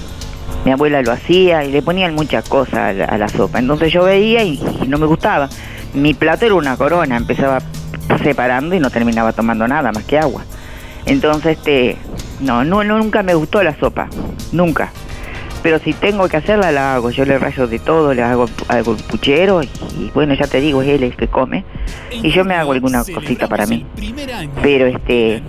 mi 0.65 0.71
abuela 0.71 1.01
lo 1.01 1.11
hacía 1.11 1.63
y 1.63 1.71
le 1.71 1.81
ponían 1.81 2.13
muchas 2.13 2.47
cosas 2.47 2.75
a 2.75 2.93
la, 2.93 3.05
a 3.05 3.17
la 3.17 3.27
sopa. 3.27 3.59
Entonces 3.59 3.91
yo 3.91 4.03
veía 4.03 4.43
y, 4.43 4.61
y 4.81 4.87
no 4.87 4.97
me 4.97 5.05
gustaba. 5.05 5.49
Mi 5.93 6.13
plato 6.13 6.45
era 6.45 6.55
una 6.55 6.77
corona, 6.77 7.17
empezaba 7.17 7.59
separando 8.23 8.75
y 8.75 8.79
no 8.79 8.89
terminaba 8.89 9.33
tomando 9.33 9.67
nada 9.67 9.91
más 9.91 10.03
que 10.03 10.17
agua. 10.17 10.43
Entonces, 11.05 11.57
este, 11.57 11.97
no, 12.39 12.63
no, 12.63 12.83
nunca 12.83 13.23
me 13.23 13.33
gustó 13.33 13.63
la 13.63 13.75
sopa, 13.77 14.07
nunca. 14.51 14.91
Pero 15.63 15.79
si 15.79 15.93
tengo 15.93 16.27
que 16.27 16.37
hacerla, 16.37 16.71
la 16.71 16.95
hago. 16.95 17.11
Yo 17.11 17.25
le 17.25 17.37
rayo 17.37 17.67
de 17.67 17.79
todo, 17.79 18.13
le 18.13 18.23
hago 18.23 18.47
algo 18.67 18.95
puchero 18.95 19.61
y, 19.61 19.69
y 19.97 20.11
bueno, 20.13 20.33
ya 20.33 20.47
te 20.47 20.59
digo, 20.59 20.81
es 20.81 20.89
él 20.89 21.03
el 21.03 21.15
que 21.15 21.27
come. 21.27 21.63
Y 22.11 22.31
yo 22.31 22.43
me 22.43 22.55
hago 22.55 22.71
alguna 22.71 23.03
cosita 23.03 23.47
para 23.47 23.65
mí. 23.65 23.85
Pero 24.61 24.87
este, 24.87 25.43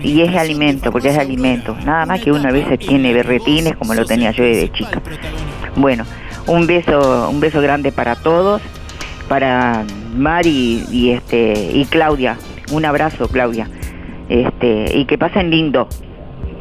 y 0.00 0.22
es 0.22 0.34
alimento, 0.36 0.92
porque 0.92 1.08
es 1.08 1.18
alimento. 1.18 1.76
Nada 1.84 2.06
más 2.06 2.20
que 2.20 2.30
uno 2.30 2.48
a 2.48 2.52
veces 2.52 2.78
tiene 2.78 3.12
berretines 3.12 3.76
como 3.76 3.94
lo 3.94 4.04
tenía 4.04 4.30
yo 4.30 4.44
desde 4.44 4.70
chica. 4.72 5.02
Bueno, 5.74 6.04
un 6.46 6.66
beso, 6.66 7.28
un 7.28 7.40
beso 7.40 7.60
grande 7.60 7.92
para 7.92 8.16
todos, 8.16 8.62
para 9.28 9.84
Mari 10.14 10.84
y 10.90 11.10
este 11.10 11.70
y 11.72 11.84
Claudia. 11.86 12.38
Un 12.70 12.84
abrazo, 12.84 13.28
Claudia. 13.28 13.68
Este, 14.28 14.96
y 14.96 15.04
que 15.06 15.18
pasen 15.18 15.50
lindo. 15.50 15.88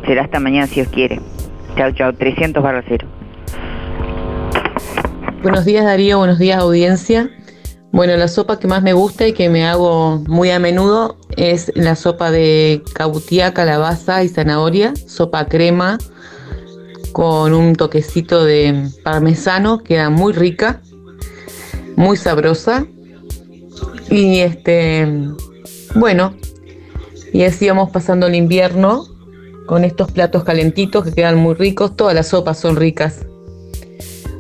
Será 0.06 0.24
hasta 0.24 0.40
mañana 0.40 0.68
si 0.68 0.76
Dios 0.76 0.88
quiere. 0.90 1.20
Chao, 1.76 1.92
chao, 1.92 2.14
300 2.14 2.64
barra. 2.64 2.84
Buenos 5.42 5.66
días 5.66 5.84
Darío, 5.84 6.20
buenos 6.20 6.40
días 6.40 6.62
audiencia. 6.62 7.30
Bueno, 7.92 8.16
la 8.16 8.30
sopa 8.30 8.60
que 8.60 8.68
más 8.68 8.82
me 8.82 8.94
gusta 8.94 9.28
y 9.28 9.34
que 9.34 9.50
me 9.50 9.66
hago 9.66 10.24
muy 10.28 10.52
a 10.52 10.60
menudo 10.60 11.18
es 11.36 11.74
la 11.76 11.96
sopa 11.96 12.32
de 12.32 12.82
cabutía, 12.94 13.54
calabaza 13.54 14.24
y 14.24 14.30
zanahoria, 14.30 14.94
sopa 15.06 15.48
crema 15.48 15.98
con 17.12 17.54
un 17.54 17.76
toquecito 17.76 18.46
de 18.46 18.90
parmesano, 19.04 19.80
queda 19.80 20.10
muy 20.10 20.32
rica, 20.32 20.82
muy 21.98 22.16
sabrosa. 22.16 22.86
Y 24.10 24.40
este, 24.40 25.08
bueno, 25.96 26.36
y 27.34 27.44
así 27.44 27.68
vamos 27.68 27.90
pasando 27.92 28.28
el 28.28 28.36
invierno 28.36 29.15
con 29.66 29.84
estos 29.84 30.12
platos 30.12 30.44
calentitos 30.44 31.04
que 31.04 31.14
quedan 31.14 31.38
muy 31.38 31.56
ricos, 31.56 31.96
todas 31.96 32.14
las 32.14 32.28
sopas 32.30 32.60
son 32.60 32.76
ricas. 32.76 33.26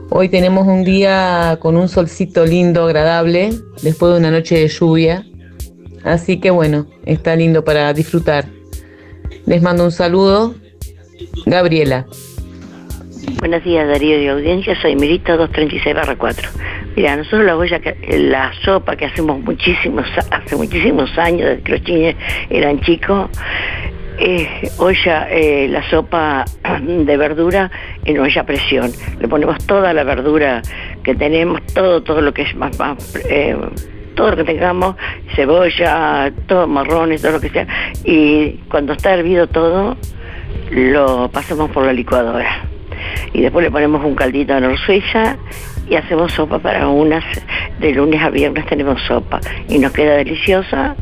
Hoy 0.09 0.29
tenemos 0.29 0.67
un 0.67 0.83
día 0.83 1.57
con 1.59 1.77
un 1.77 1.89
solcito 1.89 2.45
lindo, 2.45 2.85
agradable, 2.85 3.49
después 3.81 4.13
de 4.13 4.19
una 4.19 4.31
noche 4.31 4.55
de 4.55 4.67
lluvia. 4.67 5.25
Así 6.03 6.39
que 6.39 6.51
bueno, 6.51 6.85
está 7.05 7.35
lindo 7.35 7.63
para 7.63 7.91
disfrutar. 7.93 8.45
Les 9.45 9.61
mando 9.61 9.83
un 9.83 9.91
saludo. 9.91 10.53
Gabriela. 11.45 12.05
Buenos 13.39 13.63
días 13.63 13.87
Darío 13.87 14.17
de 14.17 14.29
audiencia, 14.29 14.79
soy 14.81 14.95
Mirita 14.95 15.35
236 15.35 15.95
barra 15.95 16.15
4. 16.15 16.49
Mira, 16.95 17.15
nosotros 17.17 17.43
la 17.43 18.17
la 18.17 18.53
sopa 18.63 18.95
que 18.95 19.05
hacemos 19.05 19.39
muchísimos, 19.41 20.05
hace 20.31 20.55
muchísimos 20.55 21.17
años, 21.17 21.49
desde 21.49 21.63
que 21.63 21.71
los 21.71 21.83
chinos 21.83 22.15
eran 22.49 22.79
chicos, 22.81 23.29
eh, 24.17 24.71
olla, 24.77 25.27
la 25.67 25.89
sopa 25.89 26.45
de 26.81 27.17
verdura 27.17 27.71
en 28.05 28.19
olla 28.19 28.41
a 28.41 28.45
presión. 28.45 28.91
Le 29.19 29.27
ponemos 29.27 29.57
toda 29.65 29.93
la 29.93 30.03
verdura 30.03 30.61
que 31.03 31.15
tenemos, 31.15 31.61
todo, 31.73 32.01
todo 32.03 32.21
lo 32.21 32.33
que 32.33 32.43
es 32.43 32.55
más, 32.55 32.77
más 32.79 33.15
eh, 33.29 33.55
todo 34.15 34.31
lo 34.31 34.37
que 34.37 34.43
tengamos, 34.45 34.95
cebolla, 35.35 36.31
todo 36.47 36.67
marrones, 36.67 37.21
todo 37.21 37.33
lo 37.33 37.41
que 37.41 37.49
sea. 37.49 37.67
Y 38.03 38.53
cuando 38.69 38.93
está 38.93 39.13
hervido 39.13 39.47
todo, 39.47 39.97
lo 40.71 41.29
pasamos 41.31 41.69
por 41.71 41.85
la 41.85 41.93
licuadora. 41.93 42.63
Y 43.33 43.41
después 43.41 43.63
le 43.63 43.71
ponemos 43.71 44.03
un 44.03 44.15
caldito 44.15 44.53
de 44.53 44.61
nor 44.61 44.77
suiza 44.79 45.37
y 45.89 45.95
hacemos 45.95 46.31
sopa 46.31 46.59
para 46.59 46.87
unas, 46.87 47.23
de 47.79 47.91
lunes 47.91 48.21
a 48.21 48.29
viernes 48.29 48.65
tenemos 48.65 49.01
sopa. 49.03 49.39
Y 49.67 49.77
nos 49.79 49.91
queda 49.91 50.15
deliciosa 50.15 50.95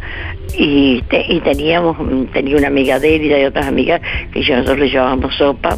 y, 0.57 1.01
te- 1.09 1.25
y 1.27 1.39
teníamos 1.39 1.97
tenía 2.31 2.57
una 2.57 2.67
amiga 2.67 2.99
de 2.99 3.15
él 3.15 3.23
y 3.23 3.29
de 3.29 3.47
otras 3.47 3.65
amigas 3.67 4.01
que 4.31 4.43
yo, 4.43 4.55
nosotros 4.55 4.79
le 4.79 4.89
llevábamos 4.89 5.35
sopa 5.35 5.77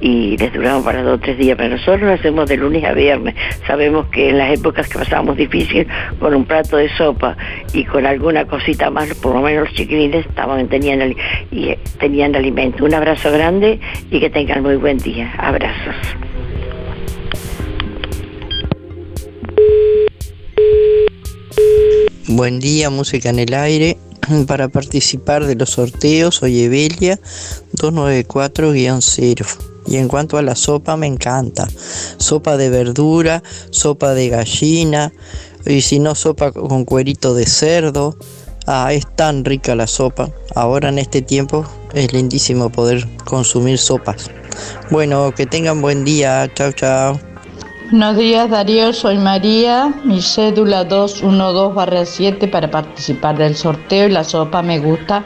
y 0.00 0.36
les 0.38 0.52
duraba 0.52 0.82
para 0.84 1.02
dos 1.02 1.16
o 1.16 1.20
tres 1.20 1.36
días, 1.38 1.56
pero 1.56 1.70
nosotros 1.76 2.02
lo 2.02 2.12
hacemos 2.12 2.48
de 2.48 2.56
lunes 2.56 2.84
a 2.84 2.92
viernes. 2.92 3.34
Sabemos 3.66 4.06
que 4.06 4.30
en 4.30 4.38
las 4.38 4.58
épocas 4.58 4.88
que 4.88 4.98
pasábamos 4.98 5.36
difícil, 5.36 5.86
con 6.18 6.34
un 6.34 6.44
plato 6.44 6.76
de 6.76 6.88
sopa 6.96 7.36
y 7.72 7.84
con 7.84 8.06
alguna 8.06 8.44
cosita 8.46 8.90
más, 8.90 9.12
por 9.14 9.34
lo 9.34 9.42
menos 9.42 9.64
los 9.64 9.74
chiquilines 9.74 10.26
estaban, 10.26 10.66
tenían, 10.68 11.14
y, 11.50 11.68
eh, 11.68 11.78
tenían 11.98 12.34
alimento. 12.34 12.84
Un 12.84 12.94
abrazo 12.94 13.30
grande 13.32 13.80
y 14.10 14.20
que 14.20 14.30
tengan 14.30 14.62
muy 14.62 14.76
buen 14.76 14.98
día. 14.98 15.32
Abrazos. 15.38 15.96
Buen 22.28 22.58
día, 22.58 22.90
música 22.90 23.30
en 23.30 23.38
el 23.38 23.54
aire. 23.54 23.98
Para 24.48 24.66
participar 24.66 25.46
de 25.46 25.54
los 25.54 25.70
sorteos, 25.70 26.34
soy 26.34 26.60
Evelia 26.62 27.20
294-0. 27.74 29.46
Y 29.86 29.96
en 29.98 30.08
cuanto 30.08 30.36
a 30.36 30.42
la 30.42 30.56
sopa, 30.56 30.96
me 30.96 31.06
encanta. 31.06 31.68
Sopa 32.18 32.56
de 32.56 32.68
verdura, 32.68 33.44
sopa 33.70 34.12
de 34.14 34.30
gallina, 34.30 35.12
y 35.64 35.82
si 35.82 36.00
no, 36.00 36.16
sopa 36.16 36.50
con 36.50 36.84
cuerito 36.84 37.32
de 37.32 37.46
cerdo. 37.46 38.18
Ah, 38.66 38.92
es 38.92 39.06
tan 39.14 39.44
rica 39.44 39.76
la 39.76 39.86
sopa. 39.86 40.28
Ahora 40.56 40.88
en 40.88 40.98
este 40.98 41.22
tiempo 41.22 41.64
es 41.94 42.12
lindísimo 42.12 42.70
poder 42.70 43.06
consumir 43.24 43.78
sopas. 43.78 44.32
Bueno, 44.90 45.32
que 45.32 45.46
tengan 45.46 45.80
buen 45.80 46.04
día. 46.04 46.50
Chao, 46.56 46.72
chao. 46.72 47.20
Buenos 47.88 48.16
días 48.16 48.50
Darío, 48.50 48.92
soy 48.92 49.16
María, 49.16 49.94
mi 50.02 50.20
cédula 50.20 50.88
212-7 50.88 52.50
para 52.50 52.68
participar 52.68 53.38
del 53.38 53.54
sorteo 53.54 54.08
y 54.08 54.10
la 54.10 54.24
sopa 54.24 54.60
me 54.60 54.80
gusta 54.80 55.24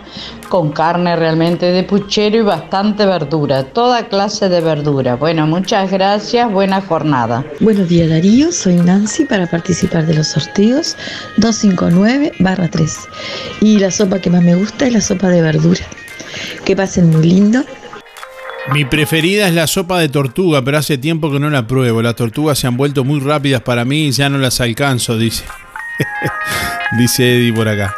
con 0.51 0.71
carne 0.71 1.17
realmente 1.17 1.73
de 1.73 1.85
puchero 1.85 2.37
y 2.37 2.43
bastante 2.43 3.07
verdura, 3.07 3.65
toda 3.65 4.09
clase 4.09 4.51
de 4.51 4.61
verdura. 4.61 5.17
Bueno, 5.17 5.47
muchas 5.47 5.91
gracias, 5.91 6.53
buena 6.53 6.83
jornada. 6.83 7.47
Buenos 7.61 7.89
días 7.89 8.11
Darío, 8.11 8.53
soy 8.53 8.75
Nancy 8.75 9.25
para 9.25 9.47
participar 9.47 10.05
de 10.05 10.17
los 10.17 10.27
sorteos 10.27 10.99
259-3. 11.39 12.93
Y 13.63 13.79
la 13.79 13.91
sopa 13.91 14.19
que 14.19 14.29
más 14.29 14.43
me 14.43 14.55
gusta 14.55 14.87
es 14.87 14.93
la 14.93 15.01
sopa 15.01 15.29
de 15.29 15.41
verdura. 15.41 15.81
Que 16.67 16.77
pasen 16.77 17.09
muy 17.09 17.27
lindo. 17.27 17.65
Mi 18.73 18.85
preferida 18.85 19.49
es 19.49 19.55
la 19.55 19.67
sopa 19.67 19.99
de 19.99 20.09
tortuga, 20.09 20.63
pero 20.63 20.79
hace 20.79 20.97
tiempo 20.97 21.31
que 21.33 21.41
no 21.41 21.51
la 21.51 21.67
pruebo. 21.67 22.03
Las 22.03 22.15
tortugas 22.15 22.59
se 22.59 22.69
han 22.69 22.77
vuelto 22.77 23.05
muy 23.05 23.19
rápidas 23.19 23.63
para 23.63 23.85
mí 23.85 24.07
y 24.07 24.13
ya 24.13 24.29
no 24.29 24.39
las 24.39 24.61
alcanzo, 24.61 25.19
dice. 25.19 25.45
dice 26.99 27.37
Eddie 27.37 27.53
por 27.53 27.69
acá. 27.69 27.95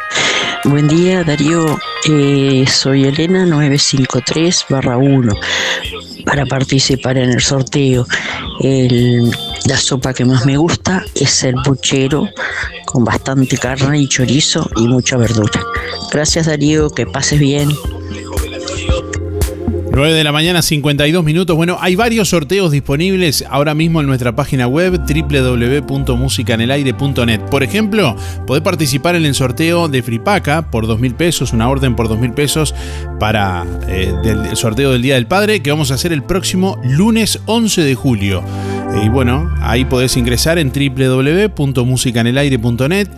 Buen 0.65 0.87
día 0.87 1.23
Darío, 1.23 1.77
Eh, 2.09 2.65
soy 2.67 3.05
Elena 3.05 3.45
953-1 3.45 5.37
para 6.25 6.45
participar 6.45 7.17
en 7.17 7.29
el 7.31 7.41
sorteo. 7.41 8.07
La 9.65 9.77
sopa 9.77 10.13
que 10.13 10.25
más 10.25 10.45
me 10.45 10.57
gusta 10.57 11.03
es 11.15 11.43
el 11.43 11.55
puchero 11.63 12.29
con 12.85 13.03
bastante 13.03 13.57
carne 13.57 13.99
y 13.99 14.07
chorizo 14.07 14.69
y 14.77 14.87
mucha 14.87 15.17
verdura. 15.17 15.61
Gracias 16.11 16.47
Darío, 16.47 16.89
que 16.89 17.05
pases 17.05 17.39
bien. 17.39 17.69
9 19.95 20.13
de 20.13 20.23
la 20.23 20.31
mañana, 20.31 20.63
52 20.63 21.23
minutos. 21.23 21.55
Bueno, 21.55 21.77
hay 21.79 21.95
varios 21.95 22.29
sorteos 22.29 22.71
disponibles 22.71 23.45
ahora 23.47 23.75
mismo 23.75 24.01
en 24.01 24.07
nuestra 24.07 24.35
página 24.35 24.65
web 24.65 24.97
www.musicanelaire.net. 24.97 27.41
Por 27.41 27.61
ejemplo, 27.61 28.15
podés 28.47 28.63
participar 28.63 29.15
en 29.15 29.25
el 29.25 29.35
sorteo 29.35 29.89
de 29.89 30.01
Fripaca 30.01 30.71
por 30.71 30.87
2 30.87 30.99
mil 30.99 31.13
pesos, 31.13 31.53
una 31.53 31.69
orden 31.69 31.95
por 31.95 32.09
2 32.09 32.17
mil 32.17 32.31
pesos 32.31 32.73
para 33.19 33.67
eh, 33.87 34.11
el 34.23 34.55
sorteo 34.55 34.93
del 34.93 35.03
Día 35.03 35.13
del 35.13 35.27
Padre 35.27 35.61
que 35.61 35.69
vamos 35.69 35.91
a 35.91 35.93
hacer 35.93 36.11
el 36.11 36.23
próximo 36.23 36.81
lunes 36.83 37.39
11 37.45 37.83
de 37.83 37.93
julio. 37.93 38.43
Y 39.03 39.09
bueno, 39.09 39.53
ahí 39.61 39.85
podés 39.85 40.17
ingresar 40.17 40.57
en 40.57 40.71
www.musicanelaire.net. 40.71 43.09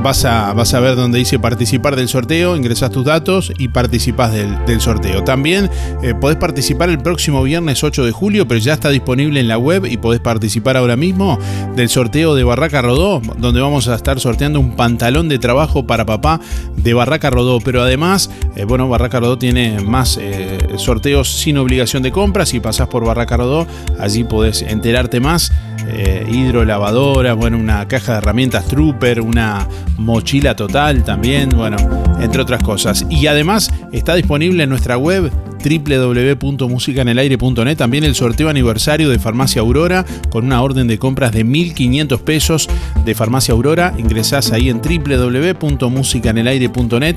Vas 0.00 0.24
a, 0.24 0.52
vas 0.52 0.74
a 0.74 0.80
ver 0.80 0.96
donde 0.96 1.18
dice 1.18 1.38
participar 1.38 1.94
del 1.94 2.08
sorteo, 2.08 2.56
ingresas 2.56 2.90
tus 2.90 3.04
datos 3.04 3.52
y 3.56 3.68
participas 3.68 4.32
del, 4.32 4.64
del 4.66 4.80
sorteo. 4.80 5.22
También 5.22 5.70
eh, 6.02 6.12
podés 6.14 6.36
participar 6.38 6.90
el 6.90 6.98
próximo 6.98 7.40
viernes 7.44 7.84
8 7.84 8.04
de 8.04 8.10
julio, 8.10 8.48
pero 8.48 8.58
ya 8.58 8.72
está 8.72 8.88
disponible 8.88 9.38
en 9.38 9.46
la 9.46 9.58
web 9.58 9.86
y 9.86 9.98
podés 9.98 10.20
participar 10.20 10.76
ahora 10.76 10.96
mismo 10.96 11.38
del 11.76 11.88
sorteo 11.88 12.34
de 12.34 12.42
Barraca 12.42 12.82
Rodó, 12.82 13.22
donde 13.38 13.60
vamos 13.60 13.86
a 13.86 13.94
estar 13.94 14.18
sorteando 14.18 14.58
un 14.58 14.74
pantalón 14.74 15.28
de 15.28 15.38
trabajo 15.38 15.86
para 15.86 16.04
papá 16.04 16.40
de 16.76 16.94
Barraca 16.94 17.30
Rodó. 17.30 17.60
Pero 17.60 17.80
además, 17.82 18.28
eh, 18.56 18.64
bueno, 18.64 18.88
Barraca 18.88 19.20
Rodó 19.20 19.38
tiene 19.38 19.80
más 19.80 20.18
eh, 20.20 20.58
sorteos 20.78 21.30
sin 21.30 21.58
obligación 21.58 22.02
de 22.02 22.10
compra. 22.10 22.44
Si 22.44 22.58
pasás 22.58 22.88
por 22.88 23.04
Barraca 23.04 23.36
Rodó, 23.36 23.68
allí 24.00 24.24
podés 24.24 24.62
enterarte 24.62 25.20
más. 25.20 25.52
Eh, 25.88 26.26
hidrolavadora, 26.30 27.32
bueno, 27.34 27.58
una 27.58 27.88
caja 27.88 28.12
de 28.12 28.18
herramientas 28.18 28.66
Trooper, 28.66 29.20
una 29.20 29.66
mochila 29.98 30.54
total 30.54 31.02
también, 31.04 31.48
bueno, 31.50 31.76
entre 32.20 32.42
otras 32.42 32.62
cosas. 32.62 33.04
Y 33.10 33.26
además 33.26 33.72
está 33.92 34.14
disponible 34.14 34.62
en 34.62 34.68
nuestra 34.68 34.96
web 34.96 35.32
www.musicanelaire.net 35.62 37.76
también 37.76 38.04
el 38.04 38.14
sorteo 38.14 38.48
aniversario 38.48 39.10
de 39.10 39.18
Farmacia 39.18 39.60
Aurora 39.60 40.06
con 40.30 40.44
una 40.44 40.62
orden 40.62 40.86
de 40.88 40.98
compras 40.98 41.32
de 41.32 41.46
1.500 41.46 42.20
pesos 42.20 42.68
de 43.04 43.14
Farmacia 43.14 43.54
Aurora. 43.54 43.94
Ingresás 43.96 44.52
ahí 44.52 44.68
en 44.68 44.80
www.musicanelaire.net 44.80 47.16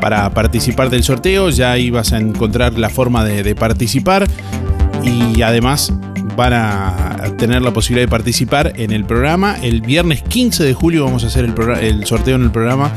para 0.00 0.30
participar 0.30 0.88
del 0.90 1.04
sorteo. 1.04 1.50
Ya 1.50 1.72
ahí 1.72 1.90
vas 1.90 2.12
a 2.12 2.18
encontrar 2.18 2.78
la 2.78 2.90
forma 2.90 3.24
de, 3.24 3.42
de 3.42 3.54
participar 3.54 4.28
y 5.02 5.40
además 5.42 5.92
van 6.36 6.52
a 6.52 7.16
tener 7.36 7.62
la 7.62 7.72
posibilidad 7.72 8.06
de 8.06 8.10
participar 8.10 8.72
en 8.76 8.90
el 8.90 9.04
programa. 9.04 9.56
El 9.62 9.80
viernes 9.80 10.22
15 10.22 10.64
de 10.64 10.74
julio 10.74 11.04
vamos 11.04 11.24
a 11.24 11.28
hacer 11.28 11.44
el, 11.44 12.06
sorteo 12.06 12.36
en 12.36 12.42
el 12.42 12.50
programa 12.50 12.92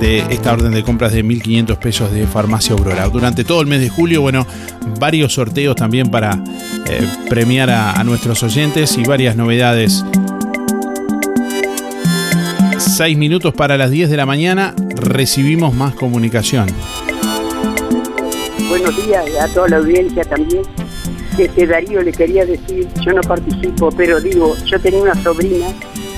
de 0.00 0.18
esta 0.30 0.52
orden 0.52 0.72
de 0.72 0.82
compras 0.82 1.12
de 1.12 1.24
1.500 1.24 1.78
pesos 1.78 2.12
de 2.12 2.26
Farmacia 2.26 2.74
Aurora. 2.74 3.08
Durante 3.08 3.44
todo 3.44 3.60
el 3.60 3.66
mes 3.66 3.80
de 3.80 3.88
julio, 3.88 4.22
bueno, 4.22 4.46
varios 4.98 5.34
sorteos 5.34 5.76
también 5.76 6.10
para 6.10 6.42
eh, 6.86 7.06
premiar 7.28 7.70
a, 7.70 7.92
a 7.92 8.04
nuestros 8.04 8.42
oyentes 8.42 8.96
y 8.98 9.04
varias 9.04 9.36
novedades. 9.36 10.04
6 12.78 13.16
minutos 13.16 13.54
para 13.54 13.76
las 13.76 13.90
10 13.90 14.10
de 14.10 14.16
la 14.16 14.26
mañana, 14.26 14.74
recibimos 14.96 15.74
más 15.74 15.94
comunicación. 15.94 16.68
Buenos 18.68 18.96
días 19.04 19.24
a 19.40 19.48
toda 19.48 19.68
la 19.68 19.76
audiencia 19.78 20.24
también. 20.24 20.62
Este 21.38 21.66
Darío 21.66 22.00
le 22.00 22.12
quería 22.12 22.46
decir, 22.46 22.88
yo 23.04 23.12
no 23.12 23.20
participo, 23.20 23.90
pero 23.90 24.20
digo, 24.20 24.54
yo 24.64 24.80
tenía 24.80 25.02
una 25.02 25.14
sobrina, 25.22 25.66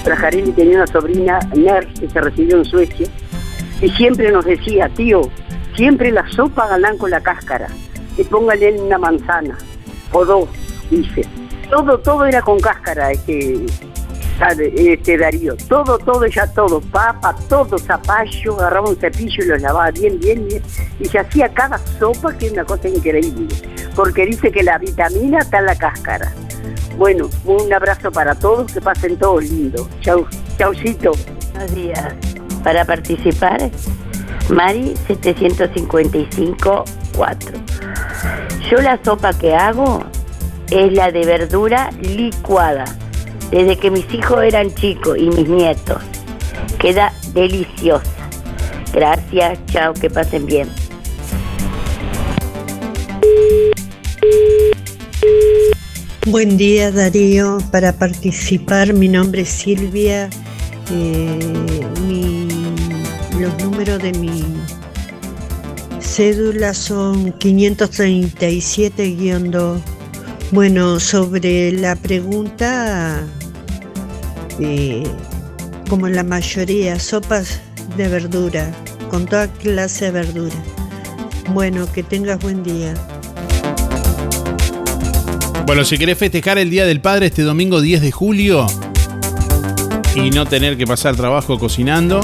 Trajarelli 0.05 0.53
tenía 0.53 0.77
una 0.77 0.87
sobrina, 0.87 1.41
Ner, 1.57 1.87
que 1.95 2.09
se 2.09 2.21
recibió 2.21 2.59
en 2.59 2.65
Suecia, 2.65 3.09
y 3.83 3.89
siempre 3.91 4.31
nos 4.31 4.45
decía, 4.45 4.89
tío, 4.91 5.23
siempre 5.75 6.13
la 6.13 6.25
sopa 6.31 6.69
ganan 6.69 6.97
con 6.99 7.11
la 7.11 7.21
cáscara, 7.21 7.67
y 8.17 8.23
póngale 8.23 8.81
una 8.81 8.97
manzana, 8.97 9.59
o 10.13 10.25
dos, 10.25 10.49
dice. 10.89 11.25
Todo, 11.69 11.99
todo 11.99 12.25
era 12.25 12.41
con 12.41 12.61
cáscara, 12.61 13.11
este, 13.11 13.67
este 14.41 15.19
Darío, 15.19 15.57
todo, 15.69 15.99
todo, 15.99 16.27
ya 16.27 16.47
todo, 16.47 16.81
papa, 16.81 17.35
todo, 17.49 17.79
zapallo, 17.79 18.55
agarraba 18.59 18.91
un 18.91 18.97
cepillo 18.97 19.45
y 19.45 19.47
lo 19.49 19.59
lavaba 19.59 19.91
bien, 19.91 20.19
bien, 20.21 20.47
bien, 20.47 20.63
y 21.01 21.05
se 21.07 21.19
hacía 21.19 21.49
cada 21.49 21.79
sopa 21.79 22.37
que 22.37 22.47
es 22.47 22.53
una 22.53 22.65
cosa 22.65 22.89
increíble, 22.89 23.49
porque 23.97 24.27
dice 24.27 24.53
que 24.53 24.63
la 24.63 24.79
vitamina 24.79 25.41
está 25.41 25.59
en 25.59 25.67
la 25.67 25.77
cáscara. 25.77 26.33
Bueno, 26.97 27.29
un 27.45 27.73
abrazo 27.73 28.11
para 28.11 28.35
todos, 28.35 28.73
que 28.73 28.81
pasen 28.81 29.17
todos 29.17 29.45
lindo. 29.45 29.89
Chau, 30.01 30.27
chaucito. 30.59 31.13
Buenos 31.53 31.75
días. 31.75 32.15
Para 32.65 32.85
participar, 32.85 33.71
Mari 34.51 34.95
755 35.07 36.85
4. 37.17 37.53
Yo 38.71 38.81
la 38.81 38.99
sopa 39.05 39.33
que 39.33 39.55
hago 39.55 40.05
es 40.71 40.93
la 40.93 41.13
de 41.13 41.25
verdura 41.25 41.91
licuada. 42.01 42.85
Desde 43.51 43.77
que 43.77 43.91
mis 43.91 44.05
hijos 44.13 44.43
eran 44.43 44.75
chicos 44.75 45.17
y 45.19 45.29
mis 45.29 45.49
nietos. 45.49 46.03
Queda 46.79 47.13
deliciosa. 47.33 48.05
Gracias, 48.93 49.59
chao, 49.67 49.95
que 49.95 50.11
pasen 50.11 50.45
bien. 50.47 50.69
Buen 56.27 56.59
día 56.59 56.93
Darío, 56.93 57.59
para 57.73 57.95
participar 57.95 58.93
mi 58.93 59.09
nombre 59.09 59.41
es 59.43 59.49
Silvia, 59.49 60.29
eh, 60.93 61.39
los 63.41 63.65
números 63.65 64.03
de 64.03 64.13
mi 64.13 64.45
cédula 66.01 66.75
son 66.75 67.33
537-2. 67.39 69.81
Bueno, 70.51 70.99
sobre 71.01 71.73
la 71.73 71.97
pregunta, 71.97 73.27
como 75.89 76.09
la 76.09 76.25
mayoría, 76.25 76.99
sopas 76.99 77.61
de 77.97 78.09
verdura, 78.09 78.73
con 79.11 79.27
toda 79.27 79.49
clase 79.49 80.07
de 80.07 80.11
verdura. 80.11 80.57
Bueno, 81.53 81.91
que 81.93 82.03
tengas 82.03 82.41
buen 82.41 82.63
día. 82.63 82.95
Bueno, 85.67 85.85
si 85.85 85.99
querés 85.99 86.19
festejar 86.19 86.59
el 86.59 86.71
Día 86.71 86.87
del 86.87 87.01
Padre 87.01 87.27
este 87.27 87.43
domingo 87.43 87.81
10 87.81 88.01
de 88.01 88.11
julio 88.11 88.67
y 90.15 90.31
no 90.31 90.47
tener 90.47 90.77
que 90.77 90.87
pasar 90.87 91.15
trabajo 91.15 91.59
cocinando, 91.59 92.21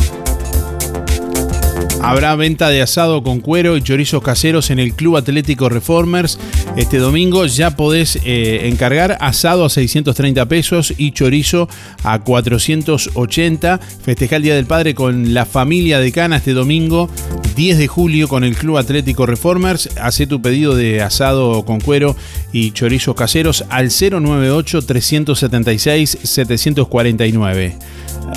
Habrá 2.04 2.36
venta 2.36 2.68
de 2.68 2.82
asado 2.82 3.22
con 3.22 3.40
cuero 3.40 3.78
y 3.78 3.82
chorizos 3.82 4.22
caseros 4.22 4.68
en 4.68 4.78
el 4.78 4.92
Club 4.92 5.16
Atlético 5.16 5.70
Reformers. 5.70 6.38
Este 6.76 6.98
domingo 6.98 7.46
ya 7.46 7.76
podés 7.76 8.18
eh, 8.24 8.68
encargar 8.68 9.16
asado 9.22 9.64
a 9.64 9.70
630 9.70 10.44
pesos 10.44 10.92
y 10.98 11.12
chorizo 11.12 11.66
a 12.02 12.18
480. 12.20 13.80
Festeja 14.04 14.36
el 14.36 14.42
Día 14.42 14.54
del 14.54 14.66
Padre 14.66 14.94
con 14.94 15.32
la 15.32 15.46
familia 15.46 15.98
de 15.98 16.12
Cana 16.12 16.36
este 16.36 16.52
domingo 16.52 17.08
10 17.56 17.78
de 17.78 17.88
julio 17.88 18.28
con 18.28 18.44
el 18.44 18.54
Club 18.54 18.76
Atlético 18.76 19.24
Reformers. 19.24 19.88
Hace 19.98 20.26
tu 20.26 20.42
pedido 20.42 20.76
de 20.76 21.00
asado 21.00 21.64
con 21.64 21.80
cuero 21.80 22.14
y 22.52 22.72
chorizos 22.72 23.14
caseros 23.14 23.64
al 23.70 23.88
098 23.88 24.82
376 24.82 26.18
749. 26.22 27.78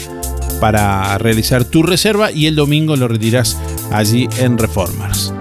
para 0.61 1.16
realizar 1.19 1.65
tu 1.65 1.82
reserva 1.82 2.31
y 2.32 2.47
el 2.47 2.57
domingo 2.57 2.97
lo 2.97 3.09
retirás 3.09 3.57
allí 3.90 4.28
en 4.39 4.59
Reformers. 4.59 5.32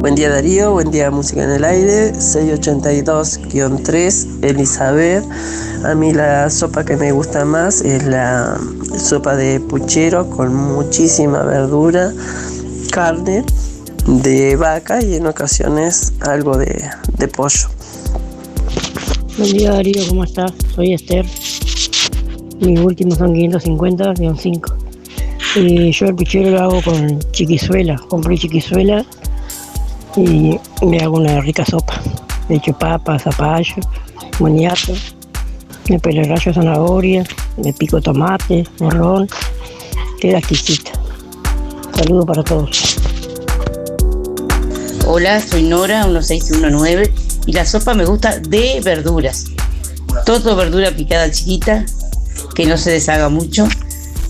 Buen 0.00 0.14
día 0.14 0.30
Darío, 0.30 0.72
buen 0.72 0.90
día 0.90 1.10
Música 1.10 1.44
en 1.44 1.50
el 1.50 1.62
Aire, 1.62 2.14
682-3, 2.14 4.42
Elizabeth. 4.42 5.22
A 5.84 5.94
mí 5.94 6.14
la 6.14 6.48
sopa 6.48 6.86
que 6.86 6.96
me 6.96 7.12
gusta 7.12 7.44
más 7.44 7.82
es 7.82 8.06
la 8.06 8.58
sopa 8.96 9.36
de 9.36 9.60
puchero 9.60 10.30
con 10.30 10.54
muchísima 10.54 11.42
verdura, 11.42 12.14
carne 12.90 13.44
de 14.06 14.56
vaca 14.56 15.02
y 15.02 15.14
en 15.14 15.26
ocasiones 15.26 16.12
algo 16.20 16.56
de, 16.56 16.82
pollo. 17.28 17.68
Buen 19.38 19.52
día 19.52 19.72
Darío, 19.72 20.06
¿cómo 20.08 20.24
estás? 20.24 20.52
Soy 20.74 20.94
Esther. 20.94 21.24
Mis 22.60 22.80
últimos 22.80 23.18
son 23.18 23.32
550, 23.32 24.14
5. 24.36 24.76
Y 25.56 25.92
yo 25.92 26.06
el 26.06 26.14
puchero 26.14 26.50
lo 26.50 26.60
hago 26.60 26.82
con 26.82 27.20
chiquizuela. 27.30 27.96
Compré 28.08 28.36
chiquizuela 28.36 29.04
y 30.16 30.58
me 30.84 30.98
hago 31.00 31.18
una 31.18 31.40
rica 31.40 31.64
sopa. 31.64 32.00
Le 32.48 32.56
echo 32.56 32.72
papa, 32.72 33.18
zapallo, 33.18 33.76
moniato, 34.40 34.92
me 35.88 35.98
pelo 36.00 36.24
rayo 36.24 36.52
zanahoria, 36.52 37.24
me 37.56 37.72
pico 37.72 38.00
tomate, 38.00 38.64
morrón. 38.80 39.28
Queda 40.20 40.38
exquisita. 40.38 40.99
Saludos 42.00 42.24
para 42.24 42.42
todos. 42.42 42.96
Hola, 45.06 45.38
soy 45.38 45.64
Nora, 45.64 46.06
1619 46.06 47.12
y 47.44 47.52
la 47.52 47.66
sopa 47.66 47.92
me 47.92 48.06
gusta 48.06 48.38
de 48.38 48.80
verduras. 48.82 49.44
Todo 50.24 50.56
verdura 50.56 50.92
picada 50.92 51.30
chiquita, 51.30 51.84
que 52.54 52.64
no 52.64 52.78
se 52.78 52.92
deshaga 52.92 53.28
mucho. 53.28 53.68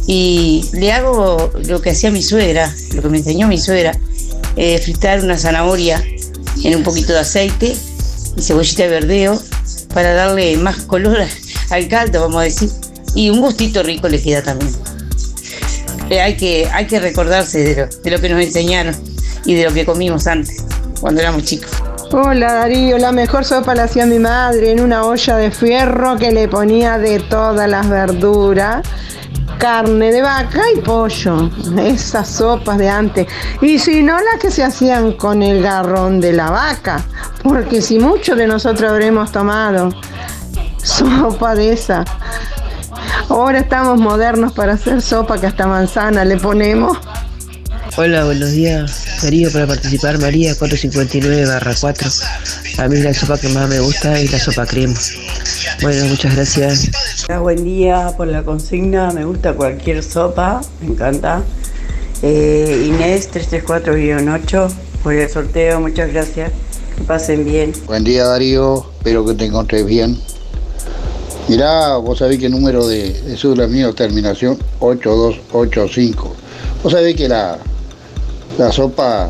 Y 0.08 0.68
le 0.72 0.90
hago 0.90 1.52
lo 1.68 1.80
que 1.80 1.90
hacía 1.90 2.10
mi 2.10 2.24
suegra, 2.24 2.74
lo 2.96 3.02
que 3.02 3.08
me 3.08 3.18
enseñó 3.18 3.46
mi 3.46 3.58
suegra, 3.58 3.96
eh, 4.56 4.76
fritar 4.80 5.22
una 5.22 5.38
zanahoria 5.38 6.02
en 6.64 6.74
un 6.74 6.82
poquito 6.82 7.12
de 7.12 7.20
aceite 7.20 7.76
y 8.36 8.42
cebollita 8.42 8.82
de 8.82 8.88
verdeo 8.88 9.40
para 9.94 10.12
darle 10.12 10.56
más 10.56 10.78
color 10.86 11.18
al 11.70 11.86
caldo, 11.86 12.22
vamos 12.22 12.40
a 12.40 12.44
decir. 12.44 12.68
Y 13.14 13.30
un 13.30 13.40
gustito 13.40 13.84
rico 13.84 14.08
le 14.08 14.20
queda 14.20 14.42
también. 14.42 14.72
Eh, 16.10 16.20
hay, 16.20 16.36
que, 16.36 16.68
hay 16.72 16.86
que 16.86 16.98
recordarse 16.98 17.62
de 17.62 17.76
lo, 17.76 17.86
de 17.86 18.10
lo 18.10 18.20
que 18.20 18.28
nos 18.28 18.42
enseñaron 18.42 18.96
y 19.44 19.54
de 19.54 19.64
lo 19.64 19.72
que 19.72 19.86
comimos 19.86 20.26
antes, 20.26 20.64
cuando 21.00 21.20
éramos 21.20 21.44
chicos. 21.44 21.70
Hola 22.10 22.52
Darío, 22.52 22.98
la 22.98 23.12
mejor 23.12 23.44
sopa 23.44 23.76
la 23.76 23.84
hacía 23.84 24.04
mi 24.06 24.18
madre 24.18 24.72
en 24.72 24.80
una 24.80 25.04
olla 25.04 25.36
de 25.36 25.52
fierro 25.52 26.18
que 26.18 26.32
le 26.32 26.48
ponía 26.48 26.98
de 26.98 27.20
todas 27.20 27.70
las 27.70 27.88
verduras 27.88 28.84
carne 29.60 30.10
de 30.10 30.22
vaca 30.22 30.62
y 30.74 30.80
pollo, 30.80 31.50
esas 31.84 32.28
sopas 32.28 32.78
de 32.78 32.88
antes. 32.88 33.26
Y 33.60 33.78
si 33.78 34.02
no, 34.02 34.18
las 34.18 34.40
que 34.40 34.50
se 34.50 34.64
hacían 34.64 35.12
con 35.12 35.42
el 35.42 35.62
garrón 35.62 36.20
de 36.20 36.32
la 36.32 36.50
vaca, 36.50 37.04
porque 37.44 37.82
si 37.82 37.98
muchos 37.98 38.38
de 38.38 38.46
nosotros 38.46 38.90
habremos 38.90 39.30
tomado 39.30 39.90
sopa 40.82 41.54
de 41.54 41.74
esa. 41.74 42.04
Ahora 43.30 43.60
estamos 43.60 44.00
modernos 44.00 44.52
para 44.52 44.72
hacer 44.72 45.00
sopa 45.00 45.40
que 45.40 45.46
hasta 45.46 45.64
manzana 45.64 46.24
le 46.24 46.36
ponemos. 46.36 46.98
Hola, 47.96 48.24
buenos 48.24 48.50
días. 48.50 49.22
Darío 49.22 49.52
para 49.52 49.68
participar, 49.68 50.18
María 50.18 50.52
459 50.56 51.46
barra 51.46 51.72
4. 51.80 52.10
A 52.78 52.88
mí 52.88 52.96
la 52.98 53.14
sopa 53.14 53.38
que 53.38 53.48
más 53.50 53.68
me 53.68 53.78
gusta 53.78 54.18
es 54.18 54.32
la 54.32 54.40
sopa 54.40 54.66
crema. 54.66 54.98
Bueno, 55.80 56.06
muchas 56.06 56.34
gracias. 56.34 56.90
Buen 57.40 57.62
día 57.62 58.12
por 58.16 58.26
la 58.26 58.42
consigna, 58.42 59.12
me 59.12 59.24
gusta 59.24 59.52
cualquier 59.52 60.02
sopa, 60.02 60.60
me 60.80 60.88
encanta. 60.88 61.44
Eh, 62.22 62.84
Inés 62.88 63.30
334-8 63.32 64.70
por 65.04 65.12
el 65.14 65.30
sorteo, 65.30 65.80
muchas 65.80 66.12
gracias. 66.12 66.50
Que 66.96 67.04
pasen 67.04 67.44
bien. 67.44 67.72
Buen 67.86 68.02
día 68.02 68.24
Darío, 68.24 68.84
espero 68.98 69.24
que 69.24 69.34
te 69.34 69.44
encontres 69.44 69.86
bien. 69.86 70.18
Mirá, 71.50 71.96
vos 71.96 72.20
sabés 72.20 72.38
que 72.38 72.46
el 72.46 72.52
número 72.52 72.86
de, 72.86 73.10
de 73.10 73.56
la 73.56 73.66
mío, 73.66 73.92
terminación 73.92 74.56
8285. 74.78 76.32
Vos 76.80 76.92
sabés 76.92 77.16
que 77.16 77.28
la, 77.28 77.58
la 78.56 78.70
sopa 78.70 79.28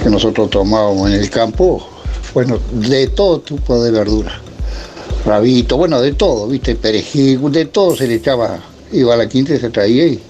que 0.00 0.08
nosotros 0.08 0.48
tomábamos 0.48 1.10
en 1.10 1.16
el 1.16 1.28
campo, 1.30 1.84
bueno, 2.32 2.60
de 2.74 3.08
todo 3.08 3.40
tipo 3.40 3.82
de 3.82 3.90
verdura. 3.90 4.40
Rabito, 5.26 5.76
bueno, 5.76 6.00
de 6.00 6.12
todo, 6.12 6.46
viste, 6.46 6.76
perejil, 6.76 7.50
de 7.50 7.64
todo 7.64 7.96
se 7.96 8.06
le 8.06 8.14
echaba, 8.14 8.60
iba 8.92 9.14
a 9.14 9.16
la 9.16 9.28
quinta 9.28 9.54
y 9.54 9.58
se 9.58 9.70
traía 9.70 10.06
y, 10.06 10.22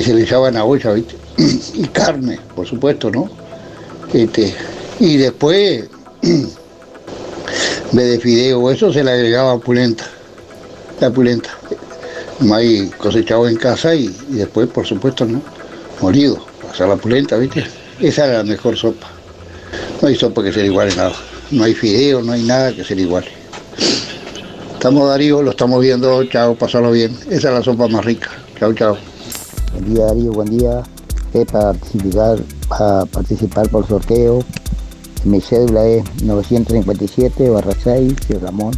se 0.00 0.14
le 0.14 0.22
echaba 0.22 0.46
en 0.46 0.54
la 0.54 0.64
olla, 0.64 0.92
viste. 0.92 1.16
y 1.74 1.88
carne, 1.88 2.38
por 2.54 2.68
supuesto, 2.68 3.10
¿no? 3.10 3.28
Este, 4.12 4.54
y 5.00 5.16
después, 5.16 5.86
de 7.92 8.20
fideo, 8.20 8.70
eso 8.70 8.92
se 8.92 9.02
le 9.02 9.10
agregaba 9.10 9.58
pulenta, 9.58 10.04
la 11.00 11.10
pulenta. 11.10 11.50
Maíz 12.40 12.94
cosechado 12.96 13.48
en 13.48 13.56
casa 13.56 13.94
y 13.94 14.14
después, 14.28 14.68
por 14.68 14.86
supuesto, 14.86 15.24
¿no? 15.24 15.42
molido, 16.00 16.38
pasar 16.62 16.88
la 16.88 16.96
pulenta, 16.96 17.36
¿viste? 17.36 17.64
Esa 18.00 18.26
era 18.26 18.38
la 18.38 18.44
mejor 18.44 18.76
sopa. 18.76 19.08
No 20.00 20.08
hay 20.08 20.14
sopa 20.14 20.42
que 20.42 20.52
sea 20.52 20.64
igual 20.64 20.88
en 20.90 20.96
nada. 20.96 21.12
No 21.50 21.64
hay 21.64 21.74
fideo, 21.74 22.22
no 22.22 22.32
hay 22.32 22.42
nada 22.42 22.72
que 22.72 22.84
sea 22.84 22.96
igual. 22.96 23.24
Estamos 24.74 25.08
Darío, 25.08 25.42
lo 25.42 25.50
estamos 25.50 25.80
viendo, 25.80 26.22
chao, 26.24 26.54
pasarlo 26.54 26.92
bien. 26.92 27.16
Esa 27.30 27.48
es 27.48 27.54
la 27.54 27.62
sopa 27.62 27.88
más 27.88 28.04
rica. 28.04 28.30
Chao, 28.58 28.72
chao. 28.74 28.96
Buen 29.72 29.94
día 29.94 30.04
Darío, 30.04 30.32
buen 30.32 30.56
día. 30.56 30.82
Es 31.34 31.44
para 31.46 31.72
participar, 31.72 32.38
para 32.68 33.04
participar 33.06 33.68
por 33.68 33.88
sorteo. 33.88 34.44
Mi 35.24 35.40
cédula 35.40 35.86
es 35.86 36.04
957 36.22 37.50
barra 37.50 37.72
6, 37.82 38.14
Ramón. 38.40 38.72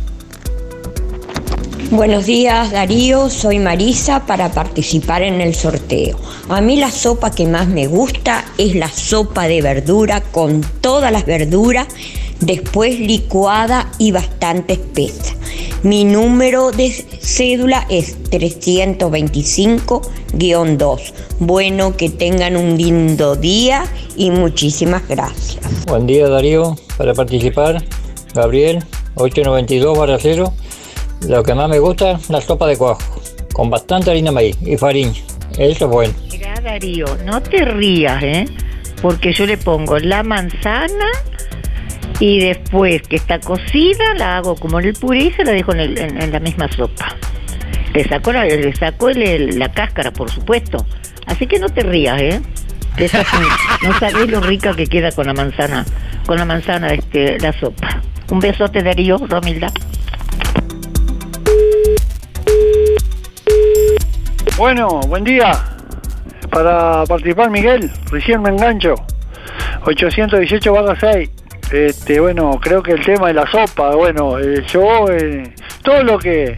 Buenos 1.91 2.27
días 2.27 2.71
Darío, 2.71 3.29
soy 3.29 3.59
Marisa 3.59 4.25
para 4.25 4.53
participar 4.53 5.23
en 5.23 5.41
el 5.41 5.55
sorteo. 5.55 6.19
A 6.49 6.61
mí 6.61 6.77
la 6.77 6.91
sopa 6.91 7.33
que 7.33 7.47
más 7.47 7.67
me 7.67 7.89
gusta 7.89 8.45
es 8.59 8.77
la 8.77 8.89
sopa 8.89 9.49
de 9.49 9.61
verdura 9.61 10.23
con 10.23 10.61
todas 10.81 11.11
las 11.11 11.27
verduras, 11.27 11.89
después 12.41 13.01
licuada 13.01 13.91
y 13.99 14.13
bastante 14.13 14.75
espesa. 14.75 15.35
Mi 15.83 16.05
número 16.05 16.73
de 16.73 16.91
cédula 16.91 17.87
es 17.89 18.23
325-2. 18.31 21.13
Bueno, 21.39 21.97
que 21.97 22.11
tengan 22.11 22.55
un 22.57 22.77
lindo 22.77 23.35
día 23.35 23.87
y 24.15 24.31
muchísimas 24.31 25.09
gracias. 25.09 25.87
Buen 25.87 26.07
día 26.07 26.29
Darío, 26.29 26.77
para 26.99 27.15
participar, 27.15 27.83
Gabriel, 28.35 28.85
892 29.15 30.21
0 30.21 30.53
lo 31.29 31.43
que 31.43 31.55
más 31.55 31.69
me 31.69 31.79
gusta 31.79 32.13
es 32.13 32.29
la 32.29 32.43
sopa 32.43 32.67
de 32.67 32.77
cuajo, 32.77 33.01
con 33.53 33.71
bastante 33.71 34.11
harina 34.11 34.31
de 34.31 34.35
maíz 34.35 34.57
y 34.63 34.77
farina. 34.77 35.13
Eso 35.59 35.87
es 35.87 35.91
bueno. 35.91 36.15
Mira, 36.31 36.61
Darío, 36.63 37.07
no 37.25 37.43
te 37.43 37.65
rías, 37.65 38.23
¿eh? 38.23 38.45
Porque 39.01 39.33
yo 39.33 39.47
le 39.47 39.57
pongo 39.57 39.99
la 39.99 40.23
manzana 40.23 41.07
y 42.21 42.39
después 42.39 43.03
que 43.03 43.17
está 43.17 43.41
cocida 43.41 44.15
la 44.15 44.37
hago 44.37 44.55
como 44.55 44.79
en 44.79 44.87
el 44.87 44.93
puré 44.93 45.25
y 45.25 45.33
se 45.33 45.43
la 45.43 45.53
dejo 45.53 45.75
en, 45.75 46.31
la 46.31 46.39
misma 46.39 46.71
sopa. 46.71 47.17
Le 47.95 48.05
saco, 48.05 48.33
la, 48.33 48.45
le 48.45 48.77
saco 48.77 49.11
la 49.11 49.73
cáscara, 49.73 50.13
por 50.13 50.31
supuesto. 50.31 50.87
Así 51.27 51.47
que 51.47 51.59
no 51.59 51.69
te 51.71 51.83
rías, 51.83 52.21
¿eh? 52.21 52.41
No 53.83 53.99
sabés 53.99 54.29
lo 54.29 54.41
rica 54.41 54.75
que 54.77 54.87
queda 54.87 55.11
con 55.13 55.27
la 55.27 55.33
manzana, 55.33 55.87
con 56.27 56.37
la 56.37 56.45
manzana 56.45 56.93
este, 56.93 57.39
la 57.41 57.53
sopa. 57.55 58.03
Un 58.31 58.39
besote 58.39 58.83
Darío, 58.83 59.17
Romilda. 59.27 59.73
Bueno, 64.59 65.01
buen 65.09 65.25
día. 65.25 65.53
Para 66.51 67.05
participar, 67.05 67.51
Miguel, 67.51 67.91
recién 68.11 68.43
me 68.43 68.51
engancho. 68.51 68.95
818 69.87 70.73
barra 70.73 70.97
6. 71.01 71.40
Este, 71.71 72.19
bueno, 72.19 72.59
creo 72.61 72.83
que 72.83 72.93
el 72.93 73.05
tema 73.05 73.29
de 73.29 73.35
la 73.35 73.47
sopa, 73.47 73.95
bueno, 73.95 74.39
eh, 74.41 74.65
yo, 74.67 75.09
eh, 75.09 75.55
todo 75.83 76.03
lo 76.03 76.19
que, 76.19 76.57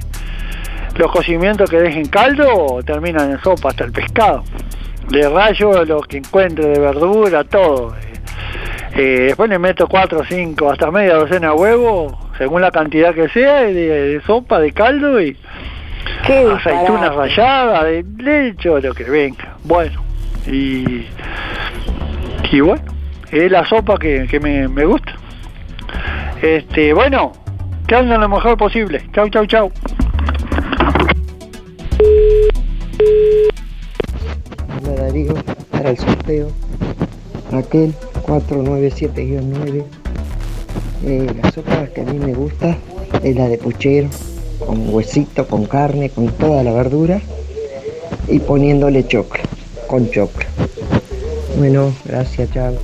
los 0.96 1.12
cocimientos 1.12 1.68
que 1.68 1.78
dejen 1.78 2.06
caldo 2.06 2.80
terminan 2.84 3.30
en 3.30 3.40
sopa, 3.40 3.70
hasta 3.70 3.84
el 3.84 3.92
pescado. 3.92 4.42
Le 5.10 5.28
rayo 5.28 5.84
lo 5.84 6.00
que 6.00 6.18
encuentre 6.18 6.66
de 6.66 6.78
verdura, 6.78 7.44
todo. 7.44 7.94
Eh, 8.94 9.26
después 9.28 9.50
le 9.50 9.58
meto 9.58 9.86
4, 9.86 10.22
5, 10.26 10.70
hasta 10.70 10.90
media 10.90 11.16
docena 11.16 11.48
de 11.48 11.54
huevos, 11.54 12.14
según 12.38 12.62
la 12.62 12.70
cantidad 12.70 13.14
que 13.14 13.28
sea, 13.28 13.62
de, 13.62 13.72
de 13.72 14.20
sopa, 14.22 14.60
de 14.60 14.72
caldo 14.72 15.20
y 15.20 15.36
aceitunas 16.22 17.14
ralladas, 17.14 17.84
de 17.84 18.04
leche, 18.18 18.80
lo 18.80 18.94
que 18.94 19.04
venga. 19.04 19.56
Bueno, 19.64 20.02
y, 20.46 21.06
y 22.50 22.60
bueno, 22.60 22.91
es 23.32 23.50
la 23.50 23.64
sopa 23.66 23.98
que, 23.98 24.26
que 24.30 24.38
me, 24.38 24.68
me 24.68 24.84
gusta. 24.84 25.14
Este, 26.42 26.92
bueno, 26.92 27.32
que 27.86 27.94
anden 27.94 28.20
lo 28.20 28.28
mejor 28.28 28.58
posible. 28.58 29.02
Chau, 29.12 29.28
chau, 29.30 29.46
chau. 29.46 29.72
Hola 34.84 35.34
para 35.70 35.90
el 35.90 35.98
sorteo. 35.98 36.48
Raquel 37.50 37.94
497-9. 38.26 39.84
Eh, 41.04 41.26
la 41.42 41.50
sopa 41.50 41.86
que 41.86 42.02
a 42.02 42.04
mí 42.04 42.18
me 42.18 42.34
gusta 42.34 42.76
es 43.22 43.34
la 43.34 43.48
de 43.48 43.58
puchero, 43.58 44.08
con 44.58 44.94
huesito, 44.94 45.46
con 45.46 45.64
carne, 45.64 46.10
con 46.10 46.28
toda 46.28 46.62
la 46.62 46.72
verdura 46.72 47.20
y 48.28 48.38
poniéndole 48.38 49.06
choclo, 49.06 49.42
con 49.88 50.10
choclo. 50.10 50.46
Bueno, 51.58 51.92
gracias, 52.04 52.50
chao. 52.52 52.74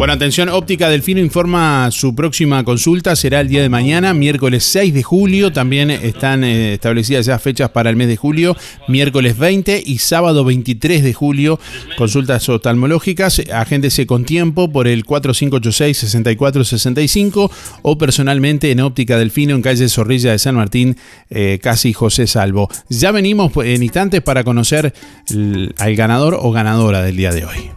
Bueno, 0.00 0.14
atención, 0.14 0.48
Óptica 0.48 0.88
Delfino 0.88 1.20
informa 1.20 1.90
su 1.90 2.14
próxima 2.14 2.64
consulta 2.64 3.14
será 3.16 3.40
el 3.40 3.48
día 3.48 3.60
de 3.60 3.68
mañana, 3.68 4.14
miércoles 4.14 4.64
6 4.64 4.94
de 4.94 5.02
julio. 5.02 5.52
También 5.52 5.90
están 5.90 6.42
eh, 6.42 6.72
establecidas 6.72 7.26
ya 7.26 7.38
fechas 7.38 7.68
para 7.68 7.90
el 7.90 7.96
mes 7.96 8.08
de 8.08 8.16
julio, 8.16 8.56
miércoles 8.88 9.36
20 9.36 9.82
y 9.84 9.98
sábado 9.98 10.42
23 10.42 11.02
de 11.02 11.12
julio. 11.12 11.60
Consultas 11.98 12.48
oftalmológicas, 12.48 13.42
agéndese 13.52 14.06
con 14.06 14.24
tiempo 14.24 14.72
por 14.72 14.88
el 14.88 15.04
4586-6465 15.04 17.50
o 17.82 17.98
personalmente 17.98 18.70
en 18.70 18.80
Óptica 18.80 19.18
Delfino 19.18 19.54
en 19.54 19.60
calle 19.60 19.86
Zorrilla 19.90 20.32
de 20.32 20.38
San 20.38 20.54
Martín, 20.54 20.96
eh, 21.28 21.58
casi 21.62 21.92
José 21.92 22.26
Salvo. 22.26 22.70
Ya 22.88 23.12
venimos 23.12 23.52
pues, 23.52 23.68
en 23.68 23.82
instantes 23.82 24.22
para 24.22 24.44
conocer 24.44 24.94
al 25.76 25.94
ganador 25.94 26.38
o 26.40 26.52
ganadora 26.52 27.02
del 27.02 27.18
día 27.18 27.32
de 27.32 27.44
hoy. 27.44 27.70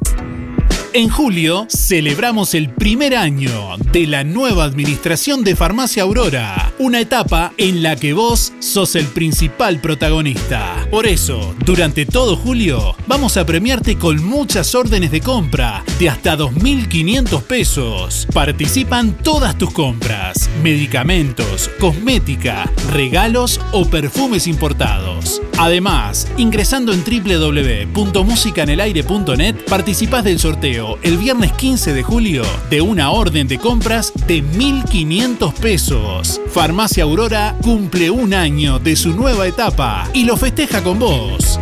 En 0.95 1.09
julio 1.09 1.65
celebramos 1.69 2.53
el 2.53 2.69
primer 2.69 3.15
año 3.15 3.77
de 3.91 4.05
la 4.05 4.23
nueva 4.23 4.65
administración 4.65 5.43
de 5.43 5.55
Farmacia 5.55 6.03
Aurora, 6.03 6.71
una 6.77 6.99
etapa 6.99 7.51
en 7.57 7.81
la 7.81 7.95
que 7.95 8.13
vos 8.13 8.53
sos 8.59 8.95
el 8.95 9.07
principal 9.07 9.81
protagonista. 9.81 10.87
Por 10.91 11.07
eso, 11.07 11.55
durante 11.65 12.05
todo 12.05 12.35
julio, 12.35 12.95
vamos 13.07 13.37
a 13.37 13.45
premiarte 13.47 13.97
con 13.97 14.23
muchas 14.23 14.75
órdenes 14.75 15.09
de 15.09 15.21
compra 15.21 15.83
de 15.97 16.09
hasta 16.09 16.37
2.500 16.37 17.41
pesos. 17.41 18.27
Participan 18.31 19.17
todas 19.17 19.57
tus 19.57 19.71
compras, 19.71 20.47
medicamentos, 20.61 21.71
cosmética, 21.79 22.71
regalos 22.91 23.59
o 23.71 23.89
perfumes 23.89 24.45
importados. 24.45 25.41
Además, 25.57 26.27
ingresando 26.37 26.93
en 26.93 27.03
www.musicanelaire.net, 27.03 29.55
participás 29.67 30.23
del 30.23 30.37
sorteo 30.37 30.82
el 31.01 31.17
viernes 31.17 31.51
15 31.53 31.93
de 31.93 32.03
julio 32.03 32.43
de 32.69 32.81
una 32.81 33.11
orden 33.11 33.47
de 33.47 33.57
compras 33.57 34.11
de 34.27 34.43
1.500 34.43 35.53
pesos. 35.53 36.41
Farmacia 36.47 37.03
Aurora 37.03 37.55
cumple 37.61 38.09
un 38.09 38.33
año 38.33 38.79
de 38.79 38.95
su 38.95 39.11
nueva 39.11 39.47
etapa 39.47 40.07
y 40.13 40.25
lo 40.25 40.37
festeja 40.37 40.83
con 40.83 40.99
vos. 40.99 41.59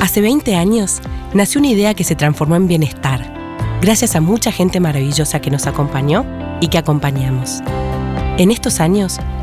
Hace 0.00 0.20
20 0.20 0.56
años 0.56 1.00
nació 1.32 1.60
una 1.60 1.70
idea 1.70 1.94
que 1.94 2.04
se 2.04 2.14
transformó 2.14 2.56
en 2.56 2.68
bienestar, 2.68 3.32
gracias 3.80 4.14
a 4.16 4.20
mucha 4.20 4.52
gente 4.52 4.78
maravillosa 4.80 5.40
que 5.40 5.50
nos 5.50 5.66
acompañó 5.66 6.26
y 6.60 6.68
que 6.68 6.78
acompañamos. 6.78 7.62
En 8.38 8.50
estos 8.50 8.80
años 8.80 9.18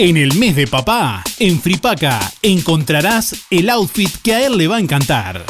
En 0.00 0.16
el 0.16 0.32
mes 0.38 0.54
de 0.54 0.68
papá, 0.68 1.24
en 1.40 1.60
Fripaca 1.60 2.20
encontrarás 2.40 3.34
el 3.50 3.68
outfit 3.68 4.08
que 4.22 4.32
a 4.32 4.46
él 4.46 4.56
le 4.56 4.68
va 4.68 4.76
a 4.76 4.80
encantar. 4.80 5.44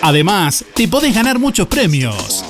Además, 0.00 0.64
te 0.74 0.88
podés 0.88 1.14
ganar 1.14 1.38
muchos 1.38 1.66
premios. 1.66 2.42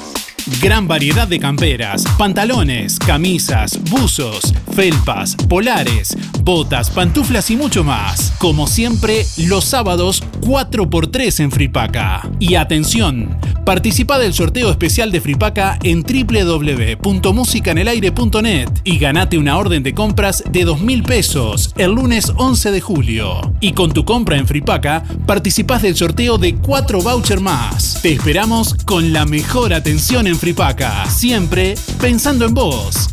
Gran 0.61 0.89
variedad 0.89 1.29
de 1.29 1.39
camperas, 1.39 2.05
pantalones, 2.19 2.99
camisas, 2.99 3.79
buzos, 3.91 4.53
felpas, 4.75 5.37
polares, 5.37 6.16
botas, 6.43 6.91
pantuflas 6.91 7.51
y 7.51 7.57
mucho 7.57 7.85
más. 7.85 8.33
Como 8.39 8.66
siempre, 8.66 9.25
los 9.37 9.65
sábados 9.65 10.25
4x3 10.41 11.45
en 11.45 11.53
Fripaca. 11.53 12.29
Y 12.41 12.57
atención, 12.57 13.39
participa 13.65 14.19
del 14.19 14.35
sorteo 14.35 14.70
especial 14.70 15.12
de 15.12 15.20
Fripaca 15.20 15.79
en 15.85 16.03
www.musicanelaire.net 16.03 18.69
y 18.83 18.99
ganate 18.99 19.39
una 19.39 19.59
orden 19.59 19.83
de 19.83 19.95
compras 19.95 20.43
de 20.51 20.66
2.000 20.66 21.05
pesos 21.05 21.75
el 21.77 21.93
lunes 21.93 22.33
11 22.35 22.73
de 22.73 22.81
julio. 22.81 23.55
Y 23.61 23.73
con 23.73 23.93
tu 23.93 24.05
compra 24.05 24.39
en 24.39 24.47
Fripaca, 24.47 25.05
participás 25.27 25.83
del 25.83 25.97
sorteo 25.97 26.39
de 26.39 26.55
4 26.57 27.03
vouchers 27.03 27.43
más. 27.43 28.01
Te 28.03 28.15
esperamos 28.15 28.75
con 28.87 29.12
la 29.12 29.25
mejor 29.25 29.75
atención 29.75 30.27
en 30.27 30.38
Fripaca, 30.39 31.05
siempre 31.06 31.74
pensando 32.01 32.47
en 32.47 32.55
vos. 32.55 33.09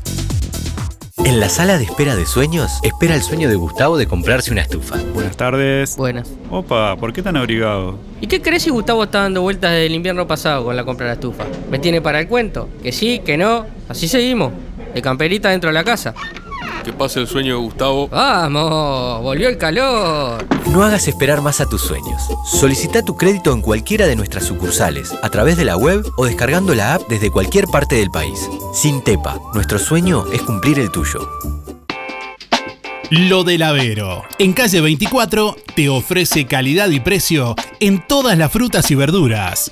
En 1.23 1.39
la 1.39 1.49
sala 1.49 1.79
de 1.79 1.85
espera 1.85 2.15
de 2.15 2.27
sueños, 2.27 2.71
espera 2.83 3.15
el 3.15 3.23
sueño 3.23 3.49
de 3.49 3.55
Gustavo 3.55 3.97
de 3.97 4.05
comprarse 4.05 4.51
una 4.51 4.61
estufa. 4.61 4.97
Buenas 5.11 5.35
tardes. 5.35 5.97
Buenas. 5.97 6.29
Opa, 6.51 6.95
¿por 6.97 7.13
qué 7.13 7.23
tan 7.23 7.35
abrigado? 7.35 7.97
¿Y 8.21 8.27
qué 8.27 8.43
crees 8.43 8.61
si 8.61 8.69
Gustavo 8.69 9.05
está 9.05 9.21
dando 9.21 9.41
vueltas 9.41 9.71
desde 9.71 9.87
el 9.87 9.95
invierno 9.95 10.27
pasado 10.27 10.65
con 10.65 10.75
la 10.75 10.85
compra 10.85 11.07
de 11.07 11.09
la 11.09 11.13
estufa? 11.15 11.45
¿Me 11.71 11.79
tiene 11.79 11.99
para 11.99 12.19
el 12.19 12.27
cuento? 12.27 12.69
Que 12.83 12.91
sí, 12.91 13.19
que 13.25 13.37
no. 13.37 13.65
Así 13.89 14.07
seguimos. 14.07 14.53
De 14.93 15.01
camperita 15.01 15.49
dentro 15.49 15.71
de 15.71 15.73
la 15.73 15.83
casa. 15.83 16.13
Que 16.83 16.93
pase 16.93 17.19
el 17.19 17.27
sueño 17.27 17.55
de 17.55 17.61
Gustavo. 17.61 18.07
¡Vamos! 18.09 19.21
¡Volvió 19.21 19.49
el 19.49 19.57
calor! 19.57 20.45
No 20.67 20.83
hagas 20.83 21.07
esperar 21.07 21.41
más 21.41 21.61
a 21.61 21.65
tus 21.65 21.81
sueños. 21.81 22.21
Solicita 22.45 23.03
tu 23.03 23.15
crédito 23.17 23.53
en 23.53 23.61
cualquiera 23.61 24.07
de 24.07 24.15
nuestras 24.15 24.43
sucursales, 24.45 25.13
a 25.23 25.29
través 25.29 25.57
de 25.57 25.65
la 25.65 25.77
web 25.77 26.05
o 26.17 26.25
descargando 26.25 26.75
la 26.75 26.95
app 26.95 27.03
desde 27.07 27.31
cualquier 27.31 27.65
parte 27.65 27.95
del 27.95 28.11
país. 28.11 28.49
Sin 28.73 29.01
Tepa, 29.01 29.39
nuestro 29.53 29.79
sueño 29.79 30.25
es 30.31 30.41
cumplir 30.41 30.79
el 30.79 30.91
tuyo. 30.91 31.27
Lo 33.11 33.43
del 33.43 33.61
Avero. 33.61 34.23
En 34.39 34.53
calle 34.53 34.81
24 34.81 35.55
te 35.75 35.89
ofrece 35.89 36.47
calidad 36.47 36.89
y 36.89 36.99
precio 36.99 37.55
en 37.79 38.05
todas 38.07 38.37
las 38.37 38.51
frutas 38.51 38.89
y 38.89 38.95
verduras. 38.95 39.71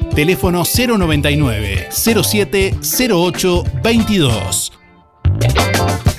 Teléfono 0.13 0.63
099 0.63 1.87
07 1.91 2.75
08 2.81 3.63
22. 3.83 6.10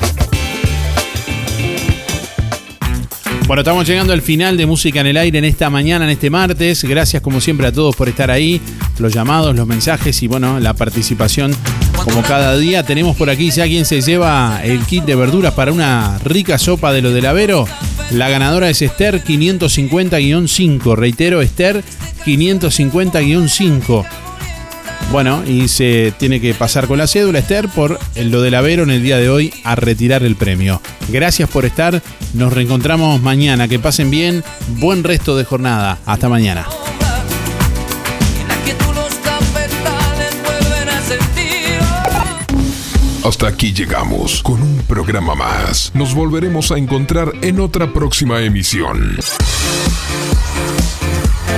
Bueno, 3.52 3.60
estamos 3.60 3.86
llegando 3.86 4.14
al 4.14 4.22
final 4.22 4.56
de 4.56 4.64
Música 4.64 5.00
en 5.00 5.08
el 5.08 5.18
Aire 5.18 5.38
en 5.38 5.44
esta 5.44 5.68
mañana, 5.68 6.06
en 6.06 6.12
este 6.12 6.30
martes. 6.30 6.84
Gracias 6.84 7.20
como 7.20 7.38
siempre 7.38 7.66
a 7.66 7.72
todos 7.72 7.94
por 7.94 8.08
estar 8.08 8.30
ahí, 8.30 8.62
los 8.98 9.12
llamados, 9.12 9.54
los 9.54 9.66
mensajes 9.66 10.22
y 10.22 10.26
bueno, 10.26 10.58
la 10.58 10.72
participación 10.72 11.54
como 12.02 12.22
cada 12.22 12.56
día. 12.56 12.82
Tenemos 12.82 13.14
por 13.14 13.28
aquí 13.28 13.50
ya 13.50 13.66
quien 13.66 13.84
se 13.84 14.00
lleva 14.00 14.62
el 14.64 14.80
kit 14.86 15.04
de 15.04 15.16
verduras 15.16 15.52
para 15.52 15.70
una 15.70 16.18
rica 16.24 16.56
sopa 16.56 16.94
de 16.94 17.02
lo 17.02 17.10
del 17.10 17.26
Avero. 17.26 17.66
La 18.12 18.30
ganadora 18.30 18.70
es 18.70 18.80
Esther 18.80 19.22
550-5. 19.22 20.96
Reitero, 20.96 21.42
Esther 21.42 21.84
550-5. 22.24 24.06
Bueno, 25.12 25.44
y 25.46 25.68
se 25.68 26.14
tiene 26.18 26.40
que 26.40 26.54
pasar 26.54 26.86
con 26.86 26.96
la 26.96 27.06
cédula, 27.06 27.40
Esther, 27.40 27.68
por 27.68 27.98
lo 28.16 28.40
del 28.40 28.54
Avero 28.54 28.82
en 28.82 28.90
el 28.90 29.02
día 29.02 29.18
de 29.18 29.28
hoy 29.28 29.52
a 29.62 29.74
retirar 29.74 30.22
el 30.22 30.36
premio. 30.36 30.80
Gracias 31.10 31.50
por 31.50 31.66
estar. 31.66 32.02
Nos 32.32 32.50
reencontramos 32.50 33.20
mañana. 33.20 33.68
Que 33.68 33.78
pasen 33.78 34.10
bien. 34.10 34.42
Buen 34.78 35.04
resto 35.04 35.36
de 35.36 35.44
jornada. 35.44 35.98
Hasta 36.06 36.30
mañana. 36.30 36.66
Hasta 43.22 43.48
aquí 43.48 43.74
llegamos 43.74 44.42
con 44.42 44.62
un 44.62 44.78
programa 44.88 45.34
más. 45.34 45.92
Nos 45.94 46.14
volveremos 46.14 46.72
a 46.72 46.78
encontrar 46.78 47.32
en 47.42 47.60
otra 47.60 47.92
próxima 47.92 48.40
emisión. 48.40 49.18